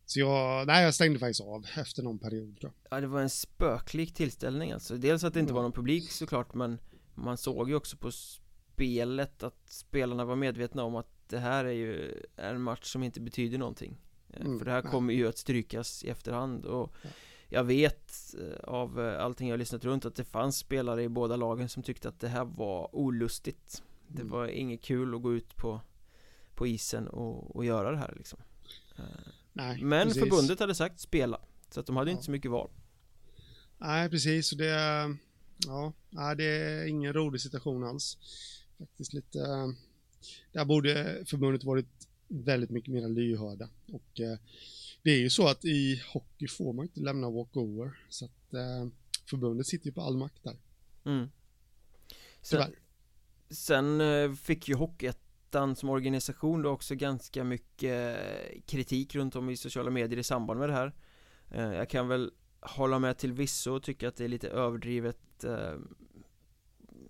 så 0.06 0.20
jag, 0.20 0.68
nej 0.68 0.84
jag 0.84 0.94
stängde 0.94 1.20
faktiskt 1.20 1.41
av 1.41 1.65
efter 1.75 2.03
någon 2.03 2.20
period 2.20 2.58
då. 2.62 2.72
Ja 2.89 3.01
det 3.01 3.08
var 3.08 3.22
en 3.22 3.30
spöklik 3.30 4.13
tillställning 4.13 4.72
alltså. 4.72 4.98
Dels 4.98 5.24
att 5.24 5.34
det 5.34 5.39
inte 5.39 5.53
var 5.53 5.62
någon 5.62 5.72
publik 5.72 6.12
såklart 6.12 6.53
men 6.53 6.80
man 7.15 7.38
såg 7.38 7.70
ju 7.70 7.75
också 7.75 7.98
på 7.98 8.12
spelet 8.12 9.44
att 9.44 9.70
spelarna 9.70 10.25
var 10.25 10.36
medvetna 10.36 10.84
om 10.84 10.96
att 10.96 11.08
det 11.27 11.39
här 11.39 11.65
är 11.65 11.72
ju 11.72 12.24
en 12.36 12.62
match 12.62 12.91
som 12.91 13.03
inte 13.03 13.22
betyder 13.22 13.58
någonting. 13.58 13.98
Eh, 14.30 14.41
mm, 14.41 14.60
För 14.60 14.65
det 14.65 14.72
här 14.72 14.84
nej. 14.84 14.91
kommer 14.91 15.13
ju 15.13 15.27
att 15.27 15.38
strykas 15.38 16.03
i 16.03 16.10
efterhand 16.10 16.65
och 16.65 16.96
ja. 17.01 17.10
Jag 17.53 17.63
vet 17.63 18.13
eh, 18.39 18.69
av 18.69 19.02
eh, 19.02 19.24
allting 19.24 19.47
jag 19.47 19.54
har 19.54 19.58
lyssnat 19.58 19.86
runt 19.86 20.06
att 20.06 20.15
det 20.15 20.24
fanns 20.24 20.58
spelare 20.58 21.04
i 21.04 21.10
båda 21.10 21.36
lagen 21.36 21.69
som 21.69 21.84
tyckte 21.84 22.10
att 22.10 22.19
det 22.19 22.28
här 22.28 22.45
var 22.45 22.95
olustigt 22.95 23.84
det 24.15 24.24
var 24.24 24.47
inget 24.47 24.82
kul 24.82 25.15
att 25.15 25.21
gå 25.21 25.34
ut 25.34 25.56
på, 25.56 25.82
på 26.56 26.67
isen 26.67 27.08
och, 27.08 27.56
och 27.56 27.65
göra 27.65 27.91
det 27.91 27.97
här 27.97 28.13
liksom 28.17 28.39
eh, 28.97 29.04
Nej, 29.54 29.84
Men 29.84 30.08
precis. 30.08 30.24
förbundet 30.24 30.60
hade 30.60 30.76
sagt 30.76 31.00
spela 31.00 31.41
Så 31.69 31.80
att 31.80 31.86
de 31.86 31.95
hade 31.95 32.12
ja. 32.12 32.13
inte 32.13 32.26
så 32.26 32.32
mycket 32.32 32.52
val 32.52 32.69
Nej 33.78 34.10
precis 34.10 34.52
och 34.52 34.58
det 34.58 35.17
Ja, 35.67 35.93
det 36.36 36.43
är 36.43 36.86
ingen 36.86 37.13
rolig 37.13 37.41
situation 37.41 37.84
alls 37.84 38.17
Faktiskt 38.78 39.13
lite 39.13 39.39
Där 40.52 40.65
borde 40.65 41.24
förbundet 41.26 41.63
varit 41.63 42.08
väldigt 42.28 42.69
mycket 42.69 42.93
mer 42.93 43.10
lyhörda 43.10 43.69
och 43.91 44.19
eh, 44.19 44.38
det 45.04 45.12
är 45.12 45.19
ju 45.19 45.30
så 45.30 45.47
att 45.47 45.65
i 45.65 46.02
hockey 46.13 46.47
får 46.47 46.74
man 46.74 46.86
inte 46.86 47.00
lämna 47.00 47.30
walkover 47.30 48.00
så 48.10 48.26
att 48.26 48.54
eh, 48.54 48.88
förbundet 49.30 49.67
sitter 49.67 49.86
ju 49.86 49.91
på 49.91 50.02
all 50.02 50.17
makt 50.17 50.43
där. 50.43 50.58
Mm. 51.06 51.30
Sen, 52.41 52.74
Sen 53.52 54.02
eh, 54.02 54.32
fick 54.32 54.68
ju 54.68 54.76
Hockeyettan 54.76 55.76
som 55.76 55.90
organisation 55.90 56.62
då 56.62 56.70
också 56.70 56.96
ganska 56.96 57.44
mycket 57.44 58.18
eh, 58.18 58.62
kritik 58.66 59.16
runt 59.16 59.36
om 59.36 59.50
i 59.50 59.58
sociala 59.58 59.92
medier 59.92 60.20
i 60.20 60.24
samband 60.24 60.60
med 60.60 60.70
det 60.70 60.74
här. 60.74 60.94
Eh, 61.52 61.74
jag 61.74 61.90
kan 61.90 62.08
väl 62.08 62.32
hålla 62.60 63.00
med 63.00 63.18
till 63.18 63.34
visso 63.34 63.76
och 63.76 63.84
tycka 63.84 64.08
att 64.08 64.16
det 64.16 64.24
är 64.24 64.28
lite 64.28 64.50
överdrivet 64.50 65.18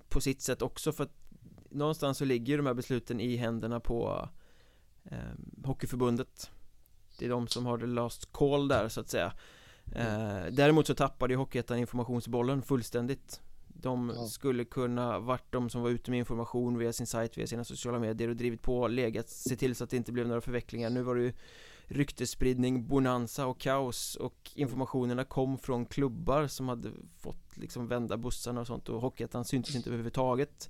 på 0.09 0.21
sitt 0.21 0.41
sätt 0.41 0.61
också 0.61 0.91
för 0.91 1.03
att 1.03 1.15
någonstans 1.69 2.17
så 2.17 2.25
ligger 2.25 2.53
ju 2.53 2.57
de 2.57 2.65
här 2.65 2.73
besluten 2.73 3.19
i 3.19 3.35
händerna 3.35 3.79
på 3.79 4.29
Hockeyförbundet. 5.63 6.51
Det 7.19 7.25
är 7.25 7.29
de 7.29 7.47
som 7.47 7.65
har 7.65 7.77
det 7.77 7.87
last 7.87 8.31
call 8.31 8.67
där 8.67 8.89
så 8.89 9.01
att 9.01 9.09
säga. 9.09 9.33
Däremot 10.51 10.87
så 10.87 10.95
tappade 10.95 11.33
ju 11.33 11.37
Hockeyettan 11.37 11.77
informationsbollen 11.77 12.61
fullständigt 12.61 13.41
de 13.73 14.11
ja. 14.15 14.25
skulle 14.25 14.65
kunna 14.65 15.19
varit 15.19 15.51
de 15.51 15.69
som 15.69 15.81
var 15.81 15.89
ute 15.89 16.11
med 16.11 16.17
information 16.17 16.77
via 16.77 16.93
sin 16.93 17.07
sajt, 17.07 17.37
via 17.37 17.47
sina 17.47 17.63
sociala 17.63 17.99
medier 17.99 18.29
och 18.29 18.35
drivit 18.35 18.61
på, 18.61 18.87
legat, 18.87 19.29
se 19.29 19.55
till 19.55 19.75
så 19.75 19.83
att 19.83 19.89
det 19.89 19.97
inte 19.97 20.11
blev 20.11 20.27
några 20.27 20.41
förvecklingar. 20.41 20.89
Nu 20.89 21.01
var 21.01 21.15
det 21.15 21.21
ju 21.21 21.33
ryktesspridning, 21.85 22.87
bonanza 22.87 23.45
och 23.45 23.59
kaos 23.59 24.15
och 24.15 24.51
informationerna 24.55 25.23
kom 25.23 25.57
från 25.57 25.85
klubbar 25.85 26.47
som 26.47 26.69
hade 26.69 26.89
fått 27.17 27.57
liksom 27.57 27.87
vända 27.87 28.17
bussarna 28.17 28.61
och 28.61 28.67
sånt 28.67 28.89
och 28.89 29.01
Hockeyettan 29.01 29.45
syntes 29.45 29.75
inte 29.75 29.89
överhuvudtaget. 29.89 30.69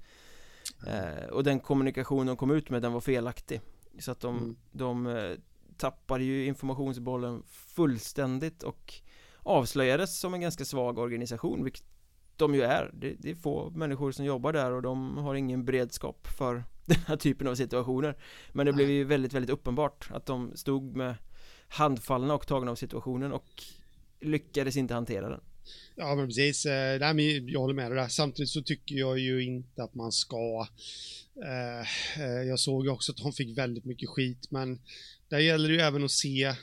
Eh, 0.88 1.30
och 1.30 1.44
den 1.44 1.60
kommunikation 1.60 2.28
de 2.28 2.38
kom 2.38 2.52
ut 2.52 2.70
med 2.70 2.82
den 2.82 2.94
var 2.94 3.02
felaktig. 3.02 3.62
Så 4.00 4.12
att 4.12 4.20
de, 4.20 4.38
mm. 4.38 4.56
de 4.72 5.08
eh, 5.08 5.36
tappade 5.78 6.24
ju 6.24 6.46
informationsbollen 6.46 7.44
fullständigt 7.48 8.64
och 8.64 8.94
avslöjades 9.40 10.20
som 10.20 10.34
en 10.34 10.42
ganska 10.42 10.66
svag 10.66 10.98
organisation 10.98 11.64
vilket 11.64 11.84
de 12.42 12.56
ju 12.56 12.62
är. 12.62 12.92
Det, 12.94 13.16
det, 13.20 13.32
är 13.32 13.36
få 13.36 13.70
människor 13.70 14.12
som 14.12 14.26
jobbar 14.26 14.54
där 14.54 14.72
och 14.72 14.82
de 14.82 15.18
har 15.18 15.36
ingen 15.36 15.66
beredskap 15.66 16.28
för 16.38 16.64
den 16.86 16.98
här 17.08 17.16
typen 17.16 17.48
av 17.48 17.56
situationer. 17.56 18.18
Men 18.54 18.66
det 18.66 18.74
blev 18.74 18.90
ju 18.90 19.04
väldigt, 19.04 19.34
väldigt 19.34 19.50
uppenbart 19.50 20.10
att 20.12 20.26
de 20.26 20.52
stod 20.56 20.96
med 20.96 21.16
handfallna 21.68 22.34
och 22.34 22.48
tagna 22.48 22.72
av 22.72 22.76
situationen 22.76 23.34
och 23.34 23.64
lyckades 24.22 24.78
inte 24.78 24.94
hantera 24.94 25.30
den. 25.30 25.42
Ja 25.96 26.16
men 26.16 26.28
precis, 26.28 26.66
Nej, 26.66 27.14
men 27.14 27.48
jag 27.48 27.60
håller 27.60 27.74
med 27.74 27.92
dig 27.92 28.00
där. 28.00 28.08
Samtidigt 28.08 28.50
så 28.50 28.62
tycker 28.62 28.96
jag 28.96 29.20
ju 29.20 29.44
inte 29.44 29.84
att 29.84 29.96
man 29.96 30.12
ska 30.12 30.68
eh, 31.44 32.24
eh 32.24 32.44
Jag 32.48 32.60
såg 32.60 32.88
också 32.88 33.12
att 33.12 33.18
de 33.18 33.34
fick 33.34 33.58
väldigt 33.58 33.86
mycket 33.86 34.10
skit 34.10 34.48
men 34.52 34.80
Där 35.30 35.40
gäller 35.40 35.70
det 35.70 35.76
ju 35.76 35.82
även 35.82 36.04
att 36.04 36.12
se 36.12 36.56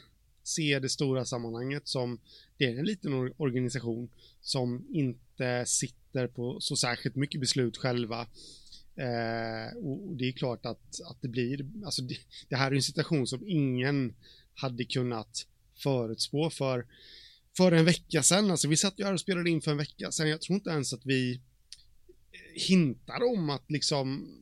Se 0.42 0.78
det 0.78 0.88
stora 0.88 1.24
sammanhanget 1.24 1.88
som 1.88 2.20
Det 2.56 2.64
är 2.64 2.78
en 2.78 2.84
liten 2.84 3.32
organisation 3.36 4.10
som 4.40 4.86
inte 4.90 5.27
inte 5.38 5.70
sitter 5.70 6.26
på 6.26 6.60
så 6.60 6.76
särskilt 6.76 7.16
mycket 7.16 7.40
beslut 7.40 7.76
själva. 7.76 8.20
Eh, 8.96 9.76
och 9.76 10.16
det 10.16 10.28
är 10.28 10.32
klart 10.32 10.66
att, 10.66 11.00
att 11.10 11.22
det 11.22 11.28
blir, 11.28 11.66
alltså 11.84 12.02
det, 12.02 12.16
det 12.48 12.56
här 12.56 12.70
är 12.70 12.76
en 12.76 12.82
situation 12.82 13.26
som 13.26 13.48
ingen 13.48 14.14
hade 14.54 14.84
kunnat 14.84 15.46
förutspå 15.82 16.50
för, 16.50 16.86
för 17.56 17.72
en 17.72 17.84
vecka 17.84 18.22
sedan. 18.22 18.50
Alltså 18.50 18.68
vi 18.68 18.76
satt 18.76 18.98
ju 18.98 19.04
här 19.04 19.12
och 19.12 19.20
spelade 19.20 19.50
in 19.50 19.60
för 19.60 19.70
en 19.70 19.76
vecka 19.76 20.12
sedan. 20.12 20.28
Jag 20.28 20.40
tror 20.40 20.54
inte 20.54 20.70
ens 20.70 20.92
att 20.92 21.06
vi 21.06 21.40
hintar 22.54 23.32
om 23.32 23.50
att 23.50 23.70
liksom 23.70 24.34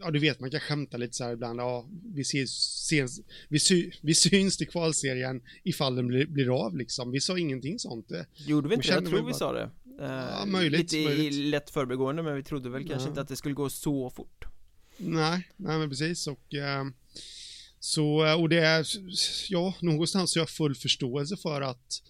ja 0.00 0.10
du 0.10 0.18
vet 0.18 0.40
man 0.40 0.50
kan 0.50 0.60
skämta 0.60 0.96
lite 0.96 1.12
så 1.12 1.24
här 1.24 1.32
ibland, 1.32 1.60
ja 1.60 1.88
vi 2.14 2.22
ses, 2.22 2.50
ses 2.90 3.20
vi, 3.48 3.58
sy, 3.58 3.90
vi 4.00 4.14
syns 4.14 4.56
till 4.56 4.68
kvalserien 4.68 5.42
ifall 5.62 5.96
den 5.96 6.06
blir, 6.06 6.26
blir 6.26 6.64
av 6.66 6.76
liksom. 6.76 7.10
Vi 7.10 7.20
sa 7.20 7.38
ingenting 7.38 7.78
sånt. 7.78 8.12
Gjorde 8.46 8.68
vi 8.68 8.74
inte 8.74 8.88
det? 8.88 8.94
Jag 8.94 9.04
tror 9.06 9.16
vi 9.16 9.22
bara... 9.22 9.34
sa 9.34 9.52
det. 9.52 9.70
Ja, 9.98 10.40
eh, 10.40 10.46
möjligt, 10.46 10.92
lite 10.92 11.08
möjligt. 11.08 11.34
lätt 11.34 11.70
förbegående 11.70 12.22
men 12.22 12.36
vi 12.36 12.42
trodde 12.42 12.70
väl 12.70 12.88
kanske 12.88 13.06
ja. 13.06 13.08
inte 13.08 13.20
att 13.20 13.28
det 13.28 13.36
skulle 13.36 13.54
gå 13.54 13.70
så 13.70 14.10
fort. 14.10 14.44
Nej, 14.96 15.48
nej 15.56 15.78
men 15.78 15.88
precis 15.88 16.26
och 16.26 16.54
eh, 16.54 16.84
så, 17.78 18.36
och 18.38 18.48
det 18.48 18.58
är, 18.58 18.86
ja, 19.48 19.74
någonstans 19.80 20.34
har 20.34 20.40
jag 20.40 20.50
full 20.50 20.74
förståelse 20.74 21.36
för 21.36 21.60
att, 21.60 22.02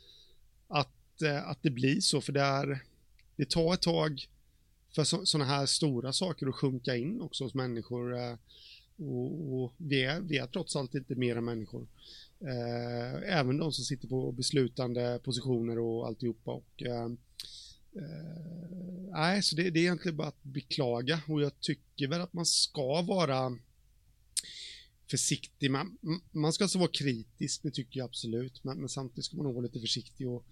att, 0.69 1.23
eh, 1.23 1.49
att 1.49 1.63
det 1.63 1.71
blir 1.71 2.01
så, 2.01 2.21
för 2.21 2.33
det 2.33 2.41
är, 2.41 2.85
det 3.37 3.51
tar 3.51 3.75
ett 3.75 3.83
tag 3.83 4.29
för 4.95 5.05
sådana 5.05 5.45
här 5.51 5.67
stora 5.67 6.13
saker 6.13 6.47
att 6.47 6.55
sjunka 6.55 6.97
in 6.97 7.21
också 7.21 7.45
hos 7.45 7.55
människor. 7.55 8.17
Eh, 8.17 8.37
och, 8.97 9.55
och 9.55 9.75
vi, 9.77 10.05
är, 10.05 10.21
vi 10.21 10.39
är 10.39 10.47
trots 10.47 10.77
allt 10.77 10.95
inte 10.95 11.15
mera 11.15 11.41
människor. 11.41 11.87
Eh, 12.41 13.39
även 13.39 13.59
de 13.59 13.73
som 13.73 13.85
sitter 13.85 14.09
på 14.09 14.33
beslutande 14.33 15.21
positioner 15.25 15.79
och 15.79 16.07
alltihopa. 16.07 16.51
Och, 16.51 16.83
eh, 16.83 17.09
nej, 19.13 19.43
så 19.43 19.57
det, 19.57 19.71
det, 19.71 19.79
är 19.79 19.83
egentligen 19.83 20.17
bara 20.17 20.29
att 20.29 20.43
beklaga 20.43 21.21
och 21.29 21.43
jag 21.43 21.61
tycker 21.61 22.09
väl 22.09 22.21
att 22.21 22.33
man 22.33 22.47
ska 22.47 23.03
vara 23.03 23.59
försiktig. 25.11 25.71
Man, 25.71 25.99
man 26.33 26.53
ska 26.53 26.65
alltså 26.65 26.79
vara 26.79 26.91
kritisk, 26.93 27.63
det 27.63 27.71
tycker 27.71 27.99
jag 28.01 28.05
absolut, 28.05 28.65
men, 28.65 28.79
men 28.79 28.89
samtidigt 28.89 29.25
ska 29.25 29.37
man 29.37 29.45
nog 29.45 29.55
vara 29.55 29.65
lite 29.65 29.81
försiktig 29.81 30.29
och, 30.29 30.45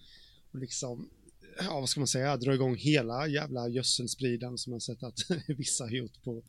och 0.52 0.58
liksom 0.58 1.10
ja 1.58 1.80
vad 1.80 1.88
ska 1.88 2.00
man 2.00 2.06
säga, 2.06 2.36
dra 2.36 2.54
igång 2.54 2.76
hela 2.76 3.26
jävla 3.26 3.68
gödselspridan 3.68 4.58
som 4.58 4.72
jag 4.72 4.82
sett 4.82 5.02
att 5.02 5.18
vissa 5.46 5.84
har 5.84 5.90
gjort 5.90 6.22
på, 6.24 6.42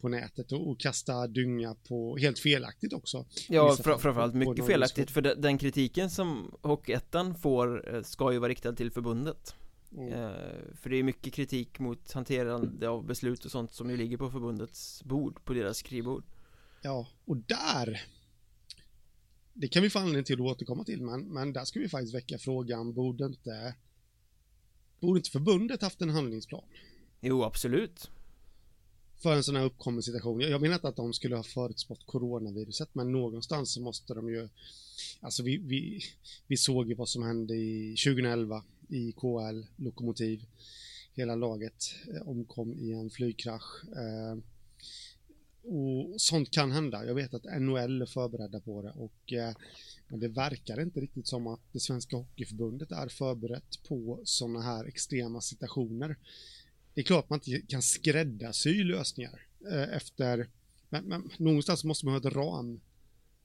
på 0.00 0.08
nätet 0.08 0.52
och, 0.52 0.70
och 0.70 0.80
kasta 0.80 1.26
dynga 1.26 1.74
på, 1.88 2.16
helt 2.16 2.38
felaktigt 2.38 2.92
också. 2.92 3.26
Ja, 3.48 3.76
fr 3.76 3.82
framförallt 3.82 4.34
mycket 4.34 4.66
felaktigt, 4.66 5.10
för 5.10 5.22
den 5.22 5.58
kritiken 5.58 6.10
som 6.10 6.54
Hockeyettan 6.62 7.34
får 7.34 7.94
eh, 7.94 8.02
ska 8.02 8.32
ju 8.32 8.38
vara 8.38 8.50
riktad 8.50 8.72
till 8.72 8.90
förbundet. 8.90 9.54
Mm. 9.92 10.12
Eh, 10.12 10.74
för 10.74 10.90
det 10.90 10.96
är 10.96 11.02
mycket 11.02 11.32
kritik 11.32 11.78
mot 11.78 12.12
hanterande 12.12 12.88
av 12.88 13.06
beslut 13.06 13.44
och 13.44 13.50
sånt 13.50 13.74
som 13.74 13.90
ju 13.90 13.96
ligger 13.96 14.16
på 14.16 14.30
förbundets 14.30 15.04
bord, 15.04 15.44
på 15.44 15.54
deras 15.54 15.78
skrivbord. 15.78 16.24
Ja, 16.82 17.08
och 17.24 17.36
där 17.36 18.02
det 19.52 19.68
kan 19.68 19.82
vi 19.82 19.90
få 19.90 19.98
anledning 19.98 20.24
till 20.24 20.34
att 20.34 20.40
återkomma 20.40 20.84
till, 20.84 21.02
men, 21.02 21.20
men 21.20 21.52
där 21.52 21.64
ska 21.64 21.80
vi 21.80 21.88
faktiskt 21.88 22.14
väcka 22.14 22.38
frågan, 22.38 22.92
borde 22.92 23.26
inte 23.26 23.74
Borde 25.00 25.18
inte 25.18 25.30
förbundet 25.30 25.82
haft 25.82 26.02
en 26.02 26.10
handlingsplan? 26.10 26.64
Jo, 27.20 27.44
absolut. 27.44 28.10
För 29.22 29.36
en 29.36 29.44
sån 29.44 29.56
här 29.56 29.64
uppkommen 29.64 30.02
situation. 30.02 30.40
Jag 30.40 30.60
menar 30.60 30.74
inte 30.74 30.88
att 30.88 30.96
de 30.96 31.12
skulle 31.12 31.36
ha 31.36 31.42
förutspått 31.42 32.06
coronaviruset, 32.06 32.88
men 32.92 33.12
någonstans 33.12 33.72
så 33.72 33.80
måste 33.80 34.14
de 34.14 34.28
ju... 34.28 34.48
Alltså 35.20 35.42
vi, 35.42 35.56
vi, 35.56 36.00
vi 36.46 36.56
såg 36.56 36.88
ju 36.88 36.94
vad 36.94 37.08
som 37.08 37.22
hände 37.22 37.56
i 37.56 37.96
2011 38.04 38.64
i 38.88 39.12
KL, 39.12 39.66
Lokomotiv. 39.76 40.44
Hela 41.14 41.34
laget 41.34 41.94
eh, 42.14 42.28
omkom 42.28 42.72
i 42.72 42.92
en 42.92 43.10
flygkrasch. 43.10 43.84
Eh, 43.96 44.38
och 45.62 46.20
sånt 46.20 46.50
kan 46.50 46.72
hända. 46.72 47.06
Jag 47.06 47.14
vet 47.14 47.34
att 47.34 47.60
NHL 47.60 48.02
är 48.02 48.06
förberedda 48.06 48.60
på 48.60 48.82
det 48.82 48.90
och 48.90 49.32
eh, 49.32 49.54
men 50.08 50.20
det 50.20 50.28
verkar 50.28 50.80
inte 50.80 51.00
riktigt 51.00 51.26
som 51.26 51.46
att 51.46 51.60
det 51.72 51.80
svenska 51.80 52.16
hockeyförbundet 52.16 52.92
är 52.92 53.08
förberett 53.08 53.82
på 53.88 54.20
sådana 54.24 54.62
här 54.62 54.84
extrema 54.84 55.40
situationer. 55.40 56.16
Det 56.94 57.00
är 57.00 57.04
klart 57.04 57.24
att 57.24 57.30
man 57.30 57.40
inte 57.44 57.66
kan 57.66 57.82
skräddarsy 57.82 58.84
lösningar 58.84 59.40
efter, 59.92 60.48
men, 60.88 61.04
men 61.04 61.30
någonstans 61.36 61.84
måste 61.84 62.06
man 62.06 62.14
ha 62.14 62.28
ett 62.28 62.36
ram 62.36 62.80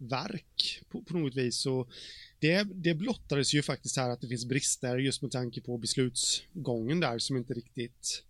ramverk 0.01 0.83
på, 0.89 1.03
på 1.03 1.17
något 1.17 1.35
vis. 1.35 1.57
Så 1.57 1.87
det, 2.39 2.63
det 2.63 2.93
blottades 2.93 3.53
ju 3.53 3.61
faktiskt 3.61 3.97
här 3.97 4.09
att 4.09 4.21
det 4.21 4.27
finns 4.27 4.45
brister 4.45 4.97
just 4.97 5.21
med 5.21 5.31
tanke 5.31 5.61
på 5.61 5.77
beslutsgången 5.77 6.99
där 6.99 7.19
som 7.19 7.37
inte 7.37 7.53
riktigt 7.53 8.23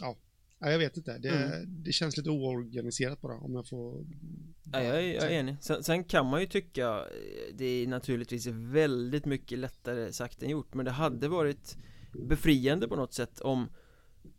ja, 0.00 0.16
Ja, 0.60 0.70
jag 0.70 0.78
vet 0.78 0.96
inte. 0.96 1.18
Det, 1.18 1.28
mm. 1.28 1.82
det 1.82 1.92
känns 1.92 2.16
lite 2.16 2.30
oorganiserat 2.30 3.20
bara 3.20 3.38
om 3.38 3.54
jag 3.54 3.68
får 3.68 4.06
Ja, 4.72 4.82
jag, 4.82 4.96
är, 4.96 5.14
jag 5.14 5.24
är 5.24 5.30
enig. 5.30 5.56
Sen, 5.60 5.84
sen, 5.84 6.04
kan 6.04 6.26
man 6.26 6.40
ju 6.40 6.46
tycka 6.46 7.04
Det 7.54 7.64
är 7.64 7.86
naturligtvis 7.86 8.46
väldigt 8.46 9.24
mycket 9.24 9.58
lättare 9.58 10.12
sagt 10.12 10.42
än 10.42 10.50
gjort 10.50 10.74
Men 10.74 10.84
det 10.84 10.90
hade 10.90 11.28
varit 11.28 11.76
befriande 12.12 12.88
på 12.88 12.96
något 12.96 13.14
sätt 13.14 13.40
om 13.40 13.68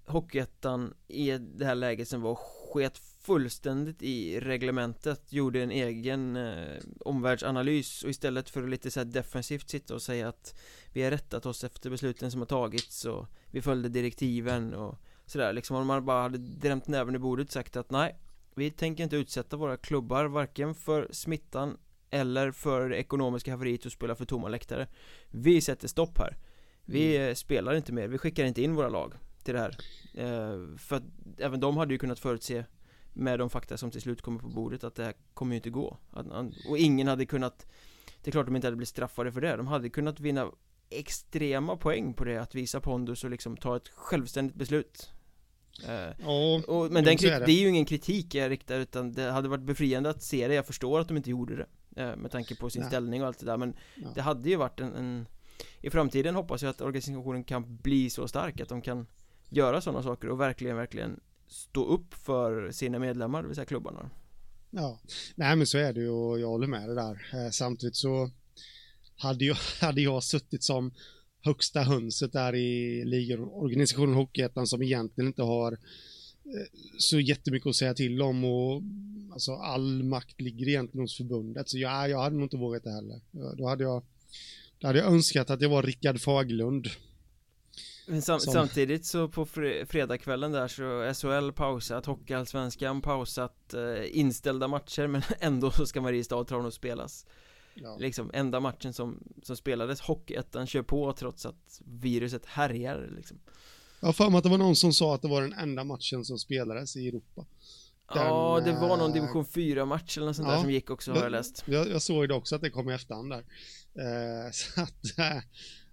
Hockeyettan 0.06 0.94
i 1.08 1.38
det 1.38 1.66
här 1.66 1.76
läget 1.76 2.08
som 2.08 2.22
var 2.22 2.36
sket 2.36 3.02
fullständigt 3.30 4.02
i 4.02 4.40
reglementet 4.40 5.34
Gjorde 5.34 5.64
en 5.64 5.72
egen 5.72 6.36
eh, 6.36 6.80
omvärldsanalys 7.00 8.04
och 8.04 8.10
istället 8.10 8.50
för 8.50 8.64
att 8.64 8.70
lite 8.70 8.92
så 8.92 9.04
defensivt 9.04 9.70
sitta 9.70 9.94
och 9.94 10.02
säga 10.02 10.28
att 10.28 10.60
Vi 10.94 11.04
har 11.04 11.12
rättat 11.12 11.46
oss 11.46 11.64
efter 11.64 11.90
besluten 11.90 12.32
som 12.32 12.42
har 12.42 12.46
tagits 12.46 13.06
och 13.06 13.28
vi 13.52 13.62
följde 13.62 13.90
direktiven 13.90 14.74
och 14.74 14.96
Sådär 15.26 15.54
liksom 15.54 15.76
om 15.76 15.88
man 15.88 16.06
bara 16.06 16.22
hade 16.22 16.38
drämt 16.38 16.88
näven 16.88 17.16
i 17.16 17.20
bordet 17.20 17.48
och 17.48 17.54
sagt 17.54 17.76
att 17.76 17.92
nej 17.92 18.16
Vi 18.56 18.72
tänker 18.72 19.04
inte 19.04 19.16
utsätta 19.16 19.58
våra 19.58 19.78
klubbar 19.78 20.26
varken 20.26 20.76
för 20.76 21.08
smittan 21.12 21.78
Eller 22.10 22.52
för 22.52 22.90
det 22.90 22.98
ekonomiska 22.98 23.52
haveriet 23.52 23.86
och 23.86 23.92
spela 23.92 24.16
för 24.16 24.26
tomma 24.26 24.48
läktare. 24.48 24.88
Vi 25.28 25.62
sätter 25.62 25.88
stopp 25.88 26.18
här. 26.18 26.38
Vi 26.86 27.18
mm. 27.18 27.36
spelar 27.36 27.74
inte 27.74 27.94
mer, 27.94 28.08
vi 28.08 28.18
skickar 28.18 28.46
inte 28.46 28.62
in 28.62 28.76
våra 28.76 28.90
lag 28.90 29.14
till 29.44 29.54
det 29.54 29.60
här. 29.60 29.78
Eh, 30.14 30.78
För 30.78 30.96
att 30.96 31.04
även 31.38 31.60
de 31.60 31.78
hade 31.78 31.94
ju 31.94 31.98
kunnat 31.98 32.20
förutse 32.20 32.66
Med 33.14 33.40
de 33.40 33.50
fakta 33.50 33.78
som 33.78 33.92
till 33.92 34.02
slut 34.02 34.22
kommer 34.22 34.40
på 34.40 34.48
bordet 34.48 34.84
att 34.84 34.96
det 34.96 35.04
här 35.04 35.14
kommer 35.34 35.52
ju 35.52 35.56
inte 35.56 35.70
gå 35.70 35.98
Och 36.70 36.78
ingen 36.78 37.08
hade 37.08 37.26
kunnat 37.26 37.66
Det 38.22 38.30
är 38.30 38.32
klart 38.32 38.46
de 38.46 38.56
inte 38.56 38.68
hade 38.68 38.78
blivit 38.78 38.90
straffade 38.90 39.32
för 39.32 39.42
det 39.42 39.56
De 39.56 39.68
hade 39.68 39.90
kunnat 39.90 40.20
vinna 40.20 40.52
extrema 40.90 41.78
poäng 41.78 42.14
på 42.14 42.24
det 42.24 42.38
att 42.38 42.56
visa 42.56 42.82
pondus 42.82 43.24
och 43.24 43.30
liksom 43.30 43.58
ta 43.58 43.76
ett 43.76 43.88
självständigt 43.88 44.56
beslut 44.56 45.12
Eh, 45.88 46.14
ja, 46.20 46.62
och, 46.68 46.92
men 46.92 47.04
den, 47.04 47.18
det. 47.18 47.40
det. 47.46 47.52
är 47.52 47.62
ju 47.62 47.68
ingen 47.68 47.86
kritik 47.86 48.36
jag 48.36 48.52
riktar 48.52 48.80
utan 48.80 49.14
det 49.14 49.32
hade 49.32 49.50
varit 49.50 49.64
befriande 49.64 50.10
att 50.10 50.24
se 50.24 50.48
det 50.48 50.54
Jag 50.54 50.66
förstår 50.66 51.00
att 51.00 51.08
de 51.08 51.18
inte 51.18 51.30
gjorde 51.30 51.56
det 51.56 52.04
eh, 52.04 52.16
Med 52.16 52.32
tanke 52.32 52.56
på 52.56 52.70
sin 52.70 52.82
Nej. 52.82 52.90
ställning 52.90 53.22
och 53.22 53.28
allt 53.28 53.40
det 53.40 53.46
där 53.46 53.58
men 53.58 53.74
ja. 53.96 54.08
Det 54.16 54.22
hade 54.22 54.50
ju 54.50 54.56
varit 54.56 54.80
en, 54.80 54.96
en, 54.96 55.28
I 55.82 55.90
framtiden 55.90 56.36
hoppas 56.36 56.62
jag 56.62 56.70
att 56.70 56.82
organisationen 56.82 57.44
kan 57.44 57.78
bli 57.78 58.10
så 58.10 58.28
stark 58.28 58.62
att 58.62 58.70
de 58.70 58.82
kan 58.82 59.08
Göra 59.52 59.82
sådana 59.82 60.04
saker 60.04 60.30
och 60.30 60.40
verkligen, 60.40 60.76
verkligen 60.76 61.20
Stå 61.50 61.86
upp 61.86 62.14
för 62.14 62.72
sina 62.72 63.00
medlemmar, 63.00 63.42
det 63.42 63.48
vill 63.48 63.56
säga 63.56 63.66
klubbarna 63.66 64.10
Ja, 64.72 65.00
nej 65.36 65.56
men 65.56 65.68
så 65.68 65.78
är 65.78 65.94
det 65.94 66.00
ju 66.00 66.10
och 66.10 66.40
jag 66.40 66.48
håller 66.48 66.68
med 66.68 66.90
det 66.90 66.96
där 66.96 67.30
eh, 67.34 67.50
Samtidigt 67.52 67.96
så 67.96 68.32
hade 69.16 69.46
jag, 69.46 69.58
hade 69.82 70.02
jag 70.02 70.24
suttit 70.24 70.64
som 70.64 70.92
högsta 71.42 71.82
hönset 71.82 72.34
där 72.34 72.56
i 72.56 73.04
ligorganisationen 73.06 74.16
Hockeyettan 74.16 74.68
som 74.68 74.84
egentligen 74.84 75.28
inte 75.28 75.44
har 75.44 75.72
eh, 75.72 76.68
så 76.98 77.20
jättemycket 77.20 77.68
att 77.68 77.76
säga 77.76 77.94
till 77.94 78.22
om 78.22 78.46
och 78.46 78.82
alltså 79.32 79.54
all 79.54 80.04
makt 80.04 80.42
ligger 80.42 80.68
egentligen 80.68 81.04
hos 81.04 81.18
förbundet. 81.18 81.70
Så 81.70 81.78
ja, 81.78 82.08
jag 82.08 82.20
hade 82.20 82.36
nog 82.36 82.46
inte 82.46 82.58
vågat 82.58 82.84
det 82.84 82.92
heller. 82.92 83.22
Då 83.56 83.68
hade 83.68 83.84
jag, 83.84 84.04
då 84.80 84.88
hade 84.88 85.00
jag 85.00 85.14
önskat 85.14 85.50
att 85.50 85.62
jag 85.62 85.70
var 85.70 85.84
Rickard 85.84 86.22
Faglund. 86.22 86.88
Men 88.10 88.22
sam 88.22 88.40
som... 88.40 88.54
samtidigt 88.54 89.06
så 89.06 89.28
på 89.28 89.46
fre 89.46 89.86
fredagskvällen 89.86 90.52
där 90.52 90.68
så 90.68 91.14
SHL 91.14 91.52
pausat, 91.52 92.06
Hockeyallsvenskan 92.06 93.02
pausat, 93.02 93.74
eh, 93.74 94.20
inställda 94.20 94.68
matcher 94.68 95.08
men 95.08 95.22
ändå 95.40 95.72
så 95.72 95.86
ska 95.86 96.02
Mariestad 96.02 96.44
Tranås 96.44 96.76
spelas. 96.76 97.26
Ja. 97.74 97.98
Liksom 97.98 98.32
enda 98.34 98.60
matchen 98.60 98.94
som, 98.94 99.24
som 99.44 99.56
spelades 99.56 100.02
Hockeyettan 100.02 100.68
kör 100.68 100.82
på 100.82 101.14
trots 101.14 101.46
att 101.46 101.82
viruset 101.86 102.46
härjar 102.46 103.10
liksom. 103.16 103.40
Jag 104.00 104.08
har 104.08 104.14
för 104.14 104.30
mig 104.30 104.38
att 104.38 104.44
det 104.44 104.50
var 104.50 104.58
någon 104.58 104.76
som 104.76 104.94
sa 104.94 105.16
att 105.16 105.22
det 105.22 105.28
var 105.28 105.42
den 105.42 105.54
enda 105.54 105.84
matchen 105.84 106.26
som 106.26 106.38
spelades 106.38 106.96
i 106.96 107.08
Europa. 107.08 107.46
Den, 108.14 108.26
Ja, 108.26 108.62
det 108.66 108.72
var 108.72 108.98
någon 108.98 109.12
division 109.12 109.46
4 109.46 109.86
match 109.86 110.18
eller 110.18 110.28
något 110.28 110.36
sånt 110.36 110.48
ja, 110.48 110.54
där 110.54 110.62
som 110.62 110.72
gick 110.72 110.90
också 110.90 111.12
har 111.12 111.24
jag 111.24 111.32
läst. 111.32 111.64
jag, 111.66 111.90
jag 111.90 112.02
såg 112.02 112.30
det 112.30 112.36
också 112.36 112.56
att 112.56 112.62
det 112.62 112.70
kom 112.70 112.90
i 112.90 112.94
efterhand 112.94 113.30
där. 113.30 113.46
Eh, 113.96 114.52
Så 114.52 114.82
att 114.82 115.18
eh, 115.20 115.42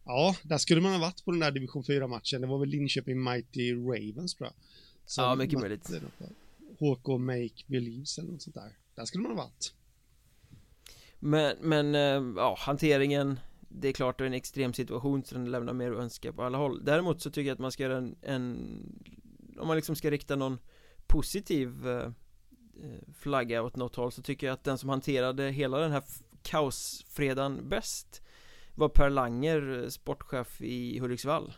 Ja, 0.07 0.37
där 0.43 0.59
skulle 0.59 0.81
man 0.81 0.93
ha 0.93 0.99
varit 0.99 1.25
på 1.25 1.31
den 1.31 1.41
där 1.41 1.51
division 1.51 1.85
4 1.85 2.07
matchen. 2.07 2.41
Det 2.41 2.47
var 2.47 2.59
väl 2.59 2.69
Linköping 2.69 3.25
Mighty 3.25 3.75
Ravens 3.75 4.35
tror 4.35 4.47
jag 4.47 4.55
Ja, 5.17 5.35
mycket 5.35 5.61
möjligt. 5.61 5.91
HK 6.79 7.09
Make 7.09 7.65
Believes 7.67 8.19
eller 8.19 8.33
något 8.33 8.43
sånt 8.43 8.55
där. 8.55 8.77
Där 8.95 9.05
skulle 9.05 9.23
man 9.23 9.37
ha 9.37 9.45
varit. 9.45 9.75
Men, 11.19 11.57
men 11.61 11.95
eh, 11.95 12.41
ja, 12.43 12.57
hanteringen 12.59 13.41
Det 13.69 13.89
är 13.89 13.93
klart 13.93 14.19
det 14.19 14.25
är 14.25 14.27
en 14.27 14.35
extrem 14.35 14.73
situation 14.73 15.25
så 15.25 15.35
den 15.35 15.51
lämnar 15.51 15.73
mer 15.73 15.93
att 15.93 15.99
önska 15.99 16.33
på 16.33 16.43
alla 16.43 16.59
håll. 16.59 16.85
Däremot 16.85 17.23
så 17.23 17.31
tycker 17.31 17.49
jag 17.49 17.55
att 17.55 17.61
man 17.61 17.73
ska 17.73 17.83
göra 17.83 17.97
en, 17.97 18.17
en 18.23 18.57
Om 19.59 19.67
man 19.67 19.77
liksom 19.77 19.97
ska 19.97 20.11
rikta 20.11 20.37
någon 20.37 20.59
positiv 21.07 21.89
eh, 21.89 21.97
eh 21.97 22.13
flagga 23.19 23.63
åt 23.63 23.77
något 23.77 23.97
håll 23.97 24.13
så 24.13 24.23
tycker 24.23 24.47
jag 24.47 24.55
att 24.55 24.65
den 24.65 24.79
som 24.79 24.89
hanterade 24.89 25.51
hela 25.51 25.79
den 25.79 25.93
här 25.93 26.03
kaosfredagen 26.43 27.69
bäst 27.69 28.23
var 28.77 28.89
Per 28.89 29.11
Langer, 29.11 29.83
eh, 29.83 29.89
sportchef 29.89 30.61
i 30.61 30.99
Hudiksvall. 30.99 31.53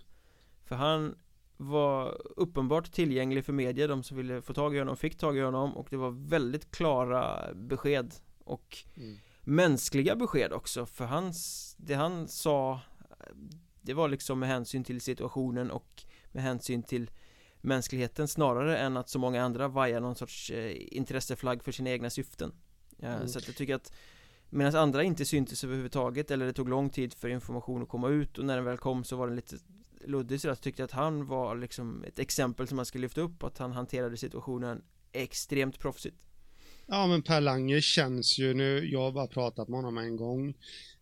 För 0.64 0.76
han 0.76 1.14
var 1.57 2.22
uppenbart 2.37 2.92
tillgänglig 2.92 3.44
för 3.44 3.52
media, 3.52 3.87
de 3.87 4.02
som 4.02 4.16
ville 4.16 4.42
få 4.42 4.54
tag 4.54 4.76
i 4.76 4.78
honom 4.78 4.96
fick 4.96 5.18
tag 5.18 5.37
i 5.37 5.40
honom 5.40 5.76
och 5.76 5.87
det 5.90 5.96
var 5.96 6.11
väldigt 6.11 6.70
klara 6.70 7.54
besked 7.54 8.14
och 8.44 8.78
mm. 8.96 9.18
mänskliga 9.40 10.16
besked 10.16 10.52
också 10.52 10.87
för 10.87 11.04
hans, 11.04 11.74
det 11.78 11.94
han 11.94 12.28
sa 12.28 12.81
Det 13.81 13.94
var 13.94 14.09
liksom 14.09 14.38
med 14.38 14.48
hänsyn 14.48 14.85
till 14.85 15.00
situationen 15.00 15.70
och 15.70 16.02
med 16.33 16.42
hänsyn 16.42 16.83
till 16.83 17.11
mänskligheten 17.61 18.28
snarare 18.28 18.78
än 18.78 18.96
att 18.96 19.09
så 19.09 19.18
många 19.18 19.42
andra 19.42 19.68
vajar 19.68 20.00
någon 20.00 20.14
sorts 20.14 20.50
eh, 20.50 20.76
intresseflagg 20.96 21.64
för 21.64 21.72
sina 21.72 21.90
egna 21.90 22.11
syften. 22.11 22.52
Mm. 23.02 23.28
Så 23.28 23.38
att 23.38 23.46
jag 23.46 23.57
tycker 23.57 23.74
att 23.74 23.92
Medan 24.50 24.74
andra 24.74 25.02
inte 25.02 25.24
syntes 25.24 25.64
överhuvudtaget 25.64 26.30
eller 26.30 26.46
det 26.46 26.52
tog 26.52 26.68
lång 26.68 26.90
tid 26.90 27.14
för 27.14 27.28
information 27.28 27.82
att 27.82 27.88
komma 27.88 28.08
ut 28.08 28.38
och 28.38 28.44
när 28.44 28.56
den 28.56 28.64
väl 28.64 28.78
kom 28.78 29.04
så 29.04 29.16
var 29.16 29.26
den 29.26 29.37
lite 29.37 29.56
luddig 30.04 30.40
så 30.40 30.48
jag 30.48 30.61
tyckte 30.61 30.84
att 30.84 30.92
han 30.92 31.26
var 31.26 31.56
liksom 31.56 32.04
ett 32.04 32.18
exempel 32.18 32.68
som 32.68 32.76
man 32.76 32.87
ska 32.87 32.98
lyfta 32.98 33.20
upp 33.20 33.42
att 33.42 33.58
han 33.58 33.72
hanterade 33.72 34.16
situationen 34.16 34.82
extremt 35.12 35.78
proffsigt 35.78 36.16
Ja 36.90 37.06
men 37.06 37.22
Per 37.22 37.40
Lange 37.40 37.80
känns 37.80 38.38
ju 38.38 38.54
nu, 38.54 38.90
jag 38.90 39.00
har 39.00 39.12
bara 39.12 39.26
pratat 39.26 39.68
med 39.68 39.76
honom 39.76 39.98
en 39.98 40.16
gång. 40.16 40.54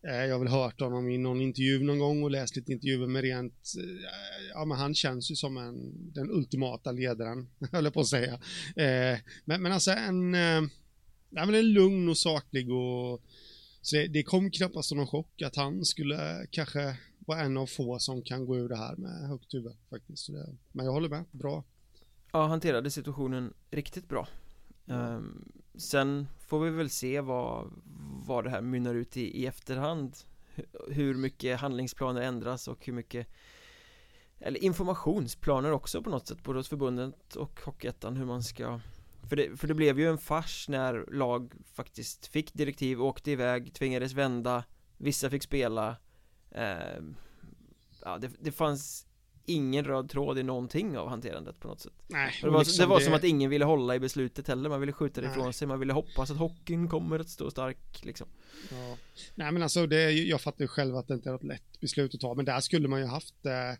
Eh, 0.07 0.25
jag 0.25 0.31
har 0.35 0.39
väl 0.39 0.47
hört 0.47 0.81
honom 0.81 1.09
i 1.09 1.17
någon 1.17 1.41
intervju 1.41 1.83
någon 1.83 1.99
gång 1.99 2.23
och 2.23 2.31
läst 2.31 2.55
lite 2.55 2.71
intervjuer 2.71 3.07
med 3.07 3.21
rent, 3.21 3.73
eh, 3.77 4.05
ja 4.53 4.65
men 4.65 4.77
han 4.77 4.95
känns 4.95 5.31
ju 5.31 5.35
som 5.35 5.57
en, 5.57 5.93
den 6.13 6.31
ultimata 6.31 6.91
ledaren, 6.91 7.47
höll 7.71 7.83
jag 7.83 7.93
på 7.93 7.99
att 7.99 8.07
säga. 8.07 8.33
Eh, 8.75 9.19
men, 9.45 9.61
men 9.61 9.71
alltså 9.71 9.91
en, 9.91 10.35
ja 11.29 11.45
men 11.45 11.55
en 11.55 11.73
lugn 11.73 12.09
och 12.09 12.17
saklig 12.17 12.71
och 12.71 13.21
så 13.81 13.95
det, 13.95 14.07
det 14.07 14.23
kom 14.23 14.51
knappast 14.51 14.89
som 14.89 14.97
någon 14.97 15.07
chock 15.07 15.41
att 15.41 15.55
han 15.55 15.85
skulle 15.85 16.47
kanske 16.51 16.97
var 17.19 17.37
en 17.37 17.57
av 17.57 17.67
få 17.67 17.99
som 17.99 18.21
kan 18.21 18.45
gå 18.45 18.57
ur 18.57 18.69
det 18.69 18.77
här 18.77 18.95
med 18.95 19.29
högt 19.29 19.53
huvud 19.53 19.75
faktiskt. 19.89 20.27
Det, 20.27 20.55
men 20.71 20.85
jag 20.85 20.93
håller 20.93 21.09
med, 21.09 21.25
bra. 21.31 21.63
Ja, 22.31 22.47
hanterade 22.47 22.91
situationen 22.91 23.53
riktigt 23.71 24.09
bra. 24.09 24.27
Um, 24.85 25.51
sen 25.75 26.27
får 26.39 26.59
vi 26.59 26.69
väl 26.69 26.89
se 26.89 27.21
vad, 27.21 27.71
vad 28.25 28.43
det 28.43 28.49
här 28.49 28.61
mynnar 28.61 28.95
ut 28.95 29.17
i, 29.17 29.41
i 29.41 29.45
efterhand 29.45 30.17
Hur 30.89 31.15
mycket 31.15 31.59
handlingsplaner 31.59 32.21
ändras 32.21 32.67
och 32.67 32.85
hur 32.85 32.93
mycket 32.93 33.27
Eller 34.39 34.63
informationsplaner 34.63 35.71
också 35.71 36.03
på 36.03 36.09
något 36.09 36.27
sätt 36.27 36.43
både 36.43 36.59
hos 36.59 36.69
förbundet 36.69 37.35
och 37.35 37.59
Hockeyettan 37.65 38.17
hur 38.17 38.25
man 38.25 38.43
ska 38.43 38.79
för 39.29 39.35
det, 39.35 39.57
för 39.59 39.67
det 39.67 39.73
blev 39.73 39.99
ju 39.99 40.09
en 40.09 40.17
fars 40.17 40.69
när 40.69 41.05
lag 41.11 41.53
faktiskt 41.73 42.27
fick 42.27 42.53
direktiv, 42.53 43.01
åkte 43.01 43.31
iväg, 43.31 43.73
tvingades 43.73 44.13
vända 44.13 44.63
Vissa 44.97 45.29
fick 45.29 45.43
spela. 45.43 45.95
Eh, 46.51 47.01
Ja, 48.07 48.17
det, 48.17 48.31
det 48.39 48.51
fanns 48.51 49.07
ingen 49.45 49.85
röd 49.85 50.09
tråd 50.09 50.37
i 50.37 50.43
någonting 50.43 50.97
av 50.97 51.09
hanterandet 51.09 51.59
på 51.59 51.67
något 51.67 51.79
sätt. 51.79 51.93
Nej, 52.07 52.33
Det 52.41 52.49
var, 52.49 52.59
liksom 52.59 52.83
det 52.83 52.89
var 52.89 52.99
det... 52.99 53.05
som 53.05 53.13
att 53.13 53.23
ingen 53.23 53.49
ville 53.49 53.65
hålla 53.65 53.95
i 53.95 53.99
beslutet 53.99 54.47
heller, 54.47 54.69
man 54.69 54.79
ville 54.79 54.93
skjuta 54.93 55.21
det 55.21 55.27
ifrån 55.27 55.53
sig, 55.53 55.67
man 55.67 55.79
ville 55.79 55.93
hoppas 55.93 56.31
att 56.31 56.37
hockeyn 56.37 56.87
kommer 56.87 57.19
att 57.19 57.29
stå 57.29 57.51
stark 57.51 58.05
liksom 58.05 58.27
ja. 58.71 58.97
Nej 59.35 59.51
men 59.51 59.63
alltså, 59.63 59.87
det, 59.87 60.11
jag 60.11 60.41
fattar 60.41 60.61
ju 60.63 60.67
själv 60.67 60.95
att 60.95 61.07
det 61.07 61.13
inte 61.13 61.29
är 61.29 61.33
något 61.33 61.43
lätt 61.43 61.79
beslut 61.79 62.15
att 62.15 62.21
ta, 62.21 62.33
men 62.33 62.45
där 62.45 62.59
skulle 62.59 62.87
man 62.87 62.99
ju 62.99 63.05
haft, 63.05 63.45
eh, 63.45 63.79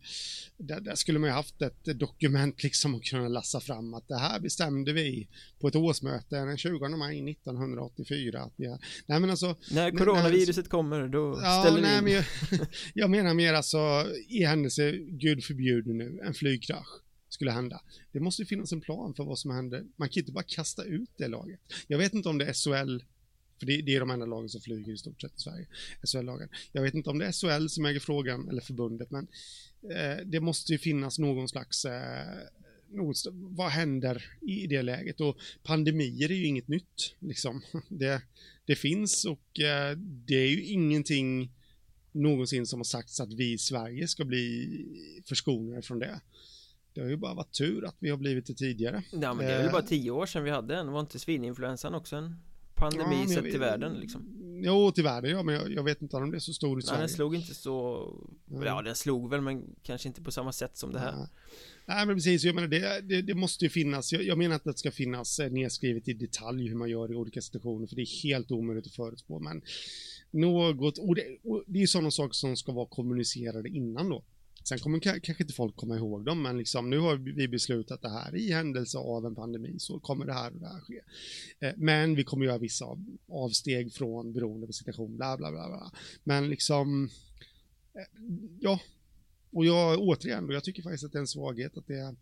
där, 0.58 0.80
där, 0.80 0.96
skulle 0.96 1.20
man 1.20 1.30
ju 1.30 1.34
haft 1.34 1.62
ett 1.62 2.00
dokument 2.00 2.64
liksom 2.64 2.96
att 2.96 3.04
kunna 3.04 3.28
lassa 3.28 3.60
fram 3.60 3.94
att 3.94 4.08
det 4.08 4.18
här 4.18 4.40
bestämde 4.40 4.94
vi 4.94 5.28
på 5.60 5.68
ett 5.68 5.76
årsmöte 5.76 6.36
den 6.36 6.58
20 6.58 6.90
maj 6.90 7.32
1984. 7.32 8.40
Att 8.42 8.54
vi, 8.56 8.68
nej 9.06 9.20
men 9.20 9.30
alltså. 9.30 9.56
När 9.72 9.92
coronaviruset 9.92 10.66
när, 10.66 10.70
kommer, 10.70 11.08
då 11.08 11.40
ja, 11.44 11.62
ställer 11.62 11.82
nej, 11.82 11.92
vi 11.92 11.98
in. 11.98 12.04
Men 12.04 12.14
jag, 12.14 12.68
jag 12.94 13.10
menar 13.10 13.34
mer 13.34 13.54
alltså, 13.54 14.06
i 14.28 14.44
händelse, 14.44 14.92
gud 14.92 15.44
förbjude 15.44 15.94
nu, 15.94 16.20
en 16.24 16.34
flygkrasch 16.34 17.02
skulle 17.30 17.52
hända. 17.52 17.82
Det 18.12 18.20
måste 18.20 18.46
finnas 18.46 18.72
en 18.72 18.82
plan 18.82 19.14
för 19.14 19.24
vad 19.24 19.40
som 19.40 19.52
händer. 19.52 19.86
Man 19.96 20.10
kan 20.10 20.22
inte 20.22 20.32
bara 20.32 20.44
kasta 20.48 20.84
ut 20.84 21.10
det 21.18 21.28
laget. 21.28 21.60
Jag 21.88 21.98
vet 21.98 22.14
inte 22.14 22.30
om 22.30 22.38
det 22.38 22.46
är 22.46 22.54
SHL 22.54 23.04
för 23.60 23.66
det, 23.66 23.82
det, 23.82 23.96
är 23.96 24.00
de 24.00 24.10
enda 24.10 24.26
lagen 24.26 24.50
som 24.50 24.62
flyger 24.62 24.94
i 24.94 24.98
stort 24.98 25.22
sett 25.22 25.38
i 25.38 25.40
Sverige, 25.40 25.68
SHL-lagen. 26.04 26.50
Jag 26.72 26.82
vet 26.82 26.94
inte 26.94 27.10
om 27.10 27.18
det 27.18 27.26
är 27.26 27.32
SHL 27.32 27.68
som 27.68 27.86
äger 27.86 28.00
frågan, 28.00 28.50
eller 28.50 28.62
förbundet, 28.62 29.12
men 29.12 29.28
eh, 29.92 30.26
det 30.26 30.40
måste 30.40 30.72
ju 30.72 30.78
finnas 30.78 31.20
någon 31.20 31.50
slags 31.50 31.86
eh, 31.86 32.38
något, 32.90 33.18
vad 33.32 33.70
händer 33.70 34.26
i 34.42 34.68
det 34.68 34.82
läget? 34.82 35.22
Och 35.22 35.38
pandemier 35.64 36.32
är 36.32 36.36
ju 36.36 36.46
inget 36.46 36.68
nytt, 36.68 37.16
liksom. 37.20 37.62
Det, 37.90 38.22
det 38.66 38.76
finns 38.76 39.26
och 39.26 39.60
eh, 39.60 39.98
det 39.98 40.36
är 40.36 40.50
ju 40.50 40.64
ingenting 40.64 41.52
någonsin 42.12 42.66
som 42.66 42.80
har 42.80 42.84
sagts 42.84 43.20
att 43.20 43.34
vi 43.34 43.54
i 43.54 43.58
Sverige 43.58 44.08
ska 44.08 44.26
bli 44.26 45.22
förskonade 45.26 45.82
från 45.82 46.00
det. 46.00 46.22
Det 46.94 47.02
har 47.02 47.10
ju 47.10 47.18
bara 47.18 47.34
varit 47.34 47.54
tur 47.54 47.86
att 47.86 47.96
vi 48.00 48.10
har 48.10 48.18
blivit 48.18 48.46
det 48.46 48.54
tidigare. 48.54 49.04
Ja 49.12 49.34
men 49.34 49.46
det 49.46 49.54
är 49.54 49.64
väl 49.64 49.72
bara 49.72 49.82
eh, 49.82 49.88
tio 49.88 50.12
år 50.12 50.26
sedan 50.26 50.44
vi 50.44 50.50
hade 50.50 50.76
en, 50.76 50.92
var 50.92 51.00
inte 51.00 51.20
svininfluensan 51.20 51.96
också 51.96 52.16
en 52.16 52.36
pandemi 52.78 53.26
ja, 53.28 53.36
sett 53.36 53.52
till 53.52 53.60
världen 53.60 53.94
liksom 53.94 54.34
Jo, 54.64 54.92
till 54.92 55.04
världen 55.04 55.32
ja, 55.32 55.44
men 55.44 55.56
jag, 55.56 55.72
jag, 55.72 55.84
vet 55.84 56.02
inte 56.02 56.16
om 56.16 56.32
det 56.32 56.38
är 56.38 56.40
så 56.40 56.54
stor 56.54 56.80
i 56.80 56.82
Sverige 56.82 56.98
Nej, 56.98 57.08
den 57.08 57.16
slog 57.16 57.36
inte 57.36 57.56
så 57.56 58.08
ja. 58.46 58.66
ja, 58.66 58.82
den 58.82 58.96
slog 58.96 59.30
väl 59.30 59.42
men 59.42 59.76
kanske 59.84 60.08
inte 60.08 60.22
på 60.22 60.32
samma 60.32 60.52
sätt 60.52 60.78
som 60.78 60.94
det 60.94 61.00
här 61.00 61.12
ja. 61.12 61.30
Nej, 61.86 62.06
men 62.06 62.16
precis, 62.16 62.44
jag 62.44 62.56
menar 62.56 62.68
det, 62.68 63.02
det, 63.02 63.22
det 63.22 63.36
måste 63.36 63.66
ju 63.66 63.70
finnas, 63.70 64.14
jag, 64.14 64.24
jag, 64.24 64.38
menar 64.38 64.56
att 64.56 64.64
det 64.64 64.78
ska 64.78 64.92
finnas 64.92 65.40
eh, 65.40 65.52
nedskrivet 65.52 66.08
i 66.08 66.14
detalj 66.14 66.68
hur 66.68 66.76
man 66.76 66.90
gör 66.90 67.12
i 67.12 67.16
olika 67.16 67.42
situationer, 67.42 67.88
för 67.88 67.96
det 67.96 68.02
är 68.02 68.24
helt 68.24 68.52
omöjligt 68.52 68.88
att 68.88 68.96
förutspå, 68.96 69.40
men 69.40 69.62
något, 70.32 70.98
och 70.98 71.16
det, 71.16 71.38
och 71.44 71.64
det 71.68 71.80
är 71.80 71.82
ju 71.82 71.88
sådana 71.88 72.12
saker 72.12 72.34
som 72.34 72.56
ska 72.56 72.72
vara 72.72 72.86
kommunicerade 72.86 73.70
innan 73.70 74.10
då. 74.10 74.24
Sen 74.68 74.80
kommer 74.80 75.00
kanske 75.00 75.44
inte 75.44 75.54
folk 75.54 75.76
komma 75.76 75.96
ihåg 75.96 76.26
dem, 76.26 76.42
men 76.42 76.58
liksom, 76.58 76.90
nu 76.90 77.00
har 77.00 77.16
vi 77.16 77.48
beslutat 77.48 78.02
det 78.02 78.10
här 78.10 78.36
i 78.36 78.52
händelse 78.52 78.98
av 78.98 79.26
en 79.26 79.36
pandemi 79.36 79.80
så 79.80 80.00
kommer 80.00 80.26
det 80.26 80.34
här 80.34 80.54
och 80.54 80.60
det 80.60 80.68
här 80.68 80.82
ske. 80.82 81.02
Eh, 81.60 81.74
men 81.78 82.16
vi 82.16 82.24
kommer 82.24 82.46
göra 82.46 82.58
vissa 82.58 82.86
avsteg 83.32 83.94
från 83.94 84.34
beroende 84.34 84.68
på 84.68 84.74
situation, 84.74 85.18
bla 85.18 85.38
bla 85.38 85.52
bla. 85.52 85.68
bla. 85.68 85.92
Men 86.24 86.50
liksom, 86.50 87.10
eh, 87.94 88.24
ja, 88.60 88.80
och 89.52 89.66
jag 89.66 90.00
återigen, 90.00 90.50
jag 90.50 90.64
tycker 90.64 90.84
faktiskt 90.84 91.04
att 91.04 91.12
det 91.12 91.18
är 91.18 91.22
en 91.22 91.28
svaghet 91.28 91.78
att 91.78 91.88
det 91.88 92.16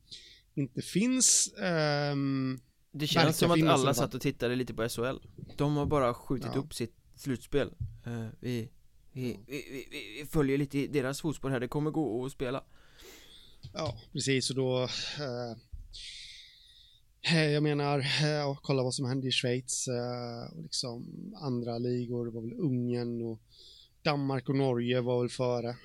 inte 0.55 0.81
finns 0.81 1.53
um, 2.11 2.59
Det 2.91 3.07
känns 3.07 3.37
som 3.37 3.51
att 3.51 3.63
alla 3.63 3.93
satt 3.93 4.13
och 4.13 4.21
tittade 4.21 4.55
lite 4.55 4.73
på 4.73 4.89
SHL 4.89 5.17
De 5.55 5.75
har 5.75 5.85
bara 5.85 6.13
skjutit 6.13 6.51
ja. 6.53 6.59
upp 6.59 6.73
sitt 6.73 6.95
slutspel 7.15 7.67
uh, 8.07 8.27
vi 8.39 8.69
vi, 9.15 9.39
vi, 9.47 9.65
vi, 9.71 9.87
vi, 10.19 10.25
följer 10.25 10.57
lite 10.57 10.79
i 10.79 10.87
deras 10.87 11.21
fotspår 11.21 11.49
här, 11.49 11.59
det 11.59 11.67
kommer 11.67 11.91
gå 11.91 12.25
att 12.25 12.31
spela. 12.31 12.63
Ja, 13.73 13.97
precis. 14.11 14.49
Och 14.49 14.55
då 14.55 14.83
eh, 17.33 17.51
Jag 17.51 17.63
menar, 17.63 17.99
eh, 17.99 18.57
kolla 18.61 18.83
vad 18.83 18.93
som 18.93 19.05
hände 19.05 19.27
i 19.27 19.31
Schweiz 19.31 19.87
eh, 19.87 20.57
och 20.57 20.63
liksom 20.63 21.05
andra 21.41 21.77
ligor, 21.77 22.25
det 22.25 22.31
var 22.31 22.41
väl 22.41 22.53
Ungern 22.53 23.21
och 23.21 23.41
Danmark 24.01 24.49
och 24.49 24.55
Norge 24.55 25.01
var 25.01 25.19
väl 25.19 25.29
före 25.29 25.75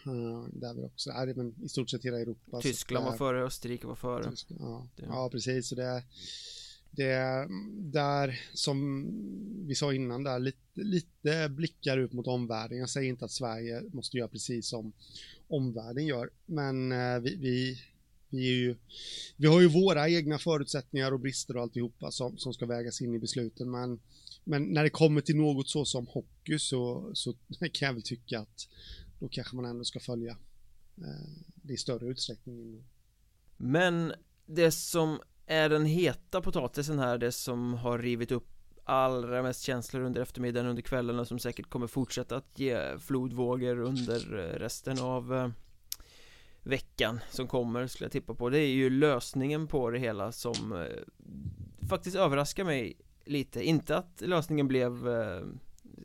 där 0.52 0.74
vi 0.74 0.84
också, 0.84 1.10
nej, 1.10 1.34
men 1.34 1.64
i 1.64 1.68
stort 1.68 1.90
sett 1.90 2.04
hela 2.04 2.20
Europa. 2.20 2.60
Tyskland 2.60 3.06
var 3.06 3.16
före, 3.16 3.44
Österrike 3.44 3.86
var 3.86 3.94
före. 3.94 4.30
Tyskland, 4.30 4.60
ja, 4.60 4.88
ja, 4.96 5.28
precis, 5.32 5.68
så 5.68 5.74
det 5.74 6.02
det 6.90 7.04
är 7.04 7.48
där, 7.92 8.40
som 8.54 9.06
vi 9.66 9.74
sa 9.74 9.94
innan, 9.94 10.24
där 10.24 10.38
lite, 10.38 10.58
lite 10.74 11.48
blickar 11.48 11.98
ut 11.98 12.12
mot 12.12 12.26
omvärlden. 12.26 12.78
Jag 12.78 12.90
säger 12.90 13.08
inte 13.08 13.24
att 13.24 13.30
Sverige 13.30 13.82
måste 13.92 14.16
göra 14.16 14.28
precis 14.28 14.68
som 14.68 14.92
omvärlden 15.48 16.06
gör, 16.06 16.30
men 16.46 16.92
eh, 16.92 17.18
vi, 17.18 17.36
vi, 17.36 17.82
vi, 18.28 18.48
är 18.48 18.54
ju, 18.54 18.76
vi 19.36 19.46
har 19.46 19.60
ju 19.60 19.68
våra 19.68 20.08
egna 20.08 20.38
förutsättningar 20.38 21.12
och 21.12 21.20
brister 21.20 21.56
och 21.56 21.62
alltihopa 21.62 22.10
som, 22.10 22.38
som 22.38 22.54
ska 22.54 22.66
vägas 22.66 23.00
in 23.00 23.14
i 23.14 23.18
besluten, 23.18 23.70
men, 23.70 24.00
men 24.44 24.62
när 24.62 24.82
det 24.82 24.90
kommer 24.90 25.20
till 25.20 25.36
något 25.36 25.68
så 25.68 25.84
som 25.84 26.06
hockey 26.06 26.58
så, 26.58 27.10
så 27.14 27.32
kan 27.72 27.86
jag 27.86 27.92
väl 27.92 28.02
tycka 28.02 28.40
att 28.40 28.68
då 29.20 29.28
kanske 29.28 29.56
man 29.56 29.64
ändå 29.64 29.84
ska 29.84 30.00
följa 30.00 30.36
eh, 30.98 31.30
det 31.54 31.72
i 31.72 31.76
större 31.76 32.06
utsträckning. 32.06 32.84
Men 33.56 34.12
det 34.46 34.70
som 34.70 35.20
är 35.50 35.68
den 35.68 35.86
heta 35.86 36.40
potatisen 36.40 36.98
här 36.98 37.18
det 37.18 37.32
som 37.32 37.74
har 37.74 37.98
rivit 37.98 38.32
upp 38.32 38.48
allra 38.84 39.42
mest 39.42 39.62
känslor 39.62 40.02
under 40.02 40.22
eftermiddagen 40.22 40.70
under 40.70 40.82
kvällen 40.82 41.18
och 41.18 41.28
som 41.28 41.38
säkert 41.38 41.70
kommer 41.70 41.86
fortsätta 41.86 42.36
att 42.36 42.58
ge 42.58 42.98
flodvågor 42.98 43.78
under 43.78 44.38
eh, 44.38 44.58
resten 44.58 45.00
av 45.00 45.34
eh, 45.34 45.48
veckan 46.62 47.20
som 47.30 47.46
kommer 47.46 47.86
skulle 47.86 48.04
jag 48.04 48.12
tippa 48.12 48.34
på. 48.34 48.50
Det 48.50 48.58
är 48.58 48.68
ju 48.68 48.90
lösningen 48.90 49.66
på 49.66 49.90
det 49.90 49.98
hela 49.98 50.32
som 50.32 50.72
eh, 50.72 51.88
faktiskt 51.88 52.16
överraskar 52.16 52.64
mig 52.64 52.96
lite. 53.24 53.62
Inte 53.62 53.96
att 53.96 54.20
lösningen 54.20 54.68
blev 54.68 55.08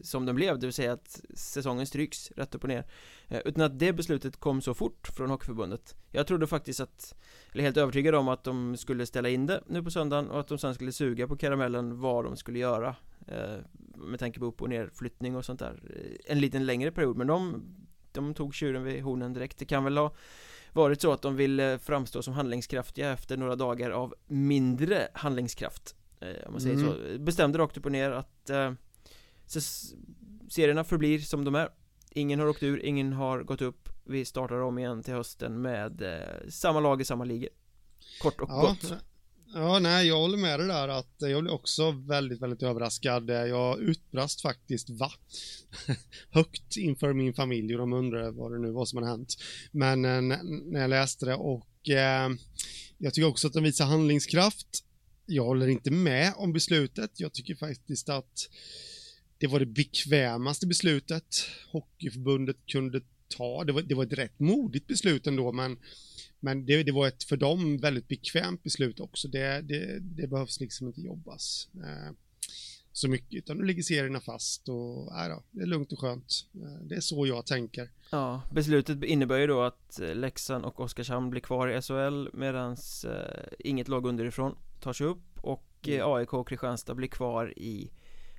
som 0.06 0.26
den 0.26 0.36
blev, 0.36 0.60
det 0.60 0.68
vill 0.68 0.74
säga 0.74 0.94
att 0.94 1.22
säsongen 1.34 1.88
stryks 1.88 2.32
rätt 2.32 2.56
upp 2.56 2.64
och 2.64 2.70
ner 2.70 2.86
eh, 3.28 3.42
Utan 3.46 3.64
att 3.64 3.80
det 3.80 3.94
beslutet 3.94 4.38
kom 4.38 4.62
så 4.62 4.74
fort 4.74 5.08
från 5.08 5.30
Hockeyförbundet. 5.30 5.96
Jag 6.12 6.28
trodde 6.28 6.48
faktiskt 6.48 6.80
att, 6.80 7.16
eller 7.52 7.64
helt 7.64 7.78
övertygad 7.78 8.16
om 8.16 8.28
att 8.28 8.44
de 8.44 8.78
skulle 8.78 9.06
ställa 9.06 9.30
in 9.30 9.46
det 9.46 9.64
nu 9.68 9.84
på 9.84 9.92
söndagen 9.92 10.30
och 10.30 10.40
att 10.40 10.48
de 10.48 10.58
sen 10.58 10.76
skulle 10.76 10.92
suga 10.92 11.28
på 11.28 11.38
karamellen 11.38 12.00
vad 12.00 12.26
de 12.26 12.38
skulle 12.38 12.60
göra 12.60 12.96
eh, 13.28 13.58
Med 13.96 14.20
tanke 14.20 14.40
på 14.40 14.46
upp 14.46 14.62
och 14.62 14.70
nerflyttning 14.70 15.36
och 15.36 15.46
sånt 15.46 15.60
där 15.60 15.82
eh, 15.96 16.32
En 16.32 16.40
liten 16.40 16.66
längre 16.66 16.92
period, 16.92 17.18
men 17.18 17.28
de, 17.28 17.64
de 18.12 18.34
tog 18.34 18.56
tjuren 18.56 18.84
vid 18.84 19.04
hornen 19.04 19.34
direkt. 19.34 19.58
Det 19.58 19.66
kan 19.66 19.84
väl 19.84 19.98
ha 19.98 20.14
varit 20.74 21.02
så 21.02 21.12
att 21.12 21.22
de 21.22 21.36
ville 21.36 21.80
framstå 21.80 22.22
som 22.22 22.34
handlingskraftiga 22.34 23.12
efter 23.12 23.38
några 23.38 23.56
dagar 23.56 23.92
av 23.92 24.16
mindre 24.28 25.08
handlingskraft 25.14 25.96
Om 26.46 26.52
man 26.52 26.62
säger 26.62 26.76
mm. 26.76 26.88
så, 26.88 27.20
bestämde 27.20 27.58
rakt 27.58 27.78
upp 27.78 27.86
och 27.86 27.92
ner 27.92 28.12
att 28.12 28.50
så 29.48 29.62
serierna 30.50 30.84
förblir 30.84 31.20
som 31.20 31.46
de 31.46 31.56
är 31.56 31.70
Ingen 32.12 32.40
har 32.40 32.48
åkt 32.48 32.64
ur, 32.64 32.86
ingen 32.86 33.14
har 33.14 33.44
gått 33.44 33.62
upp 33.62 33.90
Vi 34.06 34.26
startar 34.26 34.62
om 34.62 34.80
igen 34.80 35.04
till 35.04 35.14
hösten 35.14 35.62
med 35.62 36.02
eh, 36.02 36.50
samma 36.50 36.80
lag 36.80 37.02
i 37.02 37.06
samma 37.06 37.24
ligor 37.24 37.50
Kort 38.22 38.42
och 38.42 38.50
ja, 38.50 38.62
gott 38.62 38.94
Ja, 39.58 39.80
nej, 39.80 40.08
jag 40.08 40.18
håller 40.18 40.38
med 40.38 40.60
dig 40.60 40.68
där 40.68 40.88
att 40.88 41.16
jag 41.18 41.44
blev 41.44 41.54
också 41.54 41.92
väldigt, 41.92 42.42
väldigt 42.42 42.64
överraskad. 42.64 43.30
Jag 43.30 43.80
utbrast 43.80 44.42
faktiskt 44.42 44.90
va? 44.90 45.12
Högt 46.30 46.78
inför 46.78 47.14
min 47.14 47.34
familj 47.34 47.74
och 47.74 47.80
de 47.80 47.94
undrade 47.94 48.32
vad 48.32 48.52
det 48.52 48.60
nu 48.60 48.72
var 48.72 48.86
som 48.86 48.98
hade 48.98 49.10
hänt. 49.10 49.36
Men 49.72 50.06
eh, 50.06 50.22
när 50.66 50.82
jag 50.82 50.90
läste 50.90 51.26
det 51.26 51.36
och 51.36 51.90
eh, 51.90 52.30
jag 52.98 53.14
tycker 53.14 53.28
också 53.28 53.48
att 53.48 53.54
de 53.54 53.64
visar 53.64 53.86
handlingskraft. 53.86 54.68
Jag 55.26 55.44
håller 55.44 55.68
inte 55.68 55.92
med 55.92 56.34
om 56.38 56.54
beslutet. 56.54 57.20
Jag 57.20 57.34
tycker 57.34 57.56
faktiskt 57.56 58.10
att 58.10 58.50
det 59.38 59.48
var 59.48 59.60
det 59.60 59.66
bekvämaste 59.66 60.68
beslutet 60.68 61.48
Hockeyförbundet 61.72 62.58
kunde 62.66 63.02
ta. 63.28 63.64
Det 63.64 63.74
var, 63.74 63.82
det 63.82 63.96
var 63.96 64.04
ett 64.04 64.14
rätt 64.14 64.40
modigt 64.40 64.88
beslut 64.88 65.28
ändå, 65.28 65.52
men, 65.52 65.78
men 66.40 66.66
det, 66.66 66.84
det 66.84 66.92
var 66.92 67.08
ett 67.08 67.24
för 67.24 67.38
dem 67.38 67.78
väldigt 67.78 68.08
bekvämt 68.08 68.64
beslut 68.64 69.00
också. 69.00 69.28
Det, 69.28 69.62
det, 69.62 70.00
det 70.00 70.28
behövs 70.28 70.60
liksom 70.60 70.88
inte 70.88 71.02
jobbas. 71.02 71.70
Eh, 71.76 72.14
så 72.92 73.10
mycket, 73.10 73.34
utan 73.34 73.58
nu 73.58 73.64
ligger 73.64 73.84
serierna 73.84 74.22
fast 74.22 74.70
och 74.70 75.20
äh 75.20 75.30
då, 75.30 75.44
det 75.52 75.62
är 75.62 75.66
lugnt 75.66 75.92
och 75.92 76.00
skönt. 76.00 76.46
Eh, 76.54 76.88
det 76.88 76.96
är 76.96 77.02
så 77.02 77.28
jag 77.28 77.46
tänker. 77.46 77.90
Ja, 78.12 78.42
beslutet 78.52 79.04
innebär 79.04 79.38
ju 79.38 79.48
då 79.48 79.62
att 79.62 80.00
eh, 80.00 80.16
Leksand 80.16 80.66
och 80.66 80.80
Oskarshamn 80.80 81.30
blir 81.30 81.42
kvar 81.42 81.68
i 81.68 81.82
SHL 81.82 82.38
medan 82.38 82.78
eh, 83.06 83.44
inget 83.60 83.88
lag 83.88 84.06
underifrån 84.06 84.56
tar 84.80 84.94
sig 84.94 85.08
upp 85.08 85.40
och 85.42 85.68
eh, 85.82 85.94
mm. 85.94 86.12
AIK 86.12 86.34
och 86.34 86.50
Kristianstad 86.50 86.96
blir 86.96 87.08
kvar 87.08 87.54
i 87.58 87.92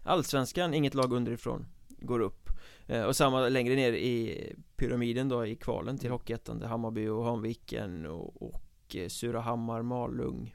Allsvenskan, 0.06 0.74
inget 0.74 0.94
lag 0.94 1.12
underifrån 1.12 1.66
går 1.88 2.20
upp. 2.20 2.50
Eh, 2.86 3.02
Och 3.02 3.16
samma 3.16 3.48
längre 3.48 3.74
ner 3.74 3.92
i 3.92 4.52
pyramiden 4.76 5.28
då 5.28 5.46
i 5.46 5.56
kvalen 5.56 5.98
till 5.98 6.10
Hockeyettan 6.10 6.58
där 6.58 6.66
Hammarby 6.66 7.08
och 7.08 7.24
Hanviken 7.24 8.06
och, 8.06 8.42
och 8.42 8.96
eh, 8.96 9.08
Surahammar, 9.08 9.82
Malung 9.82 10.54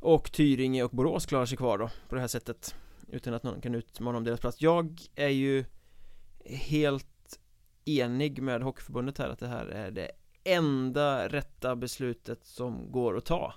och 0.00 0.32
Tyringe 0.32 0.84
och 0.84 0.90
Borås 0.90 1.26
klarar 1.26 1.46
sig 1.46 1.56
kvar 1.58 1.78
då 1.78 1.90
på 2.08 2.14
det 2.14 2.20
här 2.20 2.28
sättet. 2.28 2.74
Utan 3.08 3.34
att 3.34 3.42
någon 3.42 3.60
kan 3.60 3.74
utmana 3.74 4.18
om 4.18 4.24
deras 4.24 4.40
plats. 4.40 4.60
Jag 4.60 5.00
är 5.14 5.28
ju 5.28 5.64
helt 6.44 7.38
enig 7.84 8.42
med 8.42 8.62
Hockeyförbundet 8.62 9.18
här 9.18 9.28
att 9.28 9.38
det 9.38 9.48
här 9.48 9.66
är 9.66 9.90
det 9.90 10.10
enda 10.44 11.28
rätta 11.28 11.76
beslutet 11.76 12.44
som 12.44 12.92
går 12.92 13.16
att 13.16 13.24
ta 13.24 13.54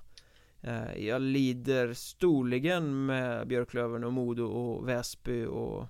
Eh, 0.61 1.05
jag 1.07 1.21
lider 1.21 1.93
storligen 1.93 3.05
med 3.05 3.47
Björklöven 3.47 4.03
och 4.03 4.13
Modo 4.13 4.43
och 4.43 4.87
Väsby 4.87 5.45
och 5.45 5.85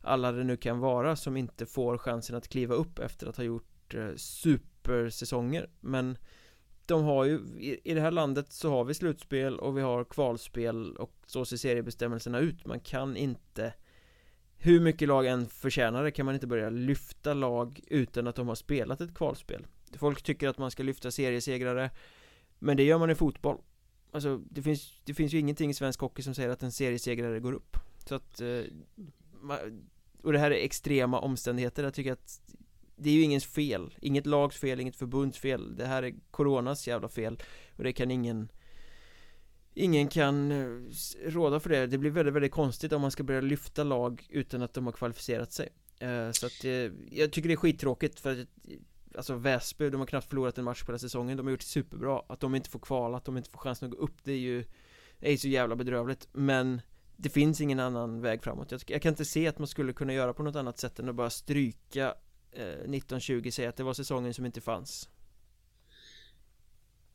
alla 0.00 0.32
det 0.32 0.44
nu 0.44 0.56
kan 0.56 0.78
vara 0.78 1.16
som 1.16 1.36
inte 1.36 1.66
får 1.66 1.98
chansen 1.98 2.36
att 2.36 2.48
kliva 2.48 2.74
upp 2.74 2.98
efter 2.98 3.26
att 3.26 3.36
ha 3.36 3.44
gjort 3.44 3.94
eh, 3.94 4.14
supersäsonger. 4.16 5.70
Men 5.80 6.18
de 6.86 7.04
har 7.04 7.24
ju, 7.24 7.40
i 7.84 7.94
det 7.94 8.00
här 8.00 8.10
landet 8.10 8.52
så 8.52 8.70
har 8.70 8.84
vi 8.84 8.94
slutspel 8.94 9.58
och 9.58 9.76
vi 9.76 9.82
har 9.82 10.04
kvalspel 10.04 10.96
och 10.96 11.14
så 11.26 11.44
ser 11.44 11.56
seriebestämmelserna 11.56 12.38
ut. 12.38 12.66
Man 12.66 12.80
kan 12.80 13.16
inte 13.16 13.72
Hur 14.56 14.80
mycket 14.80 15.08
lag 15.08 15.26
än 15.26 15.46
förtjänar 15.46 16.04
det 16.04 16.10
kan 16.10 16.26
man 16.26 16.34
inte 16.34 16.46
börja 16.46 16.70
lyfta 16.70 17.34
lag 17.34 17.80
utan 17.86 18.26
att 18.26 18.36
de 18.36 18.48
har 18.48 18.54
spelat 18.54 19.00
ett 19.00 19.14
kvalspel. 19.14 19.66
Folk 19.98 20.22
tycker 20.22 20.48
att 20.48 20.58
man 20.58 20.70
ska 20.70 20.82
lyfta 20.82 21.10
seriesegrare 21.10 21.90
Men 22.58 22.76
det 22.76 22.82
gör 22.82 22.98
man 22.98 23.10
i 23.10 23.14
fotboll. 23.14 23.58
Alltså 24.14 24.40
det 24.50 24.62
finns, 24.62 25.00
det 25.04 25.14
finns 25.14 25.32
ju 25.32 25.38
ingenting 25.38 25.70
i 25.70 25.74
svensk 25.74 26.00
hockey 26.00 26.22
som 26.22 26.34
säger 26.34 26.48
att 26.48 26.62
en 26.62 26.72
seriesegrare 26.72 27.40
går 27.40 27.52
upp. 27.52 27.76
Så 28.08 28.14
att 28.14 28.40
eh, 28.40 28.62
Och 30.22 30.32
det 30.32 30.38
här 30.38 30.50
är 30.50 30.64
extrema 30.64 31.20
omständigheter, 31.20 31.84
jag 31.84 31.94
tycker 31.94 32.12
att 32.12 32.40
det 32.96 33.10
är 33.10 33.14
ju 33.14 33.22
ingens 33.22 33.44
fel, 33.44 33.94
inget 34.00 34.26
lags 34.26 34.56
fel, 34.56 34.80
inget 34.80 34.96
förbunds 34.96 35.38
fel. 35.38 35.76
Det 35.76 35.86
här 35.86 36.02
är 36.02 36.14
Coronas 36.30 36.86
jävla 36.88 37.08
fel. 37.08 37.42
Och 37.76 37.84
det 37.84 37.92
kan 37.92 38.10
ingen 38.10 38.48
Ingen 39.76 40.08
kan 40.08 40.52
eh, 40.52 40.90
råda 41.26 41.60
för 41.60 41.70
det. 41.70 41.86
Det 41.86 41.98
blir 41.98 42.10
väldigt, 42.10 42.34
väldigt 42.34 42.52
konstigt 42.52 42.92
om 42.92 43.00
man 43.00 43.10
ska 43.10 43.22
börja 43.22 43.40
lyfta 43.40 43.84
lag 43.84 44.26
utan 44.30 44.62
att 44.62 44.74
de 44.74 44.86
har 44.86 44.92
kvalificerat 44.92 45.52
sig. 45.52 45.68
Eh, 45.98 46.30
så 46.30 46.46
att 46.46 46.64
jag 47.10 47.32
tycker 47.32 47.48
det 47.48 47.54
är 47.54 47.56
skittråkigt 47.56 48.20
för 48.20 48.40
att 48.40 48.48
Alltså 49.16 49.34
Väsby, 49.34 49.90
de 49.90 50.00
har 50.00 50.06
knappt 50.06 50.28
förlorat 50.28 50.58
en 50.58 50.64
match 50.64 50.80
på 50.80 50.86
den 50.86 50.94
här 50.94 50.98
säsongen. 50.98 51.36
De 51.36 51.46
har 51.46 51.50
gjort 51.50 51.62
superbra. 51.62 52.22
Att 52.28 52.40
de 52.40 52.54
inte 52.54 52.70
får 52.70 52.78
kvala, 52.78 53.16
att 53.16 53.24
de 53.24 53.36
inte 53.36 53.50
får 53.50 53.58
chansen 53.58 53.88
att 53.88 53.98
gå 53.98 54.04
upp 54.04 54.24
Det 54.24 54.32
är 54.32 54.38
ju 54.38 54.64
Det 55.20 55.32
är 55.32 55.36
så 55.36 55.48
jävla 55.48 55.76
bedrövligt. 55.76 56.28
Men 56.32 56.80
Det 57.16 57.28
finns 57.28 57.60
ingen 57.60 57.80
annan 57.80 58.20
väg 58.20 58.42
framåt. 58.42 58.70
Jag, 58.70 58.82
jag 58.86 59.02
kan 59.02 59.10
inte 59.12 59.24
se 59.24 59.46
att 59.46 59.58
man 59.58 59.68
skulle 59.68 59.92
kunna 59.92 60.12
göra 60.12 60.32
på 60.32 60.42
något 60.42 60.56
annat 60.56 60.78
sätt 60.78 60.98
än 60.98 61.08
att 61.08 61.14
bara 61.14 61.30
stryka 61.30 62.14
eh, 62.52 62.62
1920 62.62 63.50
säga 63.50 63.68
att 63.68 63.76
det 63.76 63.82
var 63.82 63.94
säsongen 63.94 64.34
som 64.34 64.46
inte 64.46 64.60
fanns? 64.60 65.08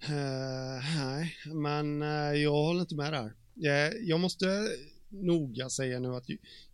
Uh, 0.09 0.95
nej, 0.97 1.35
men 1.45 2.01
uh, 2.01 2.33
jag 2.35 2.51
håller 2.51 2.81
inte 2.81 2.95
med 2.95 3.13
där. 3.13 3.33
Jag, 3.53 4.03
jag 4.03 4.19
måste 4.19 4.67
noga 5.09 5.69
säga 5.69 5.99
nu 5.99 6.15
att 6.15 6.25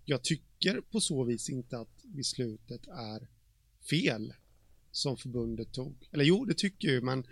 jag 0.06 0.24
tycker 0.24 0.82
på 0.82 1.00
så 1.00 1.24
vis 1.24 1.50
inte 1.50 1.78
att 1.78 2.04
beslutet 2.04 2.88
är 2.88 3.28
fel 3.90 4.34
som 4.96 5.18
förbundet 5.18 5.72
tog. 5.72 6.08
Eller 6.12 6.24
jo, 6.24 6.46
det 6.46 6.54
tycker 6.54 6.88
jag 6.88 6.96
ju, 6.96 7.02
men, 7.02 7.28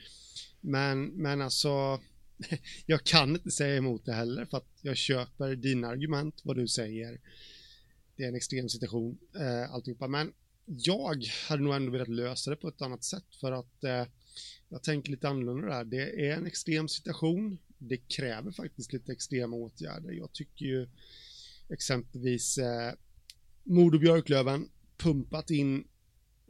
men, 0.62 1.06
men 1.06 1.41
alltså 1.41 2.02
jag 2.86 3.04
kan 3.04 3.30
inte 3.30 3.52
säga 3.52 3.76
emot 3.76 4.06
det 4.06 4.13
heller 4.13 4.45
för 4.45 4.58
att 4.58 4.69
jag 4.82 4.97
köper 4.97 5.56
dina 5.56 5.88
argument, 5.88 6.41
vad 6.43 6.56
du 6.56 6.67
säger. 6.67 7.21
Det 8.15 8.23
är 8.23 8.28
en 8.28 8.36
extrem 8.36 8.69
situation, 8.69 9.17
eh, 9.36 9.73
alltihopa. 9.73 10.08
Men 10.08 10.34
jag 10.65 11.23
hade 11.47 11.63
nog 11.63 11.76
ändå 11.76 11.91
velat 11.91 12.08
lösa 12.08 12.49
det 12.49 12.56
på 12.56 12.67
ett 12.67 12.82
annat 12.82 13.04
sätt 13.04 13.36
för 13.41 13.52
att 13.52 13.84
eh, 13.84 14.06
jag 14.69 14.84
tänker 14.84 15.12
lite 15.12 15.30
annorlunda 15.30 15.67
där. 15.67 15.84
Det 15.84 16.28
är 16.28 16.38
en 16.38 16.45
extrem 16.45 16.88
situation. 16.88 17.58
Det 17.78 17.97
kräver 17.97 18.52
faktiskt 18.52 18.93
lite 18.93 19.12
extrema 19.12 19.56
åtgärder. 19.56 20.12
Jag 20.12 20.34
tycker 20.34 20.65
ju 20.65 20.89
exempelvis 21.69 22.58
eh, 22.58 22.93
Modo 23.63 23.99
Björklöven 23.99 24.69
pumpat 24.97 25.49
in, 25.49 25.88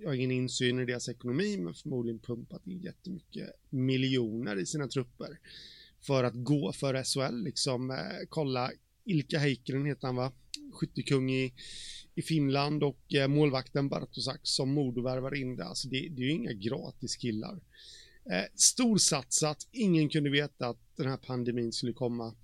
jag 0.03 0.09
har 0.09 0.15
ingen 0.15 0.31
insyn 0.31 0.79
i 0.79 0.85
deras 0.85 1.09
ekonomi, 1.09 1.57
men 1.57 1.73
förmodligen 1.73 2.19
pumpat 2.19 2.67
in 2.67 2.81
jättemycket 2.81 3.49
miljoner 3.69 4.59
i 4.59 4.65
sina 4.65 4.87
trupper 4.87 5.39
för 6.01 6.23
att 6.23 6.33
gå 6.35 6.73
för 6.73 7.03
SHL, 7.03 7.43
liksom 7.43 7.91
eh, 7.91 7.97
kolla 8.29 8.71
Ilka 9.05 9.39
Heikkinen 9.39 9.85
heter 9.85 10.07
han 10.07 10.15
va, 10.15 10.31
skyttekung 10.71 11.31
i 11.31 11.53
i 12.15 12.21
Finland 12.21 12.83
och 12.83 13.13
eh, 13.13 13.27
målvakten 13.27 13.89
Bartosak 13.89 14.39
som 14.43 14.73
Modovärvar 14.73 15.35
in 15.35 15.55
det. 15.55 15.65
Alltså 15.65 15.87
det, 15.87 16.09
det 16.09 16.21
är 16.21 16.25
ju 16.25 16.31
inga 16.31 16.53
gratis 16.53 17.15
killar. 17.15 17.59
Eh, 18.31 18.45
storsatsat, 18.55 19.67
ingen 19.71 20.09
kunde 20.09 20.29
veta 20.29 20.67
att 20.67 20.79
den 20.95 21.07
här 21.07 21.17
pandemin 21.17 21.71
skulle 21.71 21.93
komma. 21.93 22.35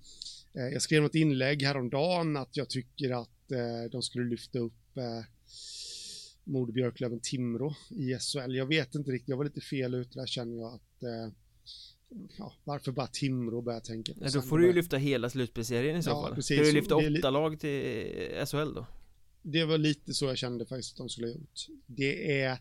Eh, 0.54 0.68
jag 0.72 0.82
skrev 0.82 1.02
något 1.02 1.14
inlägg 1.14 1.62
häromdagen 1.62 2.36
att 2.36 2.56
jag 2.56 2.68
tycker 2.68 3.22
att 3.22 3.52
eh, 3.52 3.90
de 3.90 4.02
skulle 4.02 4.24
lyfta 4.24 4.58
upp 4.58 4.96
eh, 4.96 5.24
Modo 6.50 6.72
Björklöven 6.72 7.20
Timrå 7.20 7.74
i 7.90 8.18
SHL. 8.18 8.54
Jag 8.54 8.66
vet 8.66 8.94
inte 8.94 9.10
riktigt, 9.10 9.28
jag 9.28 9.36
var 9.36 9.44
lite 9.44 9.60
fel 9.60 9.94
ute 9.94 10.18
där 10.18 10.26
känner 10.26 10.56
jag 10.56 10.74
att 10.74 11.02
eh, 11.02 11.32
ja, 12.38 12.52
varför 12.64 12.92
bara 12.92 13.06
Timrå 13.06 13.62
börjar 13.62 13.80
tänka 13.80 14.14
på. 14.14 14.20
Ja, 14.24 14.30
då 14.34 14.42
får 14.42 14.58
du 14.58 14.66
ju 14.66 14.72
lyfta 14.72 14.96
hela 14.96 15.30
slutspelserien 15.30 15.96
i 15.96 16.02
så 16.02 16.10
ja, 16.10 16.22
fall. 16.22 16.34
Precis. 16.34 16.56
Ska 16.56 16.64
du 16.64 16.72
lyfta 16.72 16.96
åtta 16.96 17.30
lag 17.30 17.60
till 17.60 18.46
SHL 18.46 18.74
då? 18.74 18.86
det 19.42 19.64
var 19.64 19.78
lite 19.78 20.14
så 20.14 20.24
jag 20.24 20.38
kände 20.38 20.66
faktiskt 20.66 20.92
att 20.92 20.98
de 20.98 21.08
skulle 21.08 21.26
ha 21.26 21.34
gjort. 21.34 21.66
Det 21.86 22.40
är 22.40 22.58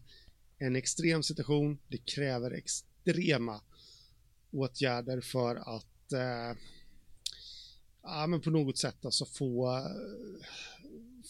en 0.58 0.76
extrem 0.76 1.24
situation, 1.24 1.80
det 1.88 1.98
kräver 1.98 2.52
extrema 2.52 3.62
åtgärder 4.52 5.22
för 5.22 5.56
att 5.56 6.14
eh, 6.14 6.58
ja, 8.04 8.28
men 8.28 8.42
på 8.42 8.50
något 8.50 8.78
sätt 8.78 9.06
alltså 9.06 9.26
få, 9.26 9.82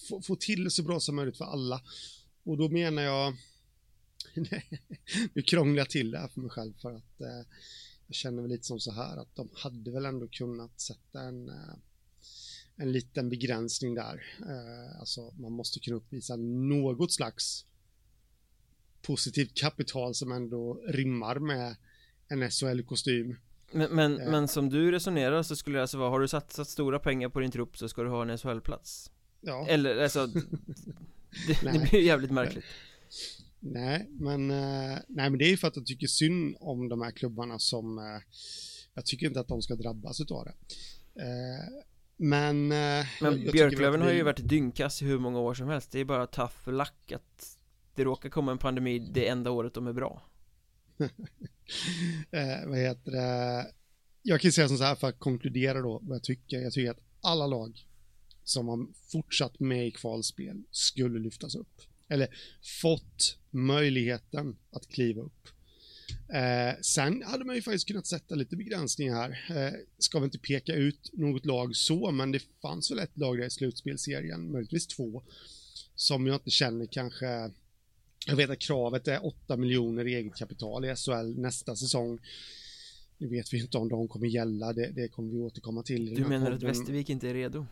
få, 0.10 0.22
få 0.22 0.36
till 0.36 0.72
så 0.72 0.84
bra 0.84 1.00
som 1.00 1.16
möjligt 1.16 1.38
för 1.38 1.46
alla. 1.46 1.82
Och 2.44 2.58
då 2.58 2.70
menar 2.70 3.02
jag, 3.02 3.34
nu 5.34 5.42
krånglar 5.42 5.78
jag 5.78 5.90
till 5.90 6.12
det 6.12 6.20
här 6.20 6.28
för 6.28 6.42
mig 6.42 6.50
själv 6.50 6.74
för 6.82 6.96
att 6.96 7.22
eh, 7.22 7.48
jag 8.08 8.16
känner 8.16 8.42
väl 8.42 8.52
lite 8.52 8.66
som 8.66 8.80
så 8.80 8.92
här 8.92 9.18
att 9.18 9.36
de 9.36 9.50
hade 9.54 9.92
väl 9.92 10.06
ändå 10.06 10.28
kunnat 10.28 10.80
sätta 10.80 11.22
en 11.22 11.50
eh, 11.50 11.76
en 12.82 12.92
liten 12.92 13.30
begränsning 13.30 13.96
där. 13.96 14.24
Eh, 14.40 15.00
alltså 15.00 15.34
man 15.40 15.52
måste 15.52 15.80
kunna 15.80 15.98
uppvisa 15.98 16.36
något 16.36 17.12
slags 17.12 17.66
positivt 19.02 19.58
kapital 19.58 20.16
som 20.16 20.32
ändå 20.32 20.74
rimmar 20.88 21.40
med 21.40 21.76
en 22.28 22.52
SHL-kostym. 22.52 23.36
Men, 23.72 23.96
men, 23.96 24.22
eh. 24.22 24.32
men, 24.32 24.48
som 24.48 24.70
du 24.70 24.92
resonerar 24.92 25.44
så 25.44 25.56
skulle 25.56 25.78
det 25.78 25.82
alltså 25.82 25.98
vara, 25.98 26.10
har 26.10 26.20
du 26.20 26.28
satsat 26.28 26.68
stora 26.68 27.00
pengar 27.00 27.30
på 27.30 27.40
din 27.40 27.52
trupp 27.52 27.78
så 27.78 27.90
ska 27.90 28.04
du 28.04 28.10
ha 28.10 28.22
en 28.22 28.38
SHL-plats? 28.38 29.12
Ja. 29.42 29.68
Eller 29.68 29.98
alltså, 29.98 30.28
det, 31.48 31.72
det 31.72 31.90
blir 31.90 32.02
jävligt 32.02 32.32
märkligt. 32.32 32.66
Nej, 33.60 34.10
men, 34.10 34.52
eh, 34.52 34.98
nej, 35.08 35.30
men 35.30 35.38
det 35.38 35.46
är 35.46 35.50
ju 35.50 35.58
för 35.58 35.68
att 35.68 35.76
jag 35.76 35.86
tycker 35.86 36.08
synd 36.08 36.56
om 36.60 36.90
de 36.90 37.02
här 37.02 37.12
klubbarna 37.12 37.60
som, 37.60 37.98
eh, 37.98 38.22
jag 38.94 39.06
tycker 39.06 39.28
inte 39.28 39.40
att 39.40 39.48
de 39.48 39.62
ska 39.62 39.76
drabbas 39.76 40.22
utav 40.22 40.46
det. 40.46 40.54
Eh, 41.22 41.84
men... 42.18 42.68
Men 43.22 43.52
Björklöven 43.52 44.02
har 44.02 44.12
ju 44.12 44.24
varit 44.24 44.50
dynkas 44.50 45.02
i 45.02 45.06
hur 45.06 45.20
många 45.20 45.40
år 45.40 45.54
som 45.54 45.68
helst 45.68 45.92
Det 45.92 46.00
är 46.00 46.06
bara 46.06 46.28
tough 46.28 46.70
luck 46.70 47.12
att 47.12 47.58
det 47.96 48.04
råkar 48.04 48.30
komma 48.30 48.52
en 48.52 48.58
pandemi 48.58 49.00
det 49.00 49.28
enda 49.28 49.52
året 49.52 49.74
de 49.74 49.88
är 49.88 49.94
bra 49.94 50.30
eh, 52.32 52.68
Vad 52.68 52.78
heter 52.78 53.12
det? 53.12 53.72
Jag 54.22 54.42
kan 54.42 54.52
säga 54.52 54.68
som 54.68 54.78
så 54.78 54.84
här 54.84 54.96
för 54.96 55.08
att 55.08 55.20
konkludera 55.20 55.82
då 55.82 56.00
vad 56.04 56.16
jag 56.16 56.24
tycker 56.24 56.58
Jag 56.58 56.74
tycker 56.74 56.92
att 56.92 57.00
alla 57.22 57.48
lag 57.48 57.86
som 58.50 58.68
har 58.68 58.88
fortsatt 59.12 59.60
med 59.60 59.88
i 59.88 59.92
kvalspel 59.92 60.64
skulle 60.72 61.20
lyftas 61.20 61.56
upp 61.56 61.82
Eller 62.08 62.28
fått 62.82 63.38
möjligheten 63.52 64.58
att 64.72 64.88
kliva 64.88 65.22
upp 65.22 65.48
Eh, 66.34 66.80
sen 66.82 67.24
hade 67.26 67.46
man 67.46 67.56
ju 67.56 67.62
faktiskt 67.62 67.88
kunnat 67.88 68.08
sätta 68.08 68.36
lite 68.36 68.56
begränsningar 68.56 69.30
här. 69.30 69.68
Eh, 69.68 69.74
ska 69.98 70.20
vi 70.20 70.26
inte 70.26 70.40
peka 70.40 70.74
ut 70.74 71.10
något 71.14 71.46
lag 71.46 71.76
så, 71.76 72.12
men 72.12 72.32
det 72.32 72.44
fanns 72.62 72.92
väl 72.92 73.00
ett 73.00 73.18
lag 73.18 73.38
där 73.38 73.46
i 73.46 73.50
slutspelserien, 73.50 74.52
möjligtvis 74.52 74.88
två, 74.88 75.24
som 75.96 76.28
jag 76.28 76.36
inte 76.36 76.50
känner 76.50 76.86
kanske 76.86 77.52
jag 78.26 78.36
vet 78.36 78.50
att 78.50 78.60
kravet 78.60 79.08
är 79.08 79.26
8 79.26 79.58
miljoner 79.58 80.08
i 80.08 80.16
eget 80.16 80.36
kapital 80.36 80.86
i 80.86 80.96
SHL 80.96 81.40
nästa 81.40 81.76
säsong. 81.76 82.20
Nu 83.18 83.28
vet 83.28 83.54
vi 83.54 83.60
inte 83.62 83.78
om 83.78 83.90
de 83.90 84.08
kommer 84.08 84.28
gälla, 84.28 84.74
det, 84.74 84.92
det 84.92 85.08
kommer 85.08 85.32
vi 85.32 85.40
återkomma 85.40 85.84
till 85.84 86.16
Du 86.16 86.26
menar 86.26 86.52
podden. 86.52 86.54
att 86.54 86.78
Västervik 86.78 87.10
inte 87.10 87.30
är 87.30 87.34
redo? 87.34 87.66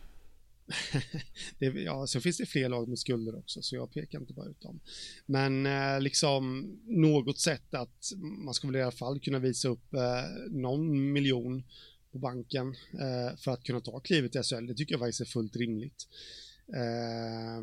Det, 1.58 1.66
ja, 1.66 2.06
så 2.06 2.20
finns 2.20 2.38
det 2.38 2.46
fler 2.46 2.68
lag 2.68 2.88
med 2.88 2.98
skulder 2.98 3.38
också, 3.38 3.62
så 3.62 3.76
jag 3.76 3.92
pekar 3.92 4.20
inte 4.20 4.32
bara 4.32 4.48
ut 4.48 4.60
dem. 4.60 4.80
Men 5.26 5.66
eh, 5.66 6.00
liksom 6.00 6.72
något 6.86 7.38
sätt 7.38 7.74
att 7.74 8.12
man 8.16 8.54
ska 8.54 8.66
väl 8.66 8.76
i 8.76 8.82
alla 8.82 8.92
fall 8.92 9.20
kunna 9.20 9.38
visa 9.38 9.68
upp 9.68 9.94
eh, 9.94 10.50
någon 10.50 11.12
miljon 11.12 11.64
på 12.12 12.18
banken 12.18 12.74
eh, 12.92 13.36
för 13.36 13.50
att 13.50 13.64
kunna 13.64 13.80
ta 13.80 14.00
klivet 14.00 14.36
i 14.36 14.42
SHL. 14.42 14.66
Det 14.66 14.74
tycker 14.74 14.92
jag 14.92 15.00
faktiskt 15.00 15.20
är 15.20 15.24
fullt 15.24 15.56
rimligt. 15.56 16.08
Eh, 16.74 17.62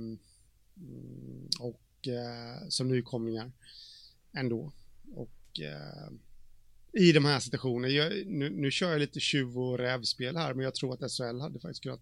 och 1.60 2.08
eh, 2.08 2.68
som 2.70 2.88
nykomlingar 2.88 3.51
ändå. 4.34 4.72
Och 5.16 5.60
eh, 5.60 6.12
i 6.95 7.12
de 7.12 7.26
här 7.26 7.39
situationerna, 7.39 7.93
jag, 7.93 8.28
nu, 8.28 8.49
nu 8.49 8.72
kör 8.72 8.91
jag 8.91 8.99
lite 8.99 9.20
tjuv 9.20 9.60
och 9.60 9.78
rävspel 9.78 10.38
här, 10.38 10.53
men 10.53 10.64
jag 10.64 10.76
tror 10.76 10.93
att 10.93 11.12
SHL 11.12 11.39
hade 11.39 11.60
faktiskt 11.60 11.84
kunnat 11.84 12.01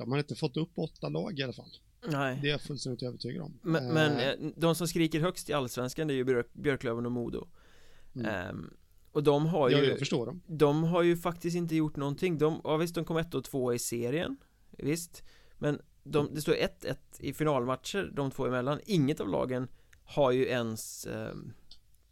de 0.00 0.12
har 0.12 0.18
inte 0.18 0.34
fått 0.34 0.56
upp 0.56 0.70
åtta 0.74 1.08
lag 1.08 1.38
i 1.38 1.42
alla 1.42 1.52
fall. 1.52 1.70
Nej. 2.08 2.38
Det 2.42 2.48
är 2.48 2.50
jag 2.50 2.60
fullständigt 2.60 3.02
övertygad 3.02 3.42
om. 3.42 3.58
Men, 3.62 3.86
uh, 3.86 3.94
men 3.94 4.52
de 4.56 4.74
som 4.74 4.88
skriker 4.88 5.20
högst 5.20 5.50
i 5.50 5.52
Allsvenskan 5.52 6.06
det 6.06 6.14
är 6.14 6.16
ju 6.16 6.24
Björk, 6.24 6.52
Björklöven 6.52 7.06
och 7.06 7.12
Modo. 7.12 7.48
Mm. 8.14 8.48
Um, 8.50 8.70
och 9.12 9.22
de 9.22 9.46
har 9.46 9.70
ju 9.70 9.76
ja, 9.76 9.84
jag 9.84 9.98
förstår 9.98 10.26
dem. 10.26 10.42
De 10.46 10.84
har 10.84 11.02
ju 11.02 11.16
faktiskt 11.16 11.56
inte 11.56 11.76
gjort 11.76 11.96
någonting 11.96 12.38
de, 12.38 12.60
Ja 12.64 12.76
visst, 12.76 12.94
de 12.94 13.04
kom 13.04 13.16
ett 13.16 13.34
och 13.34 13.44
två 13.44 13.74
i 13.74 13.78
serien 13.78 14.36
Visst 14.70 15.22
Men 15.58 15.80
de, 16.02 16.34
det 16.34 16.40
står 16.40 16.52
1-1 16.52 16.96
i 17.18 17.32
finalmatcher 17.32 18.12
de 18.14 18.30
två 18.30 18.46
emellan 18.46 18.80
Inget 18.86 19.20
av 19.20 19.28
lagen 19.28 19.68
har 20.04 20.30
ju 20.30 20.46
ens 20.46 21.06
eh, 21.06 21.34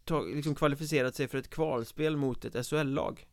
tag, 0.04 0.36
liksom 0.36 0.54
kvalificerat 0.54 1.14
sig 1.14 1.28
för 1.28 1.38
ett 1.38 1.50
kvalspel 1.50 2.16
mot 2.16 2.44
ett 2.44 2.66
SHL-lag 2.66 3.26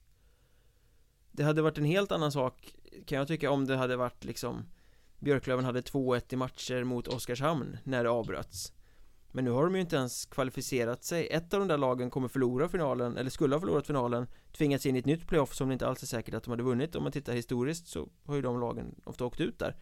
Det 1.32 1.44
hade 1.44 1.62
varit 1.62 1.78
en 1.78 1.86
helt 1.86 2.12
annan 2.12 2.32
sak 2.32 2.76
kan 3.06 3.18
jag 3.18 3.28
tycka 3.28 3.52
om 3.52 3.66
det 3.66 3.76
hade 3.76 3.98
varit 3.98 4.24
liksom 4.24 4.66
Björklöven 5.20 5.66
hade 5.66 5.82
2-1 5.82 6.34
i 6.34 6.36
matcher 6.36 6.84
mot 6.84 7.08
Oskarshamn 7.08 7.78
när 7.84 8.04
det 8.04 8.10
avbröts. 8.10 8.74
Men 9.32 9.46
nu 9.46 9.52
har 9.52 9.64
de 9.64 9.76
ju 9.76 9.82
inte 9.82 9.96
ens 9.96 10.26
kvalificerat 10.26 11.04
sig. 11.04 11.28
Ett 11.32 11.54
av 11.54 11.60
de 11.60 11.68
där 11.68 11.78
lagen 11.78 12.10
kommer 12.10 12.28
förlora 12.28 12.70
finalen, 12.70 13.18
eller 13.18 13.30
skulle 13.30 13.56
ha 13.56 13.60
förlorat 13.60 13.88
finalen 13.88 14.28
Tvingats 14.58 14.86
in 14.86 14.96
i 14.96 15.00
ett 15.00 15.06
nytt 15.06 15.28
playoff 15.28 15.56
som 15.56 15.68
det 15.68 15.74
inte 15.74 15.88
alls 15.88 16.04
är 16.04 16.08
säkert 16.08 16.34
att 16.34 16.44
de 16.44 16.50
hade 16.52 16.64
vunnit. 16.64 16.96
Om 16.96 17.04
man 17.04 17.12
tittar 17.12 17.34
historiskt 17.34 17.88
så 17.88 18.10
har 18.26 18.36
ju 18.36 18.42
de 18.42 18.60
lagen 18.60 18.96
ofta 19.04 19.26
åkt 19.26 19.40
ut 19.40 19.60
där. 19.60 19.76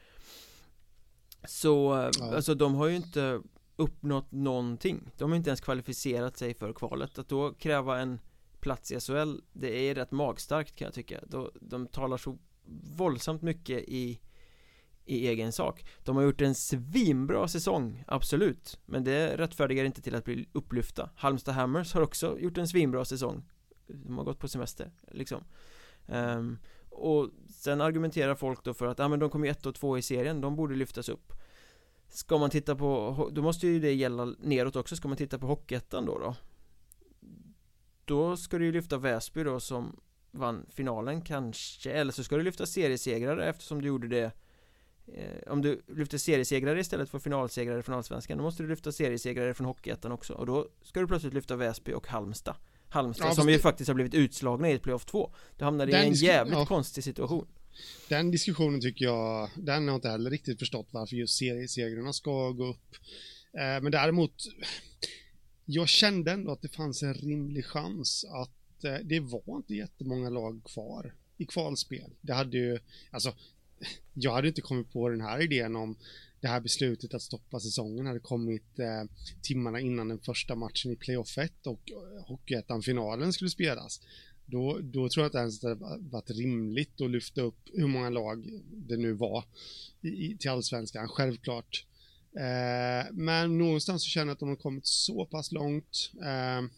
Så, 1.48 2.10
ja. 2.20 2.36
alltså 2.36 2.56
de 2.56 2.76
har 2.76 2.88
ju 2.88 2.96
inte 2.96 3.42
uppnått 3.76 4.32
någonting. 4.32 5.10
De 5.18 5.32
har 5.32 5.38
inte 5.38 5.50
ens 5.50 5.62
kvalificerat 5.62 6.38
sig 6.38 6.54
för 6.54 6.74
kvalet. 6.74 7.20
Att 7.20 7.30
då 7.30 7.54
kräva 7.54 8.00
en 8.00 8.20
plats 8.60 8.92
i 8.92 9.00
SHL 9.00 9.36
Det 9.54 9.90
är 9.90 9.96
rätt 9.96 10.12
magstarkt 10.12 10.76
kan 10.76 10.86
jag 10.86 10.94
tycka. 10.94 11.20
De, 11.28 11.50
de 11.62 11.88
talar 11.88 12.18
så 12.18 12.38
våldsamt 12.98 13.42
mycket 13.42 13.84
i 13.88 14.20
i 15.06 15.28
egen 15.28 15.52
sak. 15.52 15.86
De 16.04 16.16
har 16.16 16.24
gjort 16.24 16.42
en 16.42 16.56
svinbra 16.56 17.48
säsong, 17.48 18.04
absolut. 18.08 18.80
Men 18.86 19.04
det 19.04 19.38
rättfärdigar 19.38 19.86
inte 19.86 20.02
till 20.02 20.16
att 20.16 20.26
bli 20.26 20.46
upplyfta. 20.52 21.10
Halmstad 21.16 21.56
Hammers 21.56 21.94
har 21.94 22.02
också 22.02 22.40
gjort 22.40 22.58
en 22.58 22.68
svinbra 22.68 23.06
säsong. 23.06 23.44
De 23.88 24.18
har 24.18 24.26
gått 24.26 24.40
på 24.40 24.48
semester, 24.48 24.92
liksom. 25.12 25.44
Um, 26.08 26.58
Och 26.90 27.30
sen 27.50 27.82
argumenterar 27.82 28.36
folk 28.36 28.64
då 28.64 28.74
för 28.74 28.88
att, 28.88 29.00
ja 29.00 29.08
men 29.08 29.20
de 29.20 29.30
kommer 29.30 29.46
ju 29.46 29.52
ett 29.52 29.66
och 29.66 29.76
två 29.76 29.98
i 29.98 30.02
serien, 30.02 30.42
de 30.42 30.56
borde 30.56 30.76
lyftas 30.76 31.10
upp. 31.10 31.34
Ska 32.08 32.38
man 32.38 32.50
titta 32.50 32.76
på, 32.76 33.30
då 33.34 33.42
måste 33.42 33.68
ju 33.68 33.80
det 33.80 33.94
gälla 33.94 34.26
neråt 34.26 34.76
också, 34.76 34.96
ska 34.96 35.08
man 35.08 35.18
titta 35.18 35.40
på 35.40 35.48
Hockeyettan 35.48 36.06
då 36.06 36.20
då? 36.20 36.36
Då 38.06 38.38
ska 38.38 38.58
du 38.58 38.66
ju 38.66 38.72
lyfta 38.72 38.98
Väsby 38.98 39.44
då 39.44 39.60
som 39.60 40.00
vann 40.34 40.66
finalen 40.70 41.22
kanske 41.22 41.92
Eller 41.92 42.12
så 42.12 42.24
ska 42.24 42.38
du 42.38 42.44
lyfta 42.44 42.66
seriesegrare 42.66 43.50
eftersom 43.50 43.82
du 43.82 43.88
gjorde 43.88 44.08
det 44.08 44.32
eh, 45.08 45.52
Om 45.52 45.62
du 45.62 45.82
lyfter 45.88 46.18
seriesegrare 46.18 46.80
istället 46.80 47.10
för 47.10 47.20
finalsegrare 47.20 47.84
från 47.84 47.96
Allsvenskan 47.96 48.38
Då 48.38 48.44
måste 48.44 48.64
du 48.64 48.70
lyfta 48.70 48.92
seriesegrare 48.92 49.54
från 49.54 49.68
Hockeyettan 49.68 50.12
också 50.12 50.34
Och 50.34 50.46
då 50.46 50.68
ska 50.82 51.00
du 51.00 51.08
plötsligt 51.08 51.34
lyfta 51.34 51.56
Väsby 51.56 51.94
och 51.94 52.08
Halmstad. 52.08 52.56
Halmstad 52.90 53.28
ja, 53.28 53.36
som 53.36 53.50
ju 53.50 53.56
det... 53.56 53.62
faktiskt 53.62 53.88
har 53.88 53.96
blivit 53.96 54.14
utslagna 54.14 54.70
i 54.70 54.74
ett 54.74 54.82
playoff 54.82 55.06
2 55.06 55.34
Du 55.58 55.66
hamnade 55.66 55.92
i 55.92 55.96
en 55.96 56.14
jävligt 56.14 56.58
ja. 56.58 56.66
konstig 56.66 57.04
situation. 57.04 57.48
Den 58.10 58.32
diskussionen 58.32 58.82
tycker 58.82 59.06
jag 59.06 59.50
Den 59.56 59.88
har 59.88 59.96
inte 59.96 60.10
heller 60.10 60.30
riktigt 60.30 60.60
förstått 60.60 60.88
varför 60.92 61.16
just 61.16 61.38
seriesegrarna 61.38 62.14
ska 62.14 62.50
gå 62.50 62.66
upp. 62.66 62.96
Eh, 63.54 63.82
Men 63.82 63.92
däremot 63.92 64.34
Jag 65.66 65.90
kände 65.90 66.32
ändå 66.32 66.52
att 66.52 66.62
det 66.62 66.70
fanns 66.70 67.04
en 67.04 67.14
rimlig 67.14 67.66
chans 67.66 68.26
att 68.30 68.63
Eh, 68.84 68.98
det 69.04 69.20
var 69.20 69.58
inte 69.58 69.76
jättemånga 69.76 70.30
lag 70.30 70.62
kvar 70.64 71.14
i 71.38 71.46
kvalspel. 71.46 72.12
Det 72.22 72.34
hade 72.34 72.58
ju, 72.58 72.80
alltså, 73.12 73.34
jag 74.14 74.34
hade 74.34 74.48
inte 74.48 74.62
kommit 74.62 74.92
på 74.92 75.10
den 75.10 75.22
här 75.22 75.42
idén 75.42 75.76
om 75.76 75.96
det 76.42 76.48
här 76.48 76.60
beslutet 76.60 77.14
att 77.14 77.22
stoppa 77.22 77.60
säsongen 77.60 78.06
hade 78.06 78.20
kommit 78.20 78.80
eh, 78.80 79.04
timmarna 79.42 79.80
innan 79.80 80.08
den 80.08 80.20
första 80.20 80.56
matchen 80.56 80.92
i 80.92 80.96
playoff 80.96 81.38
1 81.38 81.68
och 81.68 81.92
eh, 81.92 82.26
Hockeyettan-finalen 82.26 83.34
skulle 83.34 83.50
spelas. 83.50 84.02
Då, 84.46 84.80
då 84.82 85.10
tror 85.10 85.24
jag 85.24 85.28
inte 85.28 85.38
ens 85.38 85.60
det 85.60 85.76
varit 86.00 86.30
rimligt 86.30 87.02
att 87.02 87.12
lyfta 87.12 87.42
upp 87.42 87.70
hur 87.74 87.88
många 87.88 88.10
lag 88.10 88.62
det 88.72 88.98
nu 88.98 89.14
var 89.14 89.44
i, 90.02 90.38
till 90.38 90.50
allsvenskan, 90.50 91.08
självklart. 91.08 91.86
Eh, 92.36 93.12
men 93.12 93.58
någonstans 93.58 94.04
så 94.04 94.10
känner 94.10 94.28
jag 94.28 94.34
att 94.34 94.40
de 94.40 94.50
har 94.50 94.56
kommit 94.56 94.88
så 94.88 95.26
pass 95.26 95.52
långt 95.52 96.12
eh, 96.22 96.70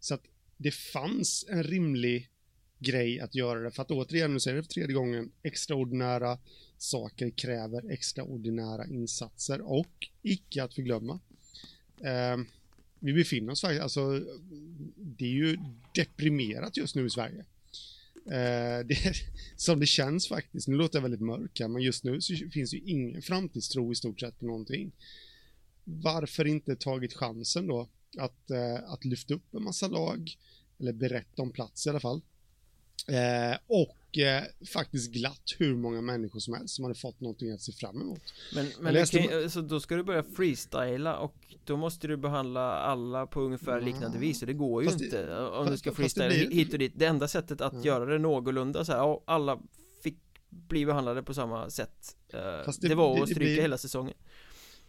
så 0.00 0.14
att 0.14 0.22
det 0.56 0.74
fanns 0.74 1.46
en 1.48 1.62
rimlig 1.62 2.30
grej 2.78 3.20
att 3.20 3.34
göra 3.34 3.60
det. 3.60 3.70
För 3.70 3.82
att 3.82 3.90
återigen, 3.90 4.32
nu 4.32 4.40
säger 4.40 4.56
jag 4.56 4.64
det 4.64 4.66
för 4.66 4.72
tredje 4.72 4.94
gången, 4.94 5.32
extraordinära 5.42 6.38
saker 6.78 7.30
kräver 7.30 7.90
extraordinära 7.90 8.86
insatser 8.86 9.60
och 9.60 10.08
icke 10.22 10.64
att 10.64 10.74
förglömma. 10.74 11.20
Eh, 12.00 12.36
vi 12.98 13.12
befinner 13.12 13.52
oss 13.52 13.60
faktiskt, 13.60 13.82
alltså 13.82 14.20
det 14.96 15.24
är 15.24 15.32
ju 15.32 15.58
deprimerat 15.94 16.76
just 16.76 16.94
nu 16.94 17.06
i 17.06 17.10
Sverige. 17.10 17.44
Eh, 18.26 18.86
det, 18.86 19.14
som 19.56 19.80
det 19.80 19.86
känns 19.86 20.28
faktiskt, 20.28 20.68
nu 20.68 20.76
låter 20.76 20.98
jag 20.98 21.02
väldigt 21.02 21.20
mörk 21.20 21.60
här, 21.60 21.68
men 21.68 21.82
just 21.82 22.04
nu 22.04 22.20
så 22.20 22.34
finns 22.52 22.74
ju 22.74 22.78
ingen 22.78 23.22
framtidstro 23.22 23.92
i 23.92 23.94
stort 23.94 24.20
sett 24.20 24.38
på 24.38 24.46
någonting. 24.46 24.92
Varför 25.84 26.44
inte 26.44 26.76
tagit 26.76 27.14
chansen 27.14 27.66
då 27.66 27.88
att, 28.18 28.50
eh, 28.50 28.92
att 28.92 29.04
lyfta 29.04 29.34
upp 29.34 29.54
en 29.54 29.64
massa 29.64 29.88
lag, 29.88 30.36
eller 30.80 30.92
berätta 30.92 31.42
om 31.42 31.52
plats 31.52 31.86
i 31.86 31.90
alla 31.90 32.00
fall. 32.00 32.22
Eh, 33.08 33.58
och 33.66 34.18
eh, 34.18 34.42
faktiskt 34.72 35.12
glatt 35.12 35.54
hur 35.58 35.76
många 35.76 36.00
människor 36.00 36.40
som 36.40 36.54
helst 36.54 36.74
som 36.74 36.84
hade 36.84 36.94
fått 36.94 37.20
någonting 37.20 37.50
att 37.50 37.60
se 37.60 37.72
fram 37.72 38.00
emot. 38.00 38.22
Men, 38.54 38.66
men 38.80 38.94
läste... 38.94 39.18
kan, 39.18 39.42
alltså, 39.42 39.62
då 39.62 39.80
ska 39.80 39.96
du 39.96 40.02
börja 40.02 40.22
freestyla 40.22 41.16
och 41.18 41.34
då 41.64 41.76
måste 41.76 42.06
du 42.06 42.16
behandla 42.16 42.60
alla 42.60 43.26
på 43.26 43.40
ungefär 43.40 43.72
ja. 43.72 43.84
liknande 43.84 44.18
vis 44.18 44.40
och 44.40 44.46
det 44.46 44.52
går 44.52 44.82
ju 44.82 44.88
fast 44.88 45.04
inte 45.04 45.26
det, 45.26 45.46
om 45.46 45.66
fast, 45.66 45.70
du 45.70 45.78
ska 45.78 45.92
freestyla 45.92 46.28
blir... 46.28 46.50
hit 46.50 46.72
och 46.72 46.78
dit. 46.78 46.92
Det 46.96 47.06
enda 47.06 47.28
sättet 47.28 47.60
att 47.60 47.74
ja. 47.74 47.84
göra 47.84 48.04
det 48.04 48.18
någorlunda 48.18 48.84
så 48.84 48.92
här, 48.92 49.20
alla 49.24 49.60
fick 50.02 50.18
bli 50.48 50.86
behandlade 50.86 51.22
på 51.22 51.34
samma 51.34 51.70
sätt. 51.70 52.16
Eh, 52.32 52.40
det, 52.80 52.88
det, 52.88 52.94
var 52.94 53.22
att 53.22 53.28
stryka 53.28 53.38
blir... 53.38 53.62
hela 53.62 53.78
säsongen. 53.78 54.14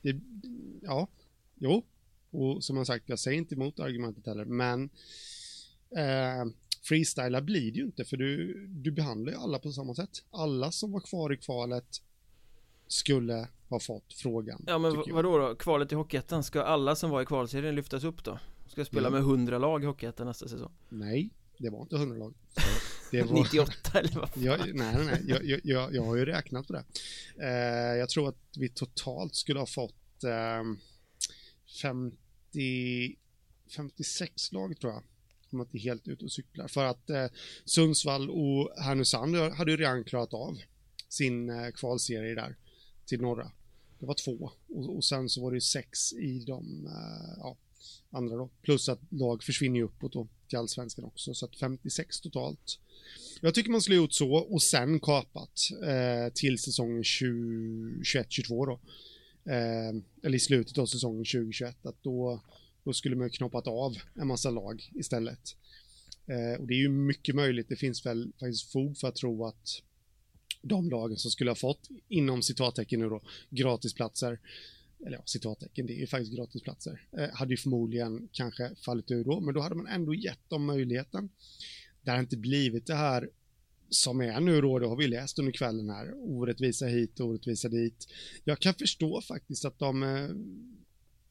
Det, 0.01 0.19
ja, 0.81 1.07
jo, 1.55 1.85
och 2.41 2.63
som 2.63 2.77
jag 2.77 2.87
sagt, 2.87 3.09
jag 3.09 3.19
säger 3.19 3.37
inte 3.37 3.55
emot 3.55 3.79
argumentet 3.79 4.25
heller, 4.25 4.45
men 4.45 4.89
eh, 5.97 6.45
freestyla 6.83 7.41
blir 7.41 7.71
det 7.71 7.77
ju 7.77 7.85
inte, 7.85 8.05
för 8.05 8.17
du, 8.17 8.53
du 8.67 8.91
behandlar 8.91 9.31
ju 9.31 9.37
alla 9.37 9.59
på 9.59 9.71
samma 9.71 9.95
sätt. 9.95 10.23
Alla 10.31 10.71
som 10.71 10.91
var 10.91 10.99
kvar 10.99 11.33
i 11.33 11.37
kvalet 11.37 12.01
skulle 12.87 13.47
ha 13.69 13.79
fått 13.79 14.13
frågan. 14.13 14.63
Ja 14.67 14.77
men 14.77 14.95
vadå 14.95 15.37
då? 15.37 15.55
Kvalet 15.55 15.91
i 15.91 15.95
Hockeyettan, 15.95 16.43
ska 16.43 16.61
alla 16.61 16.95
som 16.95 17.09
var 17.09 17.21
i 17.21 17.25
kvalserien 17.25 17.75
lyftas 17.75 18.03
upp 18.03 18.23
då? 18.23 18.39
Ska 18.67 18.85
spela 18.85 19.07
mm. 19.07 19.19
med 19.19 19.29
100 19.29 19.57
lag 19.57 19.83
i 19.83 19.85
Hockeyettan 19.85 20.27
nästa 20.27 20.47
säsong? 20.47 20.71
Nej, 20.89 21.29
det 21.57 21.69
var 21.69 21.81
inte 21.81 21.95
100 21.95 22.17
lag. 22.17 22.33
Det 23.11 23.23
var... 23.23 23.33
98 23.33 23.99
eller 23.99 24.15
vad 24.15 24.29
jag, 24.35 24.59
Nej, 24.59 24.73
nej, 24.73 25.05
nej. 25.05 25.23
Jag, 25.27 25.61
jag, 25.63 25.95
jag, 25.95 26.03
har 26.03 26.15
ju 26.15 26.25
räknat 26.25 26.67
på 26.67 26.73
det. 26.73 26.83
Eh, 27.41 27.97
jag 27.97 28.09
tror 28.09 28.29
att 28.29 28.37
vi 28.57 28.69
totalt 28.69 29.35
skulle 29.35 29.59
ha 29.59 29.65
fått 29.65 30.23
eh, 30.23 30.63
50 31.81 32.17
50, 32.55 33.17
56 33.75 34.51
lag 34.51 34.79
tror 34.79 34.93
jag. 34.93 35.03
Om 35.51 35.61
att 35.61 35.71
det 35.71 35.77
är 35.77 35.81
helt 35.81 36.07
ute 36.07 36.25
och 36.25 36.31
cyklar. 36.31 36.67
För 36.67 36.85
att 36.85 37.09
eh, 37.09 37.27
Sundsvall 37.65 38.29
och 38.29 38.83
Härnösand 38.83 39.35
hade 39.35 39.71
ju 39.71 39.77
redan 39.77 40.03
klarat 40.03 40.33
av 40.33 40.57
sin 41.09 41.49
eh, 41.49 41.71
kvalserie 41.71 42.35
där 42.35 42.55
till 43.05 43.21
norra. 43.21 43.51
Det 43.99 44.05
var 44.05 44.15
två 44.25 44.51
och, 44.67 44.95
och 44.95 45.05
sen 45.05 45.29
så 45.29 45.41
var 45.41 45.51
det 45.51 45.57
ju 45.57 45.61
sex 45.61 46.13
i 46.13 46.43
de 46.47 46.85
eh, 46.85 47.37
ja, 47.37 47.57
andra 48.09 48.35
då. 48.35 48.49
Plus 48.61 48.89
att 48.89 48.99
lag 49.09 49.43
försvinner 49.43 49.77
ju 49.77 49.83
uppåt 49.83 50.13
då 50.13 50.27
till 50.47 50.57
allsvenskan 50.57 51.05
också. 51.05 51.33
Så 51.33 51.45
att 51.45 51.55
56 51.55 52.21
totalt. 52.21 52.79
Jag 53.41 53.53
tycker 53.53 53.71
man 53.71 53.81
skulle 53.81 53.97
gjort 53.97 54.13
så 54.13 54.35
och 54.35 54.61
sen 54.61 54.99
kapat 54.99 55.59
eh, 55.83 56.33
till 56.33 56.59
säsongen 56.59 57.03
21-22 57.03 58.65
då 58.65 58.79
Ehm, 59.45 60.03
eller 60.23 60.35
i 60.35 60.39
slutet 60.39 60.77
av 60.77 60.85
säsongen 60.85 61.25
2021, 61.25 61.85
att 61.85 62.03
då, 62.03 62.41
då 62.83 62.93
skulle 62.93 63.15
man 63.15 63.29
knoppat 63.29 63.67
av 63.67 63.97
en 64.15 64.27
massa 64.27 64.49
lag 64.49 64.91
istället. 64.95 65.55
Eh, 66.25 66.59
och 66.59 66.67
det 66.67 66.73
är 66.73 66.77
ju 66.77 66.89
mycket 66.89 67.35
möjligt, 67.35 67.69
det 67.69 67.75
finns 67.75 68.05
väl 68.05 68.31
faktiskt 68.39 68.71
fog 68.71 68.97
för 68.97 69.07
att 69.07 69.15
tro 69.15 69.45
att 69.45 69.81
de 70.61 70.89
lagen 70.89 71.17
som 71.17 71.31
skulle 71.31 71.51
ha 71.51 71.55
fått, 71.55 71.89
inom 72.07 72.41
citattecken 72.41 72.99
nu 72.99 73.09
då, 73.09 73.21
gratisplatser, 73.49 74.39
eller 75.05 75.17
ja, 75.17 75.23
citattecken, 75.25 75.85
det 75.85 75.93
är 75.93 75.99
ju 75.99 76.07
faktiskt 76.07 76.35
gratisplatser, 76.35 77.07
eh, 77.17 77.29
hade 77.33 77.53
ju 77.53 77.57
förmodligen 77.57 78.29
kanske 78.31 78.75
fallit 78.75 79.11
ur 79.11 79.23
då, 79.23 79.39
men 79.39 79.53
då 79.53 79.61
hade 79.61 79.75
man 79.75 79.87
ändå 79.87 80.15
gett 80.15 80.49
dem 80.49 80.65
möjligheten. 80.65 81.29
Det 82.01 82.11
har 82.11 82.19
inte 82.19 82.37
blivit 82.37 82.85
det 82.85 82.95
här 82.95 83.29
som 83.89 84.21
är 84.21 84.39
nu 84.39 84.61
då, 84.61 84.79
det 84.79 84.87
har 84.87 84.95
vi 84.95 85.07
läst 85.07 85.39
under 85.39 85.51
kvällen 85.51 85.89
här, 85.89 86.13
orättvisa 86.15 86.85
hit, 86.85 87.19
orättvisa 87.19 87.69
dit. 87.69 88.07
Jag 88.43 88.59
kan 88.59 88.73
förstå 88.73 89.21
faktiskt 89.21 89.65
att 89.65 89.79
de 89.79 90.03
eh, 90.03 90.29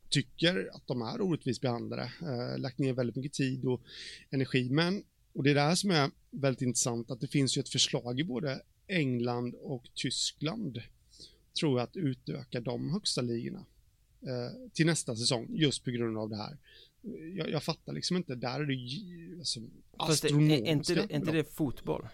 tycker 0.09 0.71
att 0.73 0.87
de 0.87 1.03
är 1.03 1.21
orättvist 1.21 1.61
behandlade, 1.61 2.13
eh, 2.23 2.59
lagt 2.59 2.79
ner 2.79 2.93
väldigt 2.93 3.17
mycket 3.17 3.33
tid 3.33 3.65
och 3.65 3.83
energi, 4.31 4.71
men, 4.71 5.03
och 5.33 5.43
det 5.43 5.51
är 5.51 5.55
det 5.55 5.61
här 5.61 5.75
som 5.75 5.91
är 5.91 6.11
väldigt 6.31 6.63
intressant, 6.63 7.11
att 7.11 7.21
det 7.21 7.29
finns 7.29 7.57
ju 7.57 7.61
ett 7.61 7.69
förslag 7.69 8.21
i 8.21 8.25
både 8.25 8.63
England 8.87 9.55
och 9.55 9.85
Tyskland, 9.95 10.83
tror 11.61 11.79
jag, 11.79 11.85
att 11.89 11.97
utöka 11.97 12.61
de 12.61 12.91
högsta 12.91 13.21
ligorna 13.21 13.67
eh, 14.23 14.71
till 14.73 14.87
nästa 14.87 15.17
säsong, 15.17 15.49
just 15.51 15.85
på 15.85 15.91
grund 15.91 16.19
av 16.19 16.31
det 16.31 16.37
här. 16.37 16.59
Jag, 17.37 17.51
jag 17.51 17.63
fattar 17.63 17.93
liksom 17.93 18.17
inte, 18.17 18.35
där 18.35 18.61
är 18.61 18.67
det 18.67 19.39
alltså, 19.39 19.61
astronomiska 19.97 20.67
är, 20.67 20.73
inte, 20.73 20.95
är 20.95 21.17
inte 21.17 21.33
det 21.33 21.55
fotboll? 21.55 22.09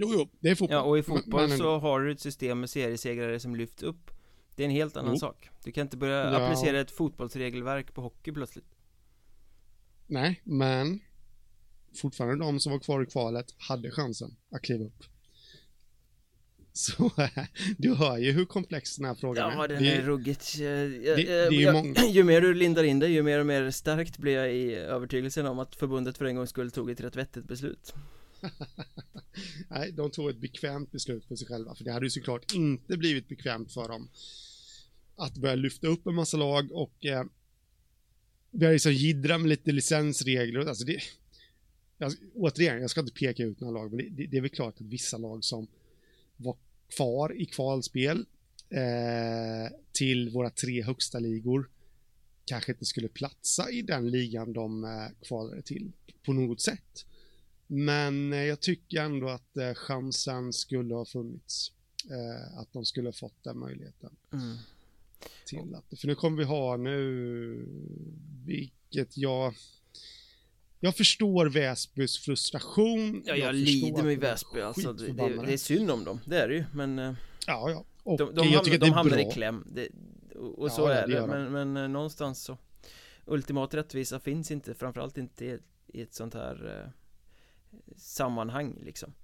Jo, 0.00 0.10
jo, 0.12 0.28
det 0.40 0.50
är 0.50 0.54
fotboll. 0.54 0.76
Ja, 0.76 0.82
och 0.82 0.98
i 0.98 1.02
fotboll 1.02 1.48
men, 1.48 1.58
så 1.58 1.78
har 1.78 2.00
du 2.00 2.12
ett 2.12 2.20
system 2.20 2.60
med 2.60 2.70
seriesegrare 2.70 3.40
som 3.40 3.56
lyfts 3.56 3.82
upp. 3.82 4.10
Det 4.56 4.62
är 4.62 4.64
en 4.64 4.72
helt 4.72 4.96
annan 4.96 5.12
jo. 5.12 5.18
sak. 5.18 5.48
Du 5.64 5.72
kan 5.72 5.82
inte 5.82 5.96
börja 5.96 6.32
ja. 6.32 6.44
applicera 6.44 6.80
ett 6.80 6.90
fotbollsregelverk 6.90 7.94
på 7.94 8.00
hockey 8.00 8.32
plötsligt. 8.32 8.74
Nej, 10.06 10.40
men 10.44 11.00
Fortfarande 11.94 12.44
de 12.44 12.60
som 12.60 12.72
var 12.72 12.78
kvar 12.78 13.02
i 13.02 13.06
kvalet 13.06 13.46
hade 13.58 13.90
chansen 13.90 14.36
att 14.50 14.62
kliva 14.62 14.84
upp. 14.84 15.04
Så 16.72 17.10
du 17.78 17.94
hör 17.94 18.18
ju 18.18 18.32
hur 18.32 18.44
komplex 18.44 18.96
den 18.96 19.04
här 19.04 19.14
frågan 19.14 19.52
är. 19.52 19.56
Ja, 19.56 19.66
den 19.66 19.84
är 19.84 20.02
ruggigt. 20.02 20.58
Det, 20.58 20.88
det 21.16 21.62
är 21.62 21.72
många... 21.72 21.94
ju 22.10 22.24
mer 22.24 22.40
du 22.40 22.54
lindar 22.54 22.84
in 22.84 22.98
dig, 22.98 23.12
ju 23.12 23.22
mer 23.22 23.38
och 23.38 23.46
mer 23.46 23.70
starkt 23.70 24.18
blir 24.18 24.36
jag 24.36 24.54
i 24.54 24.74
övertygelsen 24.74 25.46
om 25.46 25.58
att 25.58 25.76
förbundet 25.76 26.18
för 26.18 26.24
en 26.24 26.36
gångs 26.36 26.50
skull 26.50 26.70
tog 26.70 26.90
ett 26.90 27.00
rätt 27.00 27.16
vettigt 27.16 27.44
beslut 27.44 27.94
Nej, 29.68 29.92
de 29.92 30.10
tog 30.10 30.30
ett 30.30 30.36
bekvämt 30.36 30.92
beslut 30.92 31.24
för 31.24 31.36
sig 31.36 31.46
själva, 31.46 31.74
för 31.74 31.84
det 31.84 31.92
hade 31.92 32.06
ju 32.06 32.10
såklart 32.10 32.54
inte 32.54 32.96
blivit 32.96 33.28
bekvämt 33.28 33.72
för 33.72 33.88
dem 33.88 34.08
att 35.16 35.36
börja 35.36 35.54
lyfta 35.54 35.86
upp 35.86 36.06
en 36.06 36.14
massa 36.14 36.36
lag 36.36 36.72
och 36.72 37.06
eh, 37.06 37.24
börja 38.50 38.72
liksom 38.72 38.92
jiddra 38.92 39.38
med 39.38 39.48
lite 39.48 39.72
licensregler. 39.72 40.60
Alltså 40.60 40.84
det, 40.84 41.02
jag, 41.98 42.12
återigen, 42.34 42.80
jag 42.80 42.90
ska 42.90 43.00
inte 43.00 43.12
peka 43.12 43.42
ut 43.42 43.60
några 43.60 43.72
lag, 43.72 43.92
men 43.92 43.98
det, 43.98 44.08
det, 44.10 44.26
det 44.26 44.36
är 44.36 44.40
väl 44.40 44.50
klart 44.50 44.74
att 44.80 44.86
vissa 44.86 45.18
lag 45.18 45.44
som 45.44 45.66
var 46.36 46.56
kvar 46.96 47.36
i 47.36 47.46
kvalspel 47.46 48.26
eh, 48.70 49.76
till 49.92 50.30
våra 50.30 50.50
tre 50.50 50.82
högsta 50.82 51.18
ligor 51.18 51.68
kanske 52.44 52.72
inte 52.72 52.84
skulle 52.84 53.08
platsa 53.08 53.70
i 53.70 53.82
den 53.82 54.10
ligan 54.10 54.52
de 54.52 54.84
eh, 54.84 55.26
kvalade 55.28 55.62
till 55.62 55.92
på 56.24 56.32
något 56.32 56.60
sätt. 56.60 57.06
Men 57.72 58.32
eh, 58.32 58.44
jag 58.44 58.60
tycker 58.60 59.02
ändå 59.02 59.28
att 59.28 59.56
eh, 59.56 59.74
chansen 59.74 60.52
skulle 60.52 60.94
ha 60.94 61.04
funnits. 61.04 61.72
Eh, 62.10 62.58
att 62.58 62.72
de 62.72 62.84
skulle 62.84 63.08
ha 63.08 63.12
fått 63.12 63.44
den 63.44 63.58
möjligheten. 63.58 64.10
Mm. 64.32 64.56
Till 65.46 65.74
att, 65.74 66.00
för 66.00 66.06
nu 66.06 66.14
kommer 66.14 66.38
vi 66.38 66.44
ha 66.44 66.76
nu, 66.76 67.66
vilket 68.46 69.16
jag 69.16 69.54
jag 70.80 70.96
förstår 70.96 71.46
Väsbys 71.46 72.18
frustration. 72.18 73.22
Ja, 73.26 73.36
jag, 73.36 73.48
jag 73.48 73.54
lider 73.54 74.02
med 74.02 74.18
Väsby 74.18 74.60
alltså. 74.60 74.92
Det, 74.92 75.12
det, 75.12 75.46
det, 75.46 75.52
är 75.52 75.56
synd 75.56 75.90
om 75.90 76.04
dem, 76.04 76.20
det 76.26 76.38
är 76.38 76.48
det 76.48 76.54
ju, 76.54 76.64
men... 76.74 76.98
Ja, 77.46 77.70
ja. 77.70 77.84
Och 78.02 78.18
de, 78.18 78.34
de, 78.34 78.42
hamnar, 78.42 78.78
de 78.78 78.90
hamnar 78.90 79.18
i 79.18 79.30
kläm. 79.32 79.66
Det, 79.72 79.88
och, 80.34 80.58
och 80.58 80.68
ja, 80.68 80.72
så 80.72 80.86
är 80.86 81.08
det, 81.08 81.26
men, 81.26 81.72
men 81.72 81.92
någonstans 81.92 82.42
så... 82.42 82.58
Ultimat 83.24 83.74
rättvisa 83.74 84.20
finns 84.20 84.50
inte, 84.50 84.74
framförallt 84.74 85.18
inte 85.18 85.44
i, 85.44 85.58
i 85.86 86.02
ett 86.02 86.14
sånt 86.14 86.34
här 86.34 86.92
sammanhang 87.96 88.78
liksom. 88.84 89.14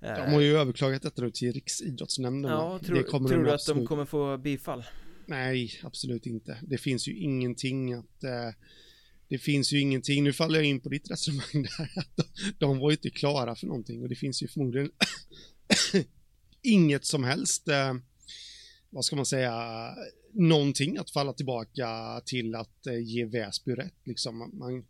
De 0.00 0.32
har 0.32 0.40
ju 0.40 0.56
överklagat 0.56 1.02
detta 1.02 1.22
nu 1.22 1.30
till 1.30 1.52
Riksidrottsnämnden. 1.52 2.52
Ja, 2.52 2.78
tror, 2.78 3.02
tror 3.02 3.44
du 3.44 3.52
att 3.52 3.66
de 3.66 3.86
kommer 3.86 4.04
få 4.04 4.38
bifall? 4.38 4.84
Nej, 5.26 5.80
absolut 5.82 6.26
inte. 6.26 6.58
Det 6.62 6.78
finns 6.78 7.08
ju 7.08 7.16
ingenting 7.16 7.92
att 7.92 8.24
eh, 8.24 8.50
det 9.28 9.38
finns 9.38 9.72
ju 9.72 9.80
ingenting, 9.80 10.24
nu 10.24 10.32
faller 10.32 10.58
jag 10.58 10.64
in 10.66 10.80
på 10.80 10.88
ditt 10.88 11.10
resonemang 11.10 11.44
där, 11.78 11.90
att 11.96 12.16
de, 12.16 12.24
de 12.58 12.78
var 12.78 12.90
ju 12.90 12.96
inte 12.96 13.10
klara 13.10 13.56
för 13.56 13.66
någonting 13.66 14.02
och 14.02 14.08
det 14.08 14.14
finns 14.14 14.42
ju 14.42 14.48
förmodligen 14.48 14.90
inget 16.62 17.04
som 17.04 17.24
helst, 17.24 17.68
eh, 17.68 17.94
vad 18.90 19.04
ska 19.04 19.16
man 19.16 19.26
säga, 19.26 19.54
någonting 20.32 20.98
att 20.98 21.10
falla 21.10 21.32
tillbaka 21.32 22.20
till 22.26 22.54
att 22.54 22.86
eh, 22.86 22.98
ge 22.98 23.24
Väsby 23.24 23.74
rätt 23.74 23.96
liksom. 24.04 24.38
Man, 24.58 24.84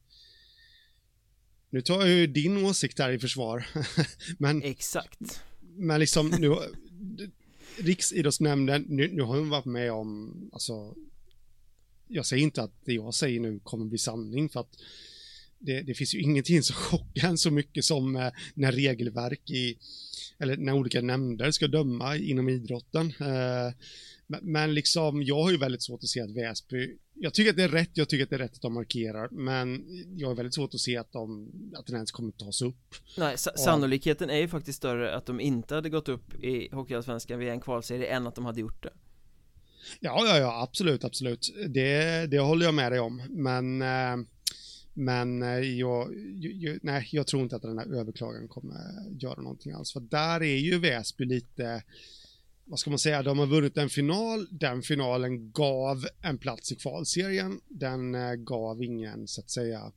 nu 1.71 1.81
tar 1.81 2.01
jag 2.01 2.09
ju 2.09 2.27
din 2.27 2.64
åsikt 2.64 2.99
här 2.99 3.11
i 3.11 3.18
försvar, 3.18 3.66
men... 4.39 4.62
Exakt. 4.62 5.43
Men 5.77 6.01
liksom, 6.01 6.29
nu, 6.29 6.57
Riksidrottsnämnden, 7.79 8.85
nu, 8.89 9.09
nu 9.12 9.23
har 9.23 9.39
hon 9.39 9.51
varit 9.51 9.64
med 9.64 9.93
om, 9.93 10.35
alltså, 10.53 10.95
jag 12.09 12.27
säger 12.27 12.43
inte 12.43 12.62
att 12.62 12.75
det 12.85 12.93
jag 12.93 13.14
säger 13.14 13.41
nu 13.41 13.61
kommer 13.62 13.87
bli 13.87 13.99
sanning 13.99 14.49
för 14.49 14.61
att 14.61 14.77
det, 15.59 15.83
det 15.83 15.95
finns 15.95 16.14
ju 16.14 16.21
ingenting 16.21 16.62
som 16.62 16.77
chockar 16.91 17.29
en 17.29 17.39
så 17.39 17.51
mycket 17.51 17.85
som 17.85 18.16
eh, 18.16 18.33
när 18.55 18.73
regelverk 18.73 19.51
i, 19.51 19.79
eller 20.39 20.57
när 20.57 20.73
olika 20.73 21.01
nämnder 21.01 21.51
ska 21.51 21.68
döma 21.68 22.16
inom 22.16 22.49
idrotten. 22.49 23.07
Eh, 23.21 23.75
men 24.43 24.74
liksom, 24.74 25.22
jag 25.22 25.43
har 25.43 25.51
ju 25.51 25.57
väldigt 25.57 25.83
svårt 25.83 26.03
att 26.03 26.09
se 26.09 26.20
att 26.20 26.31
Väsby, 26.31 26.97
jag 27.14 27.35
tycker 27.35 27.51
att 27.51 27.57
det 27.57 27.62
är 27.62 27.68
rätt, 27.68 27.91
jag 27.93 28.09
tycker 28.09 28.24
att 28.24 28.31
det 28.31 28.37
är 28.37 28.41
rätt 28.41 28.55
att 28.55 28.62
de 28.62 28.74
markerar, 28.74 29.28
men 29.31 29.85
jag 30.16 30.28
har 30.28 30.35
väldigt 30.35 30.55
svårt 30.55 30.74
att 30.74 30.81
se 30.81 30.97
att, 30.97 31.12
de, 31.12 31.53
att 31.76 31.87
den 31.87 31.95
ens 31.95 32.12
kommer 32.12 32.33
tas 32.33 32.62
upp. 32.62 32.95
Nej, 33.18 33.39
sannolikheten 33.39 34.31
är 34.31 34.39
ju 34.39 34.49
faktiskt 34.49 34.78
större 34.78 35.16
att 35.16 35.26
de 35.26 35.41
inte 35.41 35.74
hade 35.74 35.91
gått 35.91 36.09
upp 36.09 36.35
i 36.35 36.68
Hockeyallsvenskan 36.72 37.39
via 37.39 37.53
en 37.53 37.61
kvalserie 37.61 38.07
än 38.07 38.26
att 38.26 38.35
de 38.35 38.45
hade 38.45 38.61
gjort 38.61 38.83
det. 38.83 38.93
Ja, 40.01 40.22
ja, 40.26 40.39
ja, 40.39 40.62
absolut, 40.62 41.05
absolut. 41.05 41.55
Det, 41.68 42.26
det 42.26 42.39
håller 42.39 42.66
jag 42.66 42.74
med 42.74 42.93
dig 42.93 43.01
om, 43.01 43.22
men 43.31 43.83
eh, 43.83 44.26
men 44.95 45.43
eh, 45.43 45.59
jag, 45.59 46.14
jag, 46.41 46.78
nej, 46.83 47.09
jag 47.12 47.26
tror 47.26 47.43
inte 47.43 47.57
att 47.57 47.62
den 47.62 47.78
här 47.78 47.95
överklagan 47.95 48.49
kommer 48.49 48.76
göra 49.20 49.43
någonting 49.43 49.72
alls. 49.72 49.93
För 49.93 50.01
där 50.01 50.43
är 50.43 50.57
ju 50.57 50.78
Väsby 50.78 51.24
lite, 51.24 51.83
vad 52.71 52.79
ska 52.79 52.91
man 52.91 52.99
säga, 52.99 53.23
de 53.23 53.39
har 53.39 53.47
vunnit 53.47 53.77
en 53.77 53.91
final. 53.91 54.49
Den 54.51 54.83
finalen 54.83 55.53
gav 55.53 56.07
en 56.23 56.39
plats 56.39 56.73
i 56.73 56.77
kvalserien. 56.77 57.61
Den 57.68 58.14
eh, 58.14 58.35
gav 58.35 58.83
ingen, 58.83 59.29
så 59.29 59.41
att 59.41 59.51
säga, 59.51 59.93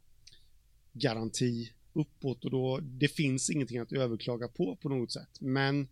garanti 0.94 1.72
uppåt 1.94 2.46
och 2.46 2.52
då, 2.52 2.80
det 2.80 3.08
finns 3.08 3.50
ingenting 3.50 3.80
att 3.80 3.94
överklaga 3.94 4.48
på 4.48 4.76
på 4.76 4.90
något 4.90 5.12
sätt. 5.12 5.30
Men 5.40 5.88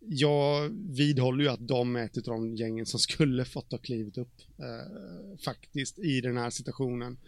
jag 0.00 0.68
vidhåller 0.68 1.44
ju 1.44 1.50
att 1.50 1.68
de 1.68 1.96
är 1.96 2.04
ett 2.04 2.16
av 2.16 2.22
de 2.22 2.56
gängen 2.56 2.86
som 2.86 3.00
skulle 3.00 3.44
fått 3.44 3.72
ha 3.72 3.78
klivit 3.78 4.18
upp 4.18 4.40
eh, 4.58 5.38
faktiskt 5.44 5.98
i 5.98 6.20
den 6.20 6.36
här 6.36 6.50
situationen. 6.50 7.18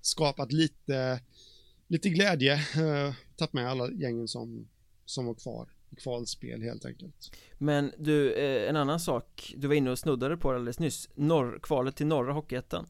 Skapat 0.00 0.52
lite, 0.52 1.20
lite 1.88 2.08
glädje, 2.08 2.54
eh, 2.54 3.14
tagit 3.36 3.52
med 3.52 3.70
alla 3.70 3.90
gängen 3.92 4.28
som, 4.28 4.68
som 5.04 5.26
var 5.26 5.34
kvar 5.34 5.68
kvalspel 5.96 6.62
helt 6.62 6.84
enkelt. 6.84 7.36
Men 7.58 7.92
du, 7.98 8.32
eh, 8.32 8.68
en 8.68 8.76
annan 8.76 9.00
sak, 9.00 9.54
du 9.56 9.66
var 9.66 9.74
inne 9.74 9.90
och 9.90 9.98
snuddade 9.98 10.36
på 10.36 10.50
det 10.50 10.56
alldeles 10.56 10.78
nyss, 10.78 11.08
norr, 11.14 11.58
kvalet 11.62 11.96
till 11.96 12.06
norra 12.06 12.32
Hockeyettan. 12.32 12.86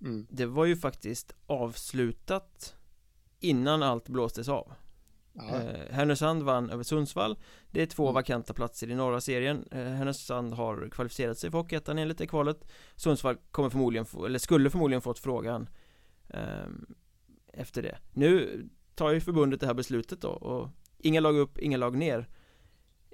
Mm. 0.00 0.26
Det 0.30 0.46
var 0.46 0.64
ju 0.64 0.76
faktiskt 0.76 1.32
avslutat 1.46 2.74
innan 3.40 3.82
allt 3.82 4.08
blåstes 4.08 4.48
av. 4.48 4.72
Eh, 5.34 5.94
Härnösand 5.94 6.42
vann 6.42 6.70
över 6.70 6.82
Sundsvall 6.82 7.38
Det 7.70 7.82
är 7.82 7.86
två 7.86 8.02
mm. 8.02 8.14
vakanta 8.14 8.54
platser 8.54 8.90
i 8.90 8.94
norra 8.94 9.20
serien 9.20 9.68
eh, 9.70 9.84
Härnösand 9.84 10.52
har 10.52 10.88
kvalificerat 10.90 11.38
sig 11.38 11.50
för 11.50 11.58
Hockeyettan 11.58 11.98
enligt 11.98 12.18
det 12.18 12.26
kvalet 12.26 12.64
Sundsvall 12.96 13.36
kommer 13.50 13.70
förmodligen 13.70 14.06
få, 14.06 14.26
eller 14.26 14.38
skulle 14.38 14.70
förmodligen 14.70 15.02
fått 15.02 15.18
frågan 15.18 15.68
eh, 16.28 16.66
Efter 17.52 17.82
det 17.82 17.98
Nu 18.12 18.62
tar 18.94 19.10
ju 19.10 19.20
förbundet 19.20 19.60
det 19.60 19.66
här 19.66 19.74
beslutet 19.74 20.20
då 20.20 20.28
och 20.28 20.68
Inga 20.98 21.20
lag 21.20 21.36
upp, 21.38 21.58
inga 21.58 21.76
lag 21.76 21.96
ner. 21.96 22.28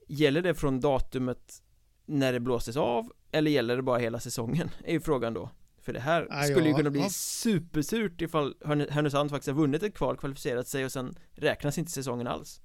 Gäller 0.09 0.43
det 0.43 0.55
från 0.55 0.81
datumet 0.81 1.63
när 2.07 2.33
det 2.33 2.41
blåstes 2.41 2.77
av 2.77 3.13
eller 3.33 3.51
gäller 3.51 3.77
det 3.77 3.83
bara 3.83 3.99
hela 3.99 4.21
säsongen? 4.21 4.71
Är 4.85 4.93
ju 4.93 5.01
frågan 5.01 5.35
då. 5.35 5.51
För 5.83 5.93
det 5.93 6.01
här 6.01 6.27
ah, 6.31 6.43
skulle 6.43 6.61
ja, 6.61 6.69
ju 6.69 6.75
kunna 6.75 6.91
bli 6.91 7.01
ja. 7.01 7.09
supersurt 7.11 8.23
ifall 8.23 8.55
Härnösand 8.65 9.31
faktiskt 9.31 9.49
har 9.49 9.55
vunnit 9.55 9.83
ett 9.83 9.95
kval, 9.95 10.17
kvalificerat 10.17 10.69
sig 10.69 10.85
och 10.85 10.93
sen 10.93 11.19
räknas 11.33 11.79
inte 11.79 11.91
säsongen 11.91 12.27
alls. 12.27 12.61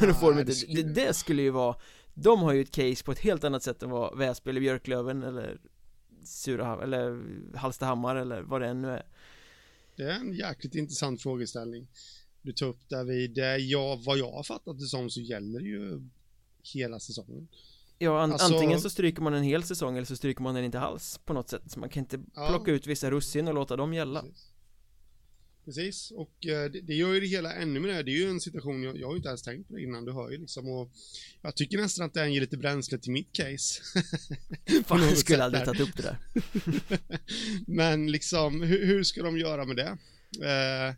Ah, 0.00 0.06
Då 0.06 0.14
får 0.14 0.32
de 0.32 0.40
inte, 0.40 0.52
det, 0.52 0.56
skulle... 0.56 0.82
det, 0.82 0.92
det, 0.92 1.14
skulle 1.14 1.42
ju 1.42 1.50
vara 1.50 1.76
De 2.14 2.40
har 2.40 2.52
ju 2.52 2.60
ett 2.60 2.70
case 2.70 3.04
på 3.04 3.12
ett 3.12 3.18
helt 3.18 3.44
annat 3.44 3.62
sätt 3.62 3.82
än 3.82 3.90
vad 3.90 4.18
Väsby 4.18 4.50
eller 4.50 4.60
Björklöven 4.60 5.22
eller 5.22 5.60
Surahammar 6.24 6.82
eller 6.82 7.22
Hallstahammar 7.56 8.16
eller 8.16 8.42
vad 8.42 8.60
det 8.60 8.66
än 8.66 8.82
nu 8.82 8.90
är. 8.90 9.06
Det 9.96 10.02
är 10.02 10.14
en 10.14 10.32
jäkligt 10.32 10.74
intressant 10.74 11.22
frågeställning 11.22 11.88
Du 12.44 12.52
tar 12.52 12.66
upp 12.66 12.88
där 12.88 13.04
vid, 13.04 13.38
ja 13.70 14.00
vad 14.04 14.18
jag 14.18 14.32
har 14.32 14.42
fattat 14.42 14.78
det 14.78 14.86
som 14.86 15.10
så 15.10 15.20
gäller 15.20 15.60
ju 15.60 16.00
hela 16.74 17.00
säsongen. 17.00 17.48
Ja, 17.98 18.22
an 18.22 18.32
alltså... 18.32 18.54
antingen 18.54 18.80
så 18.80 18.90
stryker 18.90 19.22
man 19.22 19.34
en 19.34 19.42
hel 19.42 19.62
säsong 19.62 19.96
eller 19.96 20.06
så 20.06 20.16
stryker 20.16 20.42
man 20.42 20.54
den 20.54 20.64
inte 20.64 20.80
alls 20.80 21.20
på 21.24 21.32
något 21.32 21.48
sätt. 21.48 21.62
Så 21.66 21.80
man 21.80 21.88
kan 21.88 22.02
inte 22.02 22.20
ja. 22.34 22.48
plocka 22.48 22.70
ut 22.70 22.86
vissa 22.86 23.10
russin 23.10 23.48
och 23.48 23.54
låta 23.54 23.76
dem 23.76 23.94
gälla. 23.94 24.22
Precis. 24.22 24.50
Precis, 25.64 26.10
och 26.10 26.46
eh, 26.46 26.70
det, 26.70 26.80
det, 26.80 26.94
gör 26.94 27.14
ju 27.14 27.20
det 27.20 27.26
hela 27.26 27.52
ännu 27.52 27.80
mer. 27.80 28.02
Det 28.02 28.10
är 28.10 28.16
ju 28.16 28.30
en 28.30 28.40
situation, 28.40 28.82
jag, 28.82 28.98
jag 28.98 29.06
har 29.06 29.12
ju 29.12 29.16
inte 29.16 29.28
ens 29.28 29.42
tänkt 29.42 29.68
på 29.68 29.74
det 29.74 29.82
innan, 29.82 30.04
du 30.04 30.12
hör 30.12 30.30
ju 30.30 30.38
liksom. 30.38 30.68
Och 30.68 30.90
jag 31.42 31.56
tycker 31.56 31.78
nästan 31.78 32.06
att 32.06 32.14
den 32.14 32.32
ger 32.32 32.40
lite 32.40 32.56
bränsle 32.56 32.98
till 32.98 33.12
mitt 33.12 33.32
case. 33.32 33.82
Fan, 34.86 35.02
jag 35.02 35.18
skulle 35.18 35.44
aldrig 35.44 35.64
tagit 35.64 35.80
upp 35.80 35.96
det 35.96 36.02
där. 36.02 36.18
Men 37.66 38.12
liksom, 38.12 38.62
hur, 38.62 38.86
hur, 38.86 39.04
ska 39.04 39.22
de 39.22 39.38
göra 39.38 39.64
med 39.64 39.76
det? 39.76 39.98
Eh, 40.48 40.94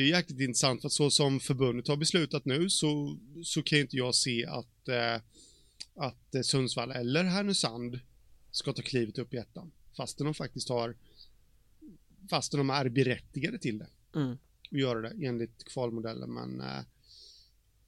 det 0.00 0.04
är 0.04 0.16
jäkligt 0.16 0.40
intressant, 0.40 0.80
för 0.80 0.88
att 0.88 0.92
så 0.92 1.10
som 1.10 1.40
förbundet 1.40 1.88
har 1.88 1.96
beslutat 1.96 2.44
nu 2.44 2.70
så, 2.70 3.18
så 3.44 3.62
kan 3.62 3.78
inte 3.78 3.96
jag 3.96 4.14
se 4.14 4.46
att, 4.46 4.88
eh, 4.88 5.22
att 5.94 6.46
Sundsvall 6.46 6.90
eller 6.90 7.24
Härnösand 7.24 8.00
ska 8.50 8.72
ta 8.72 8.82
klivet 8.82 9.18
upp 9.18 9.34
i 9.34 9.36
ettan. 9.36 9.72
Fastän 9.96 10.24
de 10.24 10.34
faktiskt 10.34 10.68
har 10.68 10.96
fastän 12.30 12.58
de 12.58 12.70
är 12.70 12.88
berättigade 12.88 13.58
till 13.58 13.78
det. 13.78 13.88
Mm. 14.14 14.38
Och 14.70 14.78
göra 14.78 15.00
det 15.00 15.26
enligt 15.26 15.64
kvalmodellen, 15.64 16.34
men 16.34 16.62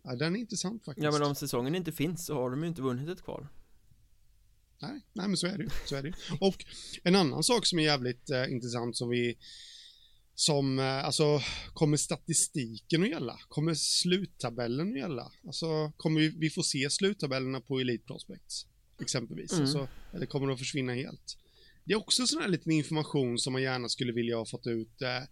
ja, 0.03 0.15
den 0.15 0.37
är 0.37 0.41
intressant 0.41 0.85
faktiskt. 0.85 1.05
Ja, 1.05 1.11
men 1.11 1.23
om 1.23 1.35
säsongen 1.35 1.75
inte 1.75 1.93
finns 1.93 2.27
så 2.27 2.35
har 2.35 2.51
de 2.51 2.63
ju 2.63 2.69
inte 2.69 2.83
vunnit 2.83 3.09
ett 3.09 3.23
kval. 3.23 3.47
Nej, 4.79 5.01
nej 5.13 5.29
men 5.29 5.37
så 5.37 5.47
är 5.47 5.59
det 5.59 5.69
så 5.87 5.97
är 5.97 6.03
det 6.03 6.13
Och 6.41 6.65
en 7.03 7.15
annan 7.15 7.43
sak 7.43 7.67
som 7.67 7.79
är 7.79 7.83
jävligt 7.83 8.31
äh, 8.31 8.53
intressant 8.53 8.97
som 8.97 9.09
vi 9.09 9.39
som, 10.35 10.79
äh, 10.79 10.85
alltså, 11.05 11.41
kommer 11.73 11.97
statistiken 11.97 13.03
att 13.03 13.09
gälla? 13.09 13.39
Kommer 13.49 13.75
sluttabellen 13.75 14.93
att 14.93 14.99
gälla? 14.99 15.33
Alltså, 15.47 15.93
kommer 15.97 16.21
vi, 16.21 16.29
vi 16.29 16.51
få 16.51 16.63
se 16.63 16.91
sluttabellerna 16.91 17.61
på 17.61 17.81
Elite 17.81 18.07
Prospects? 18.07 18.67
Exempelvis, 19.01 19.53
mm. 19.53 19.63
alltså, 19.63 19.89
eller 20.13 20.27
kommer 20.27 20.47
de 20.47 20.53
att 20.53 20.59
försvinna 20.59 20.95
helt? 20.95 21.37
det 21.85 21.93
är 21.93 21.99
också 21.99 22.27
sån 22.27 22.43
här 22.43 22.49
liten 22.49 22.73
information 22.73 23.39
som 23.39 23.53
man 23.53 23.63
gärna 23.63 23.89
skulle 23.89 24.13
vilja 24.13 24.37
ha 24.37 24.47
fått 24.47 24.67
ut 24.67 25.03
eh, 25.03 25.23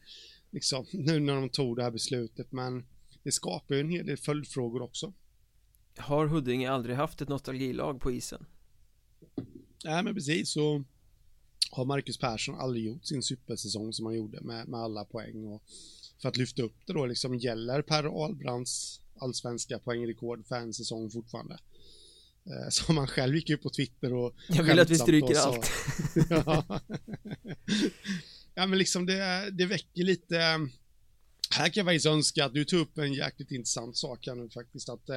liksom, 0.51 0.87
nu 0.93 1.21
när 1.21 1.35
de 1.35 1.49
tog 1.49 1.77
det 1.77 1.83
här 1.83 1.91
beslutet, 1.91 2.53
men 2.53 2.87
det 3.23 3.33
skapar 3.33 3.75
ju 3.75 3.81
en 3.81 3.91
hel 3.91 4.07
del 4.07 4.17
följdfrågor 4.17 4.83
också. 4.83 5.13
Har 5.97 6.27
Huddinge 6.27 6.71
aldrig 6.71 6.97
haft 6.97 7.21
ett 7.21 7.29
nostalgilag 7.29 8.01
på 8.01 8.11
isen? 8.11 8.47
Nej, 9.85 10.05
men 10.05 10.15
precis, 10.15 10.53
så 10.53 10.85
har 11.71 11.85
Marcus 11.85 12.19
Persson 12.19 12.55
aldrig 12.55 12.85
gjort 12.85 13.07
sin 13.07 13.23
supersäsong 13.23 13.93
som 13.93 14.07
han 14.07 14.15
gjorde 14.15 14.41
med, 14.41 14.69
med 14.69 14.81
alla 14.81 15.05
poäng 15.05 15.45
och 15.45 15.63
för 16.23 16.29
att 16.29 16.37
lyfta 16.37 16.63
upp 16.63 16.77
det 16.87 16.93
då 16.93 17.07
liksom 17.07 17.35
gäller 17.35 17.83
Per 17.83 18.25
Ahlbrands 18.25 19.01
allsvenska 19.21 19.79
poängrekord 19.79 20.47
för 20.47 20.57
en 20.57 20.75
säsong 20.75 21.11
fortfarande. 21.11 21.59
Eh, 22.47 22.69
som 22.71 22.97
han 22.97 23.07
själv 23.07 23.35
gick 23.35 23.51
ut 23.51 23.63
på 23.63 23.71
Twitter 23.71 24.13
och 24.13 24.35
Jag 24.49 24.63
vill 24.63 24.79
att 24.79 24.91
vi 24.91 24.99
stryker 24.99 25.39
allt. 25.39 25.71
ja. 26.31 26.81
ja, 28.55 28.67
men 28.67 28.79
liksom 28.79 29.07
det, 29.07 29.51
det 29.51 29.67
väcker 29.67 30.05
lite 30.05 30.37
här 31.51 31.69
kan 31.69 31.81
jag 31.81 31.87
faktiskt 31.87 32.07
önska 32.07 32.45
att 32.45 32.55
du 32.55 32.65
tog 32.65 32.81
upp 32.81 32.99
en 32.99 33.13
jäkligt 33.13 33.51
intressant 33.51 33.97
sak 33.97 34.27
här 34.27 34.35
nu 34.35 34.49
faktiskt 34.49 34.89
att 34.89 35.11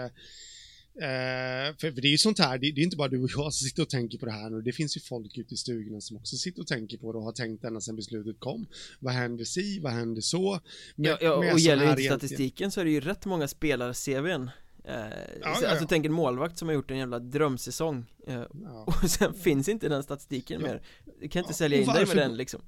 eh, 1.01 1.67
eh 1.67 1.75
för, 1.77 1.91
det 1.91 2.07
är 2.07 2.11
ju 2.11 2.17
sånt 2.17 2.39
här, 2.39 2.57
det, 2.57 2.71
det, 2.71 2.81
är 2.81 2.83
inte 2.83 2.97
bara 2.97 3.07
du 3.07 3.23
och 3.23 3.29
jag 3.29 3.53
som 3.53 3.67
sitter 3.67 3.83
och 3.83 3.89
tänker 3.89 4.17
på 4.17 4.25
det 4.25 4.31
här 4.31 4.49
nu, 4.49 4.61
det 4.61 4.71
finns 4.71 4.97
ju 4.97 5.01
folk 5.01 5.37
ute 5.37 5.53
i 5.53 5.57
stugorna 5.57 6.01
som 6.01 6.17
också 6.17 6.37
sitter 6.37 6.61
och 6.61 6.67
tänker 6.67 6.97
på 6.97 7.11
det 7.11 7.17
och 7.17 7.23
har 7.23 7.31
tänkt 7.31 7.63
ända 7.63 7.81
sedan 7.81 7.95
beslutet 7.95 8.39
kom. 8.39 8.65
Vad 8.99 9.13
händer 9.13 9.45
si, 9.45 9.79
vad 9.79 9.91
händer 9.91 10.21
så? 10.21 10.59
Med, 10.95 11.09
ja, 11.09 11.17
ja, 11.21 11.53
och 11.53 11.59
gäller 11.59 11.89
inte 11.89 12.03
statistiken 12.03 12.71
så 12.71 12.81
är 12.81 12.85
det 12.85 12.91
ju 12.91 12.99
rätt 12.99 13.25
många 13.25 13.47
spelare-CVn 13.47 14.49
Eh, 14.85 14.95
ja, 15.41 15.47
alltså 15.49 15.65
ja, 15.65 15.77
ja. 15.79 15.85
tänk 15.89 16.05
en 16.05 16.13
målvakt 16.13 16.57
som 16.57 16.67
har 16.67 16.75
gjort 16.75 16.91
en 16.91 16.97
jävla 16.97 17.19
drömsäsong 17.19 18.05
eh, 18.27 18.41
Och 18.85 19.09
sen 19.09 19.33
finns 19.33 19.69
inte 19.69 19.89
den 19.89 20.03
statistiken 20.03 20.61
mer. 20.61 20.81
Du 21.21 21.27
kan 21.27 21.41
inte 21.41 21.53
sälja 21.53 21.77
in 21.81 21.87
dig 21.87 22.05
med 22.05 22.17
den 22.17 22.37
liksom. 22.37 22.61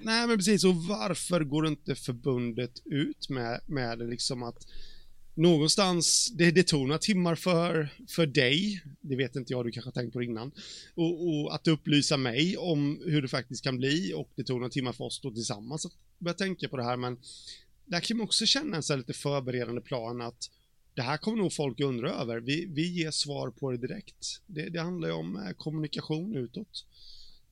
Nej 0.00 0.26
men 0.26 0.36
precis, 0.36 0.64
och 0.64 0.74
varför 0.74 1.40
går 1.40 1.66
inte 1.66 1.94
förbundet 1.94 2.82
ut 2.84 3.28
med, 3.28 3.60
med 3.66 3.98
det 3.98 4.06
liksom 4.06 4.42
att 4.42 4.66
Någonstans, 5.38 6.32
det, 6.34 6.50
det 6.50 6.62
tog 6.62 6.88
några 6.88 6.98
timmar 6.98 7.34
för, 7.34 7.88
för 8.08 8.26
dig, 8.26 8.82
det 9.00 9.16
vet 9.16 9.36
inte 9.36 9.52
jag, 9.52 9.64
du 9.64 9.70
kanske 9.70 9.88
har 9.88 9.92
tänkt 9.92 10.12
på 10.12 10.18
det 10.18 10.24
innan, 10.24 10.52
och, 10.94 11.28
och, 11.28 11.54
att 11.54 11.68
upplysa 11.68 12.16
mig 12.16 12.56
om 12.56 13.02
hur 13.06 13.22
det 13.22 13.28
faktiskt 13.28 13.64
kan 13.64 13.78
bli 13.78 14.12
och 14.14 14.30
det 14.34 14.44
tog 14.44 14.56
några 14.56 14.70
timmar 14.70 14.92
för 14.92 15.04
oss 15.04 15.20
då 15.20 15.30
tillsammans 15.30 15.86
att 15.86 15.92
börja 16.18 16.34
tänka 16.34 16.68
på 16.68 16.76
det 16.76 16.84
här 16.84 16.96
men 16.96 17.18
där 17.86 18.00
kan 18.00 18.16
man 18.16 18.24
också 18.24 18.46
känna 18.46 18.76
en 18.76 18.82
så 18.82 18.96
lite 18.96 19.12
förberedande 19.12 19.80
plan 19.80 20.20
att 20.20 20.50
det 20.94 21.02
här 21.02 21.16
kommer 21.16 21.38
nog 21.38 21.52
folk 21.52 21.80
undra 21.80 22.10
över. 22.10 22.40
Vi, 22.40 22.66
vi 22.66 22.92
ger 22.92 23.10
svar 23.10 23.50
på 23.50 23.70
det 23.70 23.78
direkt. 23.78 24.40
Det, 24.46 24.68
det 24.68 24.80
handlar 24.80 25.08
ju 25.08 25.14
om 25.14 25.36
eh, 25.36 25.52
kommunikation 25.52 26.36
utåt. 26.36 26.86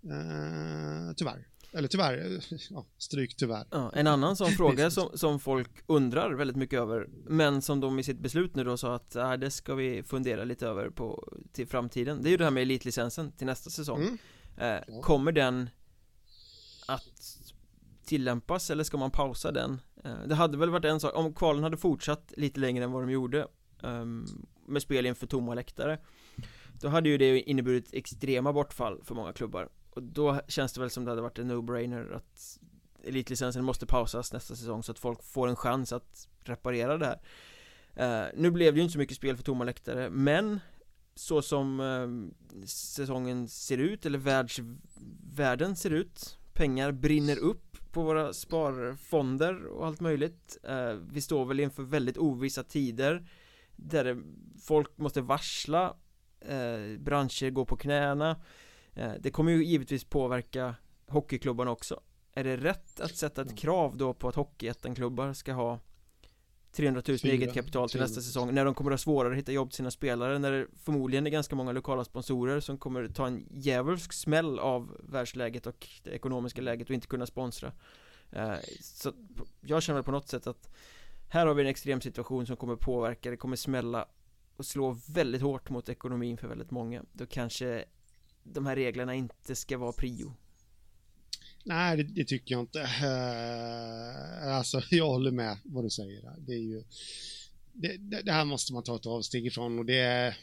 Eh, 0.04 1.14
tyvärr. 1.16 1.46
Eller 1.74 1.88
tyvärr, 1.88 2.40
ja, 2.70 2.86
stryk 2.98 3.36
tyvärr. 3.36 3.66
Ja, 3.70 3.92
en 3.94 4.06
annan 4.06 4.36
sån 4.36 4.50
fråga 4.50 4.90
som, 4.90 5.18
som 5.18 5.40
folk 5.40 5.70
undrar 5.86 6.32
väldigt 6.34 6.56
mycket 6.56 6.80
över 6.80 7.08
Men 7.26 7.62
som 7.62 7.80
de 7.80 7.98
i 7.98 8.02
sitt 8.02 8.18
beslut 8.18 8.56
nu 8.56 8.64
då 8.64 8.76
sa 8.76 8.94
att 8.94 9.16
äh, 9.16 9.32
det 9.32 9.50
ska 9.50 9.74
vi 9.74 10.02
fundera 10.02 10.44
lite 10.44 10.66
över 10.66 10.90
på 10.90 11.32
till 11.52 11.66
framtiden 11.66 12.22
Det 12.22 12.28
är 12.28 12.30
ju 12.30 12.36
det 12.36 12.44
här 12.44 12.50
med 12.50 12.62
elitlicensen 12.62 13.32
till 13.32 13.46
nästa 13.46 13.70
säsong 13.70 14.02
mm. 14.02 14.18
eh, 14.56 14.82
ja. 14.86 15.02
Kommer 15.02 15.32
den 15.32 15.70
att 16.86 17.38
tillämpas 18.04 18.70
eller 18.70 18.84
ska 18.84 18.96
man 18.96 19.10
pausa 19.10 19.52
den? 19.52 19.80
Eh, 20.04 20.22
det 20.26 20.34
hade 20.34 20.58
väl 20.58 20.70
varit 20.70 20.84
en 20.84 21.00
sak, 21.00 21.16
om 21.16 21.34
kvalen 21.34 21.62
hade 21.62 21.76
fortsatt 21.76 22.32
lite 22.36 22.60
längre 22.60 22.84
än 22.84 22.92
vad 22.92 23.02
de 23.02 23.10
gjorde 23.10 23.46
um, 23.82 24.46
Med 24.66 24.82
spel 24.82 25.06
inför 25.06 25.26
tomma 25.26 25.54
läktare 25.54 25.98
Då 26.80 26.88
hade 26.88 27.08
ju 27.08 27.18
det 27.18 27.40
inneburit 27.40 27.94
extrema 27.94 28.52
bortfall 28.52 29.00
för 29.04 29.14
många 29.14 29.32
klubbar 29.32 29.68
och 29.94 30.02
då 30.02 30.40
känns 30.48 30.72
det 30.72 30.80
väl 30.80 30.90
som 30.90 31.04
det 31.04 31.10
hade 31.10 31.22
varit 31.22 31.38
en 31.38 31.50
no-brainer 31.50 32.14
att 32.16 32.58
Elitlicensen 33.04 33.64
måste 33.64 33.86
pausas 33.86 34.32
nästa 34.32 34.56
säsong 34.56 34.82
så 34.82 34.92
att 34.92 34.98
folk 34.98 35.22
får 35.22 35.48
en 35.48 35.56
chans 35.56 35.92
att 35.92 36.28
reparera 36.44 36.98
det 36.98 37.06
här. 37.06 37.20
Uh, 38.26 38.30
Nu 38.34 38.50
blev 38.50 38.74
det 38.74 38.78
ju 38.78 38.82
inte 38.82 38.92
så 38.92 38.98
mycket 38.98 39.16
spel 39.16 39.36
för 39.36 39.44
tomma 39.44 39.64
läktare 39.64 40.10
men 40.10 40.60
så 41.14 41.42
som 41.42 41.80
uh, 41.80 42.28
säsongen 42.66 43.48
ser 43.48 43.78
ut 43.78 44.06
eller 44.06 44.18
världsvärlden 44.18 45.76
ser 45.76 45.90
ut 45.90 46.38
Pengar 46.54 46.92
brinner 46.92 47.38
upp 47.38 47.92
på 47.92 48.02
våra 48.02 48.32
sparfonder 48.32 49.66
och 49.66 49.86
allt 49.86 50.00
möjligt. 50.00 50.58
Eh, 50.62 50.92
Vi 50.92 51.20
står 51.20 51.44
väl 51.44 51.60
inför 51.60 51.82
väldigt 51.82 52.18
ovissa 52.18 52.62
tider 52.62 53.28
Där 53.76 54.22
folk 54.62 54.98
måste 54.98 55.20
varsla. 55.20 55.96
Eh, 56.40 56.98
Branscher 56.98 57.50
går 57.50 57.64
på 57.64 57.76
knäna. 57.76 58.30
eh, 58.30 58.36
det 58.94 59.30
kommer 59.30 59.52
ju 59.52 59.64
givetvis 59.64 60.04
påverka 60.04 60.74
hockeyklubbarna 61.06 61.70
också. 61.70 62.00
Är 62.32 62.44
det 62.44 62.56
rätt 62.56 63.00
att 63.00 63.16
sätta 63.16 63.42
ett 63.42 63.58
krav 63.58 63.96
då 63.96 64.14
på 64.14 64.28
att 64.28 64.34
hockeyettan-klubbar 64.34 65.32
ska 65.32 65.52
ha 65.52 65.80
300 66.72 67.02
000 67.08 67.18
i 67.22 67.30
eget 67.30 67.54
kapital 67.54 67.88
till 67.88 68.00
nästa 68.00 68.20
säsong? 68.20 68.54
När 68.54 68.64
de 68.64 68.74
kommer 68.74 68.90
att 68.90 68.92
ha 68.92 68.98
svårare 68.98 69.32
att 69.32 69.38
hitta 69.38 69.52
jobb 69.52 69.70
till 69.70 69.76
sina 69.76 69.90
spelare 69.90 70.38
när 70.38 70.52
det 70.52 70.66
förmodligen 70.84 71.26
är 71.26 71.30
ganska 71.30 71.56
många 71.56 71.72
lokala 71.72 72.04
sponsorer 72.04 72.60
som 72.60 72.78
kommer 72.78 73.08
ta 73.08 73.26
en 73.26 73.48
djävulsk 73.50 74.12
smäll 74.12 74.58
av 74.58 75.00
världsläget 75.08 75.66
och 75.66 75.88
det 76.02 76.10
ekonomiska 76.10 76.62
läget 76.62 76.88
och 76.88 76.94
inte 76.94 77.06
kunna 77.06 77.26
sponsra. 77.26 77.72
Eh, 78.30 78.54
så 78.80 79.12
jag 79.60 79.82
känner 79.82 80.02
på 80.02 80.10
något 80.10 80.28
sätt 80.28 80.46
att 80.46 80.68
här 81.28 81.46
har 81.46 81.54
vi 81.54 81.62
en 81.62 81.68
extrem 81.68 82.00
situation 82.00 82.46
som 82.46 82.56
kommer 82.56 82.76
påverka, 82.76 83.30
det 83.30 83.36
kommer 83.36 83.56
smälla 83.56 84.08
och 84.56 84.66
slå 84.66 84.96
väldigt 85.08 85.42
hårt 85.42 85.70
mot 85.70 85.88
ekonomin 85.88 86.36
för 86.36 86.48
väldigt 86.48 86.70
många. 86.70 87.04
Då 87.12 87.26
kanske 87.26 87.84
de 88.44 88.66
här 88.66 88.76
reglerna 88.76 89.14
inte 89.14 89.56
ska 89.56 89.78
vara 89.78 89.92
prio 89.92 90.34
Nej, 91.64 91.96
det, 91.96 92.02
det, 92.02 92.24
tycker 92.24 92.54
jag 92.54 92.62
inte. 92.62 92.78
Uh, 92.78 94.54
alltså, 94.54 94.82
jag 94.90 95.06
håller 95.06 95.30
med 95.30 95.56
vad 95.64 95.84
du 95.84 95.90
säger. 95.90 96.34
Det 96.38 96.52
är 96.52 96.58
ju... 96.58 96.84
Det, 97.72 97.96
det, 97.96 98.22
det, 98.22 98.32
här 98.32 98.44
måste 98.44 98.72
man 98.72 98.82
ta 98.82 98.96
ett 98.96 99.06
avsteg 99.06 99.46
ifrån 99.46 99.78
och 99.78 99.84
det 99.84 99.98
är... 99.98 100.36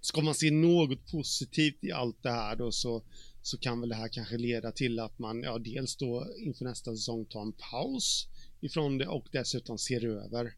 Ska 0.00 0.20
man 0.20 0.34
se 0.34 0.50
något 0.50 1.10
positivt 1.10 1.84
i 1.84 1.92
allt 1.92 2.22
det 2.22 2.30
här 2.30 2.56
då 2.56 2.72
så, 2.72 3.02
så 3.42 3.58
kan 3.58 3.80
väl 3.80 3.88
det 3.88 3.94
här 3.94 4.08
kanske 4.08 4.36
leda 4.36 4.72
till 4.72 4.98
att 4.98 5.18
man, 5.18 5.42
ja, 5.42 5.58
dels 5.58 5.96
då 5.96 6.26
inför 6.38 6.64
nästa 6.64 6.96
säsong 6.96 7.24
tar 7.24 7.42
en 7.42 7.52
paus 7.52 8.26
ifrån 8.60 8.98
det 8.98 9.06
och 9.06 9.26
dessutom 9.32 9.78
ser 9.78 10.04
över 10.04 10.54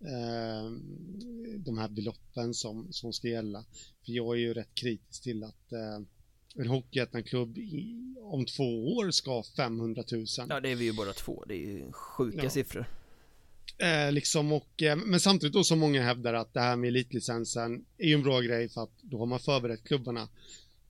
eh, 0.00 0.70
de 1.56 1.78
här 1.78 1.88
beloppen 1.88 2.54
som, 2.54 2.92
som 2.92 3.12
ska 3.12 3.28
gälla. 3.28 3.64
För 4.04 4.12
jag 4.12 4.36
är 4.36 4.40
ju 4.40 4.54
rätt 4.54 4.74
kritisk 4.74 5.22
till 5.22 5.44
att 5.44 5.72
eh, 5.72 6.06
en 6.54 6.66
Hockeyettan-klubb 6.66 7.58
om 8.22 8.46
två 8.46 8.96
år 8.96 9.10
ska 9.10 9.30
ha 9.30 9.44
500 9.56 10.04
000. 10.12 10.26
Ja, 10.48 10.60
det 10.60 10.68
är 10.68 10.76
vi 10.76 10.84
ju 10.84 10.92
bara 10.92 11.12
två. 11.12 11.44
Det 11.48 11.54
är 11.54 11.70
ju 11.70 11.92
sjuka 11.92 12.42
ja. 12.42 12.50
siffror. 12.50 12.86
Eh, 13.78 14.12
liksom 14.12 14.52
och, 14.52 14.82
eh, 14.82 14.96
men 14.96 15.20
samtidigt 15.20 15.52
då 15.52 15.64
som 15.64 15.78
många 15.78 16.02
hävdar 16.02 16.34
att 16.34 16.54
det 16.54 16.60
här 16.60 16.76
med 16.76 16.88
elitlicensen 16.88 17.84
är 17.98 18.08
ju 18.08 18.14
en 18.14 18.22
bra 18.22 18.40
grej 18.40 18.68
för 18.68 18.82
att 18.82 19.02
då 19.02 19.18
har 19.18 19.26
man 19.26 19.40
förberett 19.40 19.84
klubbarna 19.84 20.28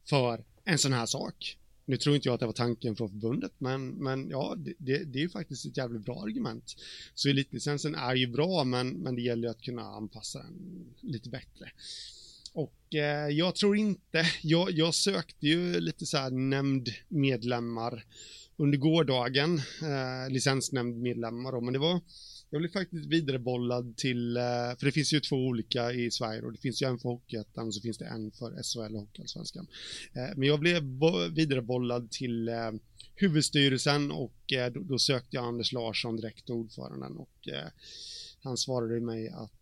för 0.09 0.45
en 0.65 0.79
sån 0.79 0.93
här 0.93 1.07
sak. 1.07 1.57
Nu 1.85 1.97
tror 1.97 2.17
inte 2.17 2.29
jag 2.29 2.35
att 2.35 2.41
det 2.41 2.47
var 2.47 2.53
tanken 2.53 2.97
från 2.97 3.09
förbundet, 3.09 3.53
men, 3.59 3.89
men 3.91 4.31
ja, 4.31 4.55
det, 4.59 4.75
det, 4.79 5.05
det 5.05 5.19
är 5.19 5.23
ju 5.23 5.29
faktiskt 5.29 5.67
ett 5.67 5.77
jävligt 5.77 6.05
bra 6.05 6.23
argument. 6.23 6.77
Så 7.15 7.29
elitlicensen 7.29 7.95
är 7.95 8.15
ju 8.15 8.27
bra, 8.27 8.65
men, 8.65 8.89
men 8.89 9.15
det 9.15 9.23
gäller 9.23 9.43
ju 9.43 9.51
att 9.51 9.63
kunna 9.63 9.83
anpassa 9.83 10.39
den 10.39 10.95
lite 11.01 11.29
bättre. 11.29 11.73
Och 12.53 12.95
eh, 12.95 13.29
jag 13.29 13.55
tror 13.55 13.77
inte, 13.77 14.27
jag, 14.43 14.71
jag 14.71 14.95
sökte 14.95 15.47
ju 15.47 15.81
lite 15.81 16.07
så 16.07 16.17
här 16.17 16.31
nämndmedlemmar 16.31 18.05
under 18.57 18.79
gårdagen, 18.79 19.59
eh, 19.83 20.31
licensnämndmedlemmar 20.31 21.53
då, 21.53 21.61
men 21.61 21.73
det 21.73 21.79
var 21.79 22.01
jag 22.51 22.61
blev 22.61 22.73
faktiskt 22.73 23.07
vidarebollad 23.07 23.97
till, 23.97 24.37
eh, 24.37 24.43
för 24.79 24.85
det 24.85 24.93
finns 24.93 25.13
ju 25.13 25.21
två 25.21 25.37
olika 25.37 25.93
i 25.93 26.11
Sverige 26.11 26.43
och 26.43 26.53
det 26.53 26.59
finns 26.59 26.83
ju 26.83 26.87
en 26.87 26.99
för 26.99 27.09
Hockeyettan 27.09 27.67
och 27.67 27.75
så 27.75 27.81
finns 27.81 27.99
det 27.99 28.07
en 28.07 28.31
för 28.31 28.63
SHL 28.63 28.95
och 28.95 29.01
Hockeyallsvenskan. 29.01 29.67
Eh, 30.13 30.37
men 30.37 30.49
jag 30.49 30.61
blev 30.61 30.83
vidarebollad 31.31 32.11
till 32.11 32.49
eh, 32.49 32.71
huvudstyrelsen 33.15 34.11
och 34.11 34.53
då 34.81 34.99
sökte 34.99 35.37
jag 35.37 35.45
Anders 35.45 35.73
Larsson 35.73 36.17
direkt 36.17 36.51
ordföranden 36.51 37.17
och 37.17 37.49
han 38.43 38.57
svarade 38.57 39.01
mig 39.01 39.29
att 39.29 39.53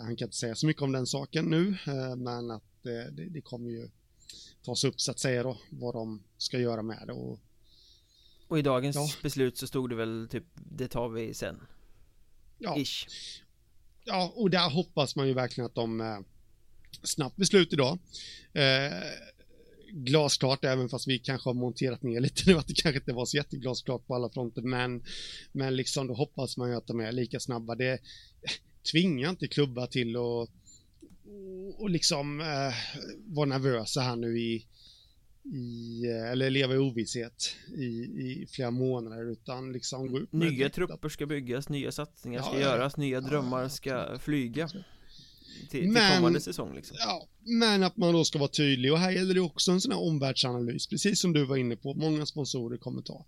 han 0.00 0.16
kan 0.16 0.26
inte 0.26 0.36
säga 0.36 0.54
så 0.54 0.66
mycket 0.66 0.82
om 0.82 0.92
den 0.92 1.06
saken 1.06 1.44
nu 1.44 1.76
men 2.16 2.50
att 2.50 2.64
det, 2.82 3.10
det 3.10 3.40
kommer 3.40 3.70
ju 3.70 3.88
tas 4.62 4.84
upp 4.84 5.00
så 5.00 5.10
att 5.10 5.18
säga 5.18 5.42
då 5.42 5.58
vad 5.70 5.94
de 5.94 6.22
ska 6.38 6.58
göra 6.58 6.82
med 6.82 7.02
det 7.06 7.12
och 7.12 7.40
och 8.48 8.58
i 8.58 8.62
dagens 8.62 8.96
ja. 8.96 9.08
beslut 9.22 9.58
så 9.58 9.66
stod 9.66 9.90
det 9.90 9.96
väl 9.96 10.28
typ 10.30 10.44
det 10.54 10.88
tar 10.88 11.08
vi 11.08 11.34
sen 11.34 11.60
Ja. 12.64 12.78
Ish. 12.78 13.06
Ja, 14.04 14.32
och 14.36 14.50
där 14.50 14.70
hoppas 14.70 15.16
man 15.16 15.28
ju 15.28 15.34
verkligen 15.34 15.66
att 15.66 15.74
de 15.74 16.00
eh, 16.00 16.18
snabbt 17.02 17.36
beslut 17.36 17.72
idag. 17.72 17.98
Eh, 18.52 18.92
glasklart, 19.92 20.64
även 20.64 20.88
fast 20.88 21.08
vi 21.08 21.18
kanske 21.18 21.48
har 21.48 21.54
monterat 21.54 22.02
ner 22.02 22.20
lite 22.20 22.42
nu, 22.46 22.58
att 22.58 22.68
det 22.68 22.74
kanske 22.74 22.98
inte 22.98 23.12
var 23.12 23.26
så 23.26 23.36
jätteglasklart 23.36 24.06
på 24.06 24.14
alla 24.14 24.30
fronter, 24.30 24.62
men, 24.62 25.04
men 25.52 25.76
liksom 25.76 26.06
då 26.06 26.14
hoppas 26.14 26.56
man 26.56 26.70
ju 26.70 26.76
att 26.76 26.86
de 26.86 27.00
är 27.00 27.12
lika 27.12 27.40
snabba. 27.40 27.74
Det 27.74 27.98
tvingar 28.92 29.30
inte 29.30 29.48
klubbar 29.48 29.86
till 29.86 30.16
att 30.16 30.50
och 31.78 31.90
liksom 31.90 32.40
eh, 32.40 32.74
vara 33.26 33.46
nervösa 33.46 34.00
här 34.00 34.16
nu 34.16 34.38
i, 34.38 34.66
i, 35.44 36.02
eh, 36.06 36.30
eller 36.30 36.50
leva 36.50 36.74
i 36.74 36.78
ovisshet 36.78 37.56
i, 37.76 37.84
i 37.84 38.46
flera 38.50 38.70
månader 38.70 39.32
utan 39.32 39.72
liksom 39.72 40.12
gå 40.12 40.18
upp 40.18 40.32
Nya 40.32 40.70
trupper 40.70 41.08
ska 41.08 41.26
byggas, 41.26 41.68
nya 41.68 41.92
satsningar 41.92 42.40
ja, 42.40 42.44
ska 42.46 42.54
ja, 42.54 42.60
göras, 42.60 42.96
nya 42.96 43.20
drömmar 43.20 43.62
ja, 43.62 43.68
ska 43.68 44.18
flyga 44.18 44.68
till, 44.68 44.84
till 45.70 45.90
men, 45.90 46.16
kommande 46.16 46.40
säsong 46.40 46.74
liksom. 46.74 46.96
Ja, 47.00 47.28
men 47.38 47.82
att 47.82 47.96
man 47.96 48.12
då 48.12 48.24
ska 48.24 48.38
vara 48.38 48.48
tydlig 48.48 48.92
och 48.92 48.98
här 48.98 49.10
gäller 49.10 49.34
det 49.34 49.40
också 49.40 49.72
en 49.72 49.80
sån 49.80 49.92
här 49.92 50.00
omvärldsanalys, 50.00 50.86
precis 50.86 51.20
som 51.20 51.32
du 51.32 51.44
var 51.44 51.56
inne 51.56 51.76
på, 51.76 51.94
många 51.94 52.26
sponsorer 52.26 52.78
kommer 52.78 53.02
ta 53.02 53.26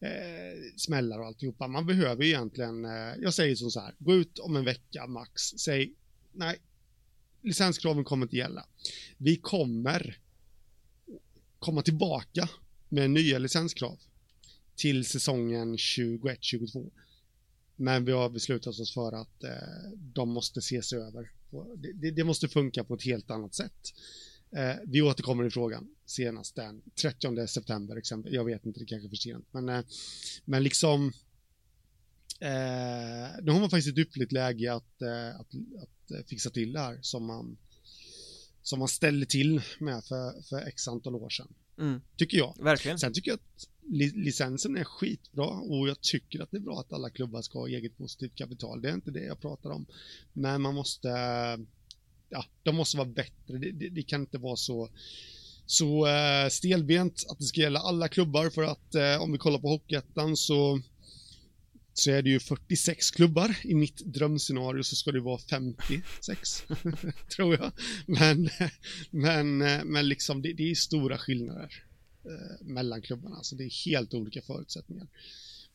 eh, 0.00 0.72
smällar 0.76 1.18
och 1.18 1.26
alltihopa. 1.26 1.66
Man 1.66 1.86
behöver 1.86 2.24
ju 2.24 2.28
egentligen, 2.28 2.84
eh, 2.84 3.14
jag 3.20 3.34
säger 3.34 3.54
som 3.54 3.70
så 3.70 3.80
här, 3.80 3.94
gå 3.98 4.14
ut 4.14 4.38
om 4.38 4.56
en 4.56 4.64
vecka 4.64 5.06
max, 5.06 5.42
säg 5.42 5.92
nej, 6.32 6.58
licenskraven 7.42 8.04
kommer 8.04 8.26
inte 8.26 8.36
gälla. 8.36 8.66
Vi 9.18 9.36
kommer 9.36 10.18
komma 11.66 11.82
tillbaka 11.82 12.48
med 12.88 13.10
nya 13.10 13.38
licenskrav 13.38 13.98
till 14.76 15.04
säsongen 15.04 15.76
21-22. 15.76 16.90
Men 17.76 18.04
vi 18.04 18.12
har 18.12 18.30
beslutat 18.30 18.80
oss 18.80 18.94
för 18.94 19.12
att 19.12 19.44
eh, 19.44 19.90
de 19.94 20.28
måste 20.28 20.58
ses 20.58 20.92
över. 20.92 21.30
Det, 21.94 22.10
det, 22.10 22.24
måste 22.24 22.48
funka 22.48 22.84
på 22.84 22.94
ett 22.94 23.04
helt 23.04 23.30
annat 23.30 23.54
sätt. 23.54 23.94
Eh, 24.56 24.74
vi 24.86 25.02
återkommer 25.02 25.44
i 25.44 25.50
frågan 25.50 25.88
senast 26.06 26.54
den 26.56 26.82
30 27.02 27.46
september 27.46 27.96
exempel. 27.96 28.34
Jag 28.34 28.44
vet 28.44 28.66
inte, 28.66 28.80
det 28.80 28.86
kanske 28.86 29.06
är 29.06 29.10
för 29.10 29.16
sent. 29.16 29.46
Men, 29.50 29.68
eh, 29.68 29.84
men 30.44 30.62
liksom 30.62 31.12
eh, 32.40 33.42
nu 33.42 33.52
har 33.52 33.60
man 33.60 33.70
faktiskt 33.70 33.98
ett 33.98 34.06
ypperligt 34.06 34.32
läge 34.32 34.74
att, 34.74 35.02
eh, 35.02 35.40
att, 35.40 35.48
att 35.82 36.28
fixa 36.28 36.50
till 36.50 36.72
det 36.72 36.80
här 36.80 36.98
som 37.02 37.26
man 37.26 37.56
som 38.66 38.78
man 38.78 38.88
ställde 38.88 39.26
till 39.26 39.62
med 39.78 40.04
för, 40.04 40.42
för 40.42 40.68
x 40.68 40.88
antal 40.88 41.14
år 41.14 41.28
sedan. 41.28 41.48
Mm. 41.78 42.00
Tycker 42.16 42.38
jag. 42.38 42.54
Verkligen. 42.60 42.98
Sen 42.98 43.12
tycker 43.12 43.30
jag 43.30 43.36
att 43.36 43.68
li 43.88 44.10
licensen 44.10 44.76
är 44.76 44.84
skitbra 44.84 45.46
och 45.46 45.88
jag 45.88 46.00
tycker 46.00 46.40
att 46.40 46.50
det 46.50 46.56
är 46.56 46.60
bra 46.60 46.80
att 46.80 46.92
alla 46.92 47.10
klubbar 47.10 47.42
ska 47.42 47.58
ha 47.58 47.68
eget 47.68 47.98
positivt 47.98 48.34
kapital. 48.34 48.82
Det 48.82 48.88
är 48.88 48.94
inte 48.94 49.10
det 49.10 49.24
jag 49.24 49.40
pratar 49.40 49.70
om. 49.70 49.86
Men 50.32 50.62
man 50.62 50.74
måste, 50.74 51.08
ja, 52.28 52.44
de 52.62 52.76
måste 52.76 52.96
vara 52.96 53.08
bättre. 53.08 53.58
Det, 53.58 53.72
det, 53.72 53.88
det 53.88 54.02
kan 54.02 54.20
inte 54.20 54.38
vara 54.38 54.56
så 54.56 54.88
så 55.66 56.06
uh, 56.06 56.48
stelbent 56.50 57.24
att 57.28 57.38
det 57.38 57.44
ska 57.44 57.60
gälla 57.60 57.80
alla 57.80 58.08
klubbar 58.08 58.50
för 58.50 58.62
att 58.62 58.94
uh, 58.94 59.22
om 59.22 59.32
vi 59.32 59.38
kollar 59.38 59.58
på 59.58 59.68
Hockeyettan 59.68 60.36
så 60.36 60.80
så 61.98 62.10
är 62.10 62.22
det 62.22 62.30
ju 62.30 62.40
46 62.40 63.10
klubbar. 63.10 63.56
I 63.64 63.74
mitt 63.74 63.98
drömscenario 63.98 64.82
så 64.82 64.96
ska 64.96 65.12
det 65.12 65.20
vara 65.20 65.38
56, 65.38 66.64
tror 67.36 67.54
jag. 67.54 67.72
Men, 68.06 68.48
men, 69.10 69.58
men 69.92 70.08
liksom 70.08 70.42
det, 70.42 70.52
det 70.52 70.70
är 70.70 70.74
stora 70.74 71.18
skillnader 71.18 71.84
eh, 72.24 72.66
mellan 72.66 73.02
klubbarna. 73.02 73.42
Så 73.42 73.56
det 73.56 73.64
är 73.64 73.84
helt 73.86 74.14
olika 74.14 74.42
förutsättningar 74.42 75.08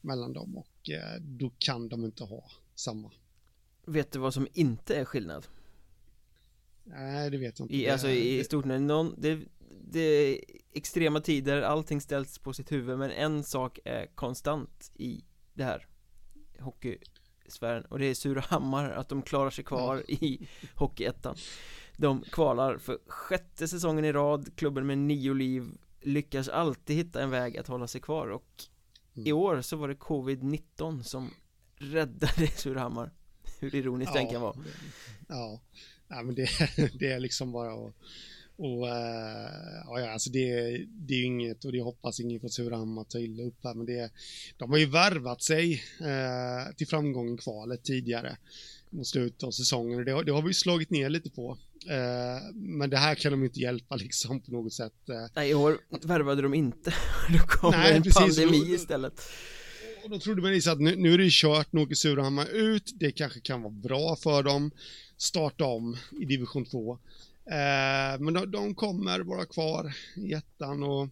mellan 0.01 0.33
dem 0.33 0.57
och 0.57 0.89
eh, 0.89 1.21
då 1.21 1.51
kan 1.57 1.89
de 1.89 2.05
inte 2.05 2.23
ha 2.23 2.51
samma. 2.75 3.11
Vet 3.85 4.11
du 4.11 4.19
vad 4.19 4.33
som 4.33 4.47
inte 4.53 4.95
är 4.95 5.05
skillnad? 5.05 5.47
Nej, 6.83 7.29
det 7.29 7.37
vet 7.37 7.59
jag 7.59 7.65
inte. 7.65 7.75
I, 7.75 7.89
alltså 7.89 8.09
i 8.09 8.43
stort, 8.43 8.65
någon, 8.65 9.15
det, 9.17 9.39
det 9.91 9.99
är 9.99 10.39
extrema 10.73 11.21
tider, 11.21 11.61
allting 11.61 12.01
ställs 12.01 12.39
på 12.39 12.53
sitt 12.53 12.71
huvud, 12.71 12.99
men 12.99 13.11
en 13.11 13.43
sak 13.43 13.79
är 13.85 14.05
konstant 14.15 14.91
i 14.95 15.23
det 15.53 15.63
här 15.63 15.87
hockeysfären 16.61 17.85
och 17.85 17.99
det 17.99 18.05
är 18.05 18.13
Surahammar 18.13 18.89
att 18.89 19.09
de 19.09 19.21
klarar 19.21 19.49
sig 19.49 19.63
kvar 19.63 20.03
i 20.07 20.47
Hockeyettan. 20.75 21.35
De 21.97 22.23
kvalar 22.31 22.77
för 22.77 22.99
sjätte 23.07 23.67
säsongen 23.67 24.05
i 24.05 24.11
rad, 24.11 24.55
klubben 24.55 24.87
med 24.87 24.97
nio 24.97 25.33
liv 25.33 25.71
lyckas 26.01 26.49
alltid 26.49 26.95
hitta 26.95 27.21
en 27.21 27.29
väg 27.29 27.57
att 27.57 27.67
hålla 27.67 27.87
sig 27.87 28.01
kvar. 28.01 28.27
Och 28.27 28.63
i 29.13 29.29
mm. 29.29 29.37
år 29.37 29.61
så 29.61 29.75
var 29.75 29.87
det 29.87 29.93
covid-19 29.93 31.03
som 31.03 31.33
räddade 31.75 32.47
Surahammar. 32.55 33.11
Hur 33.59 33.75
ironiskt 33.75 34.11
ja, 34.15 34.21
den 34.21 34.31
kan 34.31 34.41
vara. 34.41 34.55
Ja, 35.27 35.61
ja 36.07 36.23
men 36.23 36.35
det, 36.35 36.49
det 36.99 37.11
är 37.11 37.19
liksom 37.19 37.51
bara 37.51 37.73
att 37.73 37.93
och 38.57 38.83
uh, 38.83 38.91
ja, 39.85 40.11
alltså 40.11 40.29
det, 40.29 40.77
det 40.87 41.13
är 41.13 41.17
ju 41.17 41.25
inget, 41.25 41.65
och 41.65 41.71
det 41.71 41.81
hoppas 41.81 42.19
ingen 42.19 42.39
från 42.39 42.49
Surahammar 42.49 43.03
tar 43.03 43.19
illa 43.19 43.43
upp 43.43 43.63
här, 43.63 43.73
men 43.73 43.85
det, 43.85 44.11
de 44.57 44.71
har 44.71 44.77
ju 44.77 44.85
värvat 44.85 45.41
sig 45.41 45.73
uh, 46.01 46.75
till 46.75 46.87
framgång 46.87 47.33
i 47.33 47.37
kvalet 47.37 47.83
tidigare 47.83 48.37
mot 48.89 49.07
slutet 49.07 49.43
av 49.43 49.51
säsongen 49.51 49.99
och 49.99 50.05
det, 50.05 50.23
det 50.23 50.31
har 50.31 50.41
vi 50.41 50.53
slagit 50.53 50.89
ner 50.89 51.09
lite 51.09 51.29
på. 51.29 51.51
Uh, 51.51 52.55
men 52.55 52.89
det 52.89 52.97
här 52.97 53.15
kan 53.15 53.31
de 53.31 53.43
inte 53.43 53.59
hjälpa 53.59 53.95
liksom 54.05 54.41
på 54.41 54.51
något 54.51 54.73
sätt. 54.73 54.93
Nej, 55.35 55.49
i 55.49 55.53
år 55.53 55.77
värvade 56.07 56.41
de 56.41 56.53
inte. 56.53 56.93
Då 57.33 57.39
kom 57.47 57.71
Nej, 57.71 57.95
en 57.95 58.03
precis, 58.03 58.37
pandemi 58.37 58.65
då, 58.67 58.75
istället. 58.75 59.21
Och 60.03 60.09
då 60.09 60.19
trodde 60.19 60.41
man 60.41 60.55
att 60.67 60.79
nu, 60.79 60.95
nu 60.95 61.13
är 61.13 61.17
det 61.17 61.31
kört, 61.31 61.73
nu 61.73 61.81
åker 61.81 61.95
Surahammar 61.95 62.47
ut, 62.51 62.91
det 62.95 63.11
kanske 63.11 63.39
kan 63.39 63.61
vara 63.61 63.73
bra 63.73 64.15
för 64.15 64.43
dem. 64.43 64.71
Starta 65.17 65.65
om 65.65 65.97
i 66.21 66.25
division 66.25 66.65
2. 66.65 66.99
Eh, 67.45 68.19
men 68.19 68.33
de, 68.33 68.51
de, 68.51 68.75
kommer 68.75 69.19
vara 69.19 69.45
kvar 69.45 69.93
i 70.15 70.33
ettan 70.33 70.83
och 70.83 71.09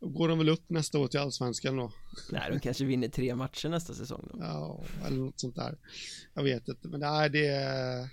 då 0.00 0.08
går 0.08 0.28
de 0.28 0.38
väl 0.38 0.48
upp 0.48 0.70
nästa 0.70 0.98
år 0.98 1.08
till 1.08 1.20
allsvenskan 1.20 1.76
då. 1.76 1.92
Nej, 2.32 2.50
de 2.50 2.60
kanske 2.60 2.84
vinner 2.84 3.08
tre 3.08 3.34
matcher 3.34 3.68
nästa 3.68 3.94
säsong 3.94 4.28
då. 4.32 4.38
Ja, 4.40 4.84
eller 5.06 5.16
något 5.16 5.40
sånt 5.40 5.56
där. 5.56 5.78
Jag 6.34 6.42
vet 6.42 6.68
inte, 6.68 6.88
men 6.88 7.00
nej, 7.00 7.30
det 7.30 7.46
är, 7.46 8.08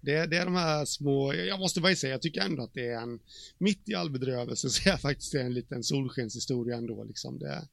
det, 0.00 0.26
det 0.26 0.36
är 0.36 0.44
de 0.44 0.54
här 0.54 0.84
små, 0.84 1.34
jag 1.34 1.58
måste 1.58 1.80
bara 1.80 1.94
säga, 1.96 2.12
jag 2.12 2.22
tycker 2.22 2.40
ändå 2.40 2.62
att 2.62 2.74
det 2.74 2.86
är 2.86 3.00
en, 3.00 3.20
mitt 3.58 3.88
i 3.88 3.94
all 3.94 4.10
bedrövelse 4.10 4.70
så 4.70 4.88
är 4.88 4.92
det 4.92 4.98
faktiskt 4.98 5.34
en 5.34 5.54
liten 5.54 5.82
solskenshistoria 5.82 6.76
ändå 6.76 7.04
liksom. 7.04 7.38
Det, 7.38 7.68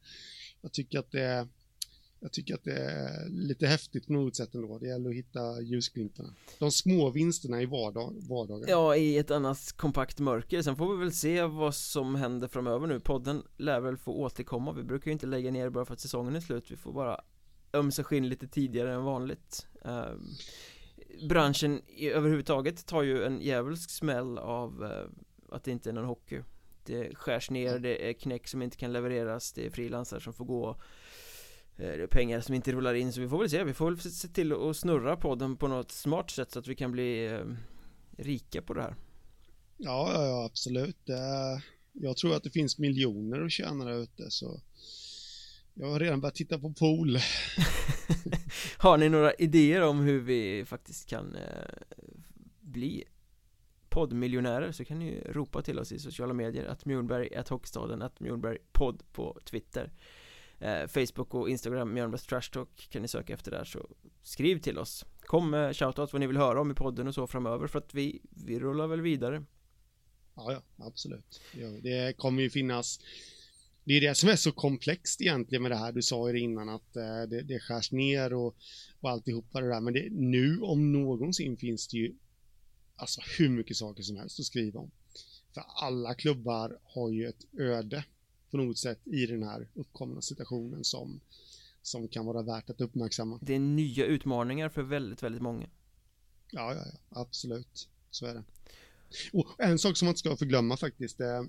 jag 0.62 0.72
tycker 0.72 1.00
att 1.00 1.12
det 1.12 1.48
jag 2.24 2.32
tycker 2.32 2.54
att 2.54 2.64
det 2.64 2.78
är 2.78 3.30
lite 3.30 3.68
häftigt 3.68 4.08
på 4.08 4.14
något 4.14 4.36
sätt 4.36 4.56
ändå. 4.56 4.78
Det 4.80 4.88
gäller 4.88 5.10
att 5.10 5.16
hitta 5.16 5.62
ljusglimtarna. 5.62 6.34
De 6.60 6.72
små 6.72 7.10
vinsterna 7.10 7.62
i 7.62 7.66
vardag, 7.66 8.14
vardagen. 8.30 8.66
Ja, 8.68 8.96
i 8.96 9.18
ett 9.18 9.32
annat 9.32 9.74
kompakt 9.76 10.20
mörker. 10.20 10.62
Sen 10.62 10.76
får 10.76 10.96
vi 10.96 11.00
väl 11.00 11.12
se 11.12 11.44
vad 11.44 11.76
som 11.76 12.16
händer 12.16 12.48
framöver 12.48 12.88
nu. 12.88 13.00
Podden 13.00 13.44
lär 13.58 13.80
väl 13.80 13.98
få 13.98 14.12
återkomma. 14.12 14.72
Vi 14.72 14.84
brukar 14.84 15.08
ju 15.08 15.12
inte 15.12 15.26
lägga 15.26 15.52
ner 15.52 15.70
bara 15.70 15.86
för 15.86 15.94
att 15.94 16.00
säsongen 16.00 16.36
är 16.36 16.40
slut. 16.40 16.72
Vi 16.72 16.76
får 16.76 16.94
bara 16.94 17.22
ömsa 17.74 18.04
skinn 18.04 18.30
lite 18.30 18.48
tidigare 18.48 18.94
än 18.94 19.04
vanligt. 19.04 19.68
Uh, 19.86 20.16
branschen 21.30 21.82
överhuvudtaget 22.00 22.86
tar 22.86 23.04
ju 23.04 23.24
en 23.24 23.42
djävulsk 23.42 23.90
smäll 23.90 24.38
av 24.38 24.84
uh, 24.84 25.56
att 25.56 25.64
det 25.64 25.72
inte 25.72 25.90
är 25.90 25.94
någon 25.94 26.06
hockey. 26.06 26.42
Det 26.86 27.16
skärs 27.16 27.50
ner, 27.50 27.80
det 27.80 28.10
är 28.10 28.14
knäck 28.14 28.48
som 28.48 28.62
inte 28.62 28.78
kan 28.78 28.94
levereras, 28.94 29.54
det 29.54 29.66
är 29.66 29.70
frilansare 29.70 30.22
som 30.22 30.34
får 30.34 30.46
gå 30.46 30.70
Eh, 30.70 30.76
pengar 32.10 32.42
som 32.42 32.56
inte 32.56 32.72
rullar 32.72 32.94
in 32.94 33.14
så 33.14 33.22
vi 33.22 33.30
får 33.30 33.40
väl 33.40 33.50
se, 33.50 33.64
vi 33.64 33.74
får 33.74 33.92
väl 33.92 34.00
se 34.00 34.28
till 34.28 34.54
att 34.54 34.78
snurra 34.78 35.18
på 35.18 35.36
den 35.36 35.58
på 35.58 35.68
något 35.68 35.92
smart 35.92 36.32
sätt 36.32 36.52
så 36.52 36.60
att 36.60 36.68
vi 36.68 36.76
kan 36.76 36.92
bli 36.92 37.26
eh, 37.26 37.46
rika 38.18 38.62
på 38.62 38.74
det 38.74 38.82
här. 38.82 38.96
Ja, 39.78 40.12
ja, 40.14 40.26
ja 40.26 40.46
absolut. 40.46 41.10
Jag 41.94 42.18
tror 42.18 42.36
att 42.36 42.44
det 42.44 42.50
finns 42.50 42.80
miljoner 42.80 43.42
att 43.42 43.52
tjäna 43.52 43.86
där 43.86 44.04
ute 44.04 44.32
så 44.32 44.62
Jag 45.74 45.88
har 45.88 46.00
redan 46.00 46.22
börjat 46.22 46.36
titta 46.36 46.60
på 46.60 46.74
pool. 46.74 47.18
Har 48.78 48.98
ni 48.98 49.10
några 49.10 49.34
idéer 49.34 49.82
om 49.82 50.00
hur 50.00 50.20
vi 50.20 50.66
faktiskt 50.66 51.10
kan 51.10 51.36
eh, 51.36 51.98
bli 52.60 53.04
poddmiljonärer 53.90 54.72
så 54.72 54.86
kan 54.86 55.00
ni 55.00 55.06
ju 55.06 55.22
ropa 55.22 55.62
till 55.62 55.80
oss 55.80 55.92
i 55.92 56.00
sociala 56.00 56.34
medier 56.34 56.66
att 56.66 56.86
Mjölnberg, 56.86 57.36
att 57.36 57.50
Hockeystaden, 57.50 58.02
att 58.02 58.20
Mjölnberg 58.20 58.58
podd 58.72 59.04
på 59.12 59.40
Twitter 59.46 59.92
eh, 60.64 60.88
Facebook 60.88 61.34
och 61.34 61.50
Instagram, 61.50 61.94
Mjölnbergs 61.94 62.26
Trash 62.26 62.52
Talk 62.52 62.88
kan 62.90 63.02
ni 63.02 63.08
söka 63.08 63.34
efter 63.34 63.52
där 63.52 63.64
så 63.64 63.90
skriv 64.22 64.60
till 64.60 64.78
oss 64.78 65.06
Kom 65.22 65.54
eh, 65.54 65.60
med 65.60 65.78
shoutout 65.78 66.14
vad 66.14 66.20
ni 66.20 66.28
vill 66.28 66.38
höra 66.38 66.62
om 66.62 66.72
i 66.72 66.74
podden 66.74 67.08
och 67.08 67.14
så 67.14 67.28
framöver 67.28 67.68
för 67.68 67.80
att 67.80 67.94
vi, 67.94 68.22
vi 68.46 68.60
rullar 68.60 68.88
väl 68.88 69.02
vidare 69.02 69.44
Ja, 70.36 70.52
ja, 70.52 70.86
absolut. 70.86 71.42
Ja, 71.54 71.68
det 71.68 72.18
kommer 72.18 72.42
ju 72.42 72.50
finnas 72.50 73.00
det 73.86 73.94
är 73.94 74.02
det 74.02 74.16
som 74.16 74.30
är 74.30 74.36
så 74.36 74.52
komplext 74.52 75.22
egentligen 75.22 75.62
med 75.62 75.72
det 75.72 75.78
här. 75.78 75.92
Du 75.92 76.02
sa 76.02 76.28
ju 76.28 76.34
det 76.34 76.40
innan 76.40 76.70
att 76.70 76.96
eh, 76.96 77.22
det, 77.30 77.42
det 77.42 77.60
skärs 77.60 77.92
ner 77.92 78.34
och, 78.34 78.56
och 79.00 79.10
alltihopa 79.10 79.62
det 79.62 79.70
där. 79.70 79.82
Men 79.82 79.94
det, 79.94 80.08
nu 80.12 80.60
om 80.60 80.92
någonsin 80.92 81.58
finns 81.58 81.88
det 81.88 81.98
ju 81.98 82.16
alltså 82.96 83.22
hur 83.38 83.50
mycket 83.50 83.78
saker 83.78 84.04
som 84.04 84.18
helst 84.18 84.40
att 84.40 84.46
skriva 84.46 84.80
om. 84.80 84.92
För 85.54 85.64
alla 85.68 86.14
klubbar 86.14 86.80
har 86.84 87.10
ju 87.10 87.28
ett 87.28 87.60
öde 87.60 88.06
på 88.54 88.58
något 88.58 88.78
sätt 88.78 89.00
i 89.08 89.26
den 89.26 89.44
här 89.44 89.68
uppkomna 89.74 90.22
situationen 90.22 90.84
som, 90.84 91.20
som 91.82 92.08
kan 92.08 92.26
vara 92.26 92.42
värt 92.42 92.70
att 92.70 92.82
uppmärksamma. 92.82 93.40
Det 93.42 93.56
är 93.56 93.60
nya 93.60 94.06
utmaningar 94.06 94.70
för 94.70 94.82
väldigt, 94.82 95.24
väldigt 95.24 95.42
många. 95.42 95.70
Ja, 96.52 96.74
ja, 96.74 96.84
ja, 96.86 97.22
absolut. 97.22 97.90
Så 98.12 98.26
är 98.26 98.34
det. 98.34 98.44
Och 99.34 99.48
en 99.60 99.80
sak 99.80 99.98
som 99.98 100.06
man 100.06 100.12
inte 100.12 100.20
ska 100.20 100.38
förglömma 100.38 100.78
faktiskt, 100.78 101.18
det, 101.18 101.48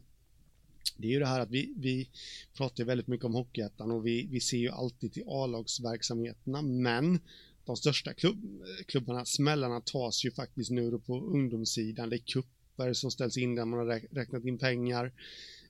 det 0.96 1.06
är 1.06 1.10
ju 1.10 1.18
det 1.18 1.26
här 1.26 1.40
att 1.40 1.50
vi, 1.50 1.74
vi 1.76 2.08
pratar 2.54 2.84
väldigt 2.84 3.06
mycket 3.06 3.24
om 3.24 3.34
Hockeyettan 3.34 3.90
och 3.90 4.06
vi, 4.06 4.26
vi 4.30 4.40
ser 4.40 4.58
ju 4.58 4.68
alltid 4.68 5.12
till 5.12 5.24
A-lagsverksamheterna, 5.26 6.62
men 6.62 7.20
de 7.64 7.76
största 7.76 8.14
klubb, 8.14 8.64
klubbarna, 8.86 9.24
smällarna 9.24 9.80
tas 9.80 10.24
ju 10.24 10.30
faktiskt 10.30 10.70
nu 10.70 10.90
då 10.90 10.98
på 10.98 11.20
ungdomssidan. 11.20 12.10
Det 12.10 12.16
är 12.16 12.26
kupper 12.26 12.92
som 12.92 13.10
ställs 13.10 13.36
in 13.36 13.54
där 13.54 13.64
man 13.64 13.78
har 13.78 14.14
räknat 14.14 14.44
in 14.44 14.58
pengar 14.58 15.12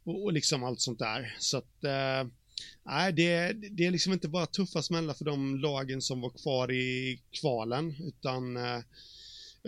och, 0.05 0.25
och 0.25 0.33
liksom 0.33 0.65
allt 0.65 0.81
sånt 0.81 0.99
där. 0.99 1.37
Så 1.39 1.57
att 1.57 1.85
eh, 1.85 2.31
Nej, 2.83 3.13
det, 3.13 3.53
det 3.53 3.87
är 3.87 3.91
liksom 3.91 4.13
inte 4.13 4.29
bara 4.29 4.47
tuffa 4.47 4.83
smällar 4.83 5.15
för 5.15 5.25
de 5.25 5.57
lagen 5.57 6.03
som 6.03 6.21
var 6.21 6.31
kvar 6.31 6.73
i 6.73 7.21
kvalen, 7.41 7.95
utan 8.01 8.57
eh, 8.57 8.81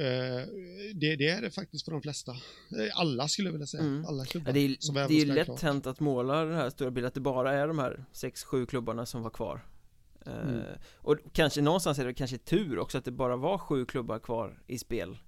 Eh, 0.00 0.46
det, 0.94 1.16
det, 1.16 1.28
är 1.28 1.42
det 1.42 1.50
faktiskt 1.50 1.84
för 1.84 1.92
de 1.92 2.02
flesta. 2.02 2.32
Eh, 2.32 3.00
alla 3.00 3.28
skulle 3.28 3.48
jag 3.48 3.52
vilja 3.52 3.66
säga. 3.66 3.82
Mm. 3.82 4.04
Alla 4.06 4.24
klubbar. 4.24 4.48
Ja, 4.48 4.52
det 4.52 4.60
är, 4.60 5.08
det 5.08 5.20
är 5.20 5.26
lätt 5.26 5.62
hänt 5.62 5.86
att 5.86 6.00
måla 6.00 6.44
den 6.44 6.54
här 6.54 6.70
stora 6.70 6.90
bilden 6.90 7.08
att 7.08 7.14
det 7.14 7.20
bara 7.20 7.52
är 7.54 7.68
de 7.68 7.78
här 7.78 8.04
6-7 8.12 8.66
klubbarna 8.66 9.06
som 9.06 9.22
var 9.22 9.30
kvar. 9.30 9.66
Eh, 10.26 10.48
mm. 10.48 10.62
och 10.96 11.16
kanske 11.32 11.60
någonstans 11.60 11.98
är 11.98 12.04
det 12.04 12.14
kanske 12.14 12.38
tur 12.38 12.78
också 12.78 12.98
att 12.98 13.04
det 13.04 13.10
bara 13.10 13.36
var 13.36 13.58
sju 13.58 13.86
klubbar 13.86 14.18
kvar 14.18 14.62
i 14.66 14.78
spel. 14.78 15.18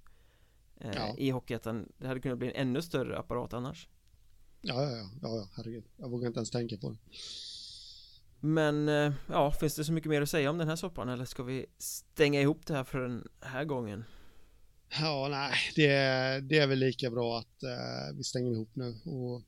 ja. 0.81 1.15
I 1.17 1.31
Hockeyettan. 1.31 1.89
Det 1.99 2.07
hade 2.07 2.21
kunnat 2.21 2.39
bli 2.39 2.49
en 2.49 2.69
ännu 2.69 2.83
större 2.83 3.19
apparat 3.19 3.53
annars. 3.53 3.89
Ja, 4.61 4.83
ja, 4.83 4.91
ja, 4.97 5.09
ja, 5.23 5.49
herregud. 5.57 5.85
Jag 5.97 6.11
vågar 6.11 6.27
inte 6.27 6.39
ens 6.39 6.51
tänka 6.51 6.77
på 6.77 6.91
det. 6.91 6.97
Men, 8.41 8.89
ja, 9.29 9.53
finns 9.53 9.75
det 9.75 9.85
så 9.85 9.93
mycket 9.93 10.11
mer 10.11 10.23
att 10.23 10.31
säga 10.31 10.51
om 10.51 10.59
den 10.59 10.69
här 10.69 10.77
soppan 10.77 11.09
eller 11.09 11.25
ska 11.25 11.43
vi 11.43 11.67
stänga 11.79 12.41
ihop 12.41 12.67
det 12.67 12.75
här 12.75 12.85
för 12.85 13.01
den 13.01 13.29
här 13.41 13.65
gången? 13.65 14.05
Ja, 15.01 15.29
nej, 15.31 15.55
det, 15.77 15.93
det 16.41 16.59
är 16.59 16.67
väl 16.67 16.79
lika 16.79 17.11
bra 17.11 17.39
att 17.39 17.63
uh, 17.65 18.17
vi 18.17 18.25
stänger 18.25 18.53
ihop 18.53 18.71
nu 18.73 18.97
och 19.05 19.43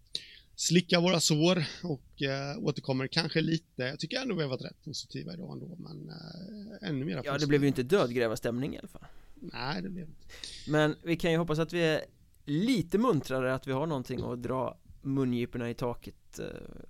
slickar 0.56 1.00
våra 1.00 1.20
sår 1.20 1.64
och 1.82 2.22
uh, 2.22 2.64
återkommer 2.64 3.06
kanske 3.06 3.40
lite. 3.40 3.82
Jag 3.82 3.98
tycker 3.98 4.20
ändå 4.20 4.34
vi 4.34 4.42
har 4.42 4.48
varit 4.48 4.64
rätt 4.64 4.84
positiva 4.84 5.32
idag 5.32 5.52
ändå, 5.52 5.76
men 5.78 6.08
uh, 6.08 6.88
ännu 6.88 7.04
mer 7.04 7.22
Ja, 7.24 7.38
det 7.38 7.46
blev 7.46 7.62
ju 7.62 7.68
inte 7.68 7.82
dödgrävarstämning 7.82 8.74
i 8.74 8.78
alla 8.78 8.88
fall. 8.88 9.04
Nej, 9.34 9.82
det 9.82 9.88
blev 9.88 10.08
inte. 10.08 10.26
Men 10.68 10.96
vi 11.02 11.16
kan 11.16 11.32
ju 11.32 11.38
hoppas 11.38 11.58
att 11.58 11.72
vi 11.72 11.82
är 11.82 12.04
lite 12.44 12.98
muntrare, 12.98 13.54
att 13.54 13.66
vi 13.66 13.72
har 13.72 13.86
någonting 13.86 14.22
att 14.22 14.42
dra 14.42 14.78
mungiporna 15.02 15.70
i 15.70 15.74
taket 15.74 16.40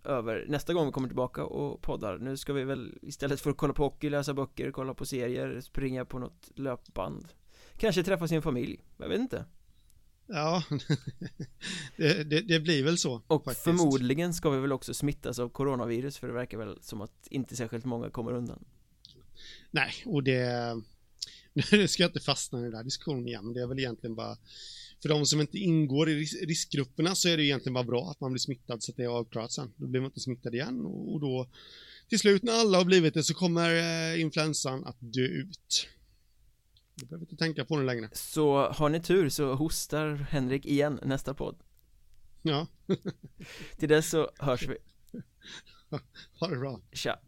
över. 0.04 0.44
Nästa 0.48 0.74
gång 0.74 0.86
vi 0.86 0.92
kommer 0.92 1.08
tillbaka 1.08 1.44
och 1.44 1.82
poddar 1.82 2.18
Nu 2.18 2.36
ska 2.36 2.52
vi 2.52 2.64
väl 2.64 2.98
istället 3.02 3.40
för 3.40 3.50
att 3.50 3.56
kolla 3.56 3.72
på 3.72 3.82
hockey, 3.82 4.10
läsa 4.10 4.34
böcker, 4.34 4.70
kolla 4.70 4.94
på 4.94 5.06
serier, 5.06 5.60
springa 5.60 6.04
på 6.04 6.18
något 6.18 6.50
löpband. 6.54 7.28
Kanske 7.76 8.02
träffa 8.02 8.28
sin 8.28 8.42
familj, 8.42 8.84
jag 8.98 9.08
vet 9.08 9.20
inte. 9.20 9.44
Ja, 10.26 10.62
det, 11.96 12.30
det, 12.30 12.40
det, 12.40 12.60
blir 12.60 12.84
väl 12.84 12.98
så 12.98 13.22
Och 13.26 13.44
faktiskt. 13.44 13.64
förmodligen 13.64 14.34
ska 14.34 14.50
vi 14.50 14.60
väl 14.60 14.72
också 14.72 14.94
smittas 14.94 15.38
av 15.38 15.48
coronavirus 15.48 16.18
för 16.18 16.26
det 16.26 16.34
verkar 16.34 16.58
väl 16.58 16.78
som 16.82 17.00
att 17.00 17.26
inte 17.30 17.56
särskilt 17.56 17.84
många 17.84 18.10
kommer 18.10 18.32
undan. 18.32 18.64
Nej, 19.70 19.92
och 20.06 20.22
det 20.22 20.76
Nu 21.72 21.88
ska 21.88 22.02
jag 22.02 22.08
inte 22.08 22.20
fastna 22.20 22.58
i 22.58 22.62
den 22.62 22.70
där 22.70 22.84
diskussionen 22.84 23.26
igen, 23.26 23.52
det 23.52 23.60
är 23.60 23.66
väl 23.66 23.78
egentligen 23.78 24.14
bara 24.14 24.36
För 25.02 25.08
de 25.08 25.26
som 25.26 25.40
inte 25.40 25.58
ingår 25.58 26.10
i 26.10 26.24
riskgrupperna 26.24 27.14
så 27.14 27.28
är 27.28 27.36
det 27.36 27.44
egentligen 27.44 27.74
bara 27.74 27.84
bra 27.84 28.10
att 28.10 28.20
man 28.20 28.32
blir 28.32 28.40
smittad 28.40 28.82
så 28.82 28.92
att 28.92 28.96
det 28.96 29.02
är 29.02 29.08
avklarat 29.08 29.52
sen 29.52 29.72
Då 29.76 29.86
blir 29.86 30.00
man 30.00 30.10
inte 30.10 30.20
smittad 30.20 30.54
igen 30.54 30.80
och 30.84 31.20
då 31.20 31.48
Till 32.08 32.18
slut 32.18 32.42
när 32.42 32.52
alla 32.52 32.78
har 32.78 32.84
blivit 32.84 33.14
det 33.14 33.24
så 33.24 33.34
kommer 33.34 33.74
eh, 33.76 34.20
influensan 34.20 34.84
att 34.84 34.96
dö 35.00 35.22
ut 35.22 35.88
du 37.00 37.06
behöver 37.06 37.24
inte 37.24 37.36
tänka 37.36 37.64
på 37.64 37.76
den 37.76 37.86
längre. 37.86 38.08
Så 38.12 38.68
har 38.68 38.88
ni 38.88 39.02
tur 39.02 39.28
så 39.28 39.54
hostar 39.54 40.14
Henrik 40.14 40.66
igen 40.66 41.00
nästa 41.02 41.34
podd. 41.34 41.56
Ja. 42.42 42.66
Till 43.76 43.88
dess 43.88 44.10
så 44.10 44.30
hörs 44.38 44.68
vi. 44.68 44.76
Ha 46.40 46.48
det 46.48 46.56
bra. 46.56 46.80
Tja. 46.92 47.18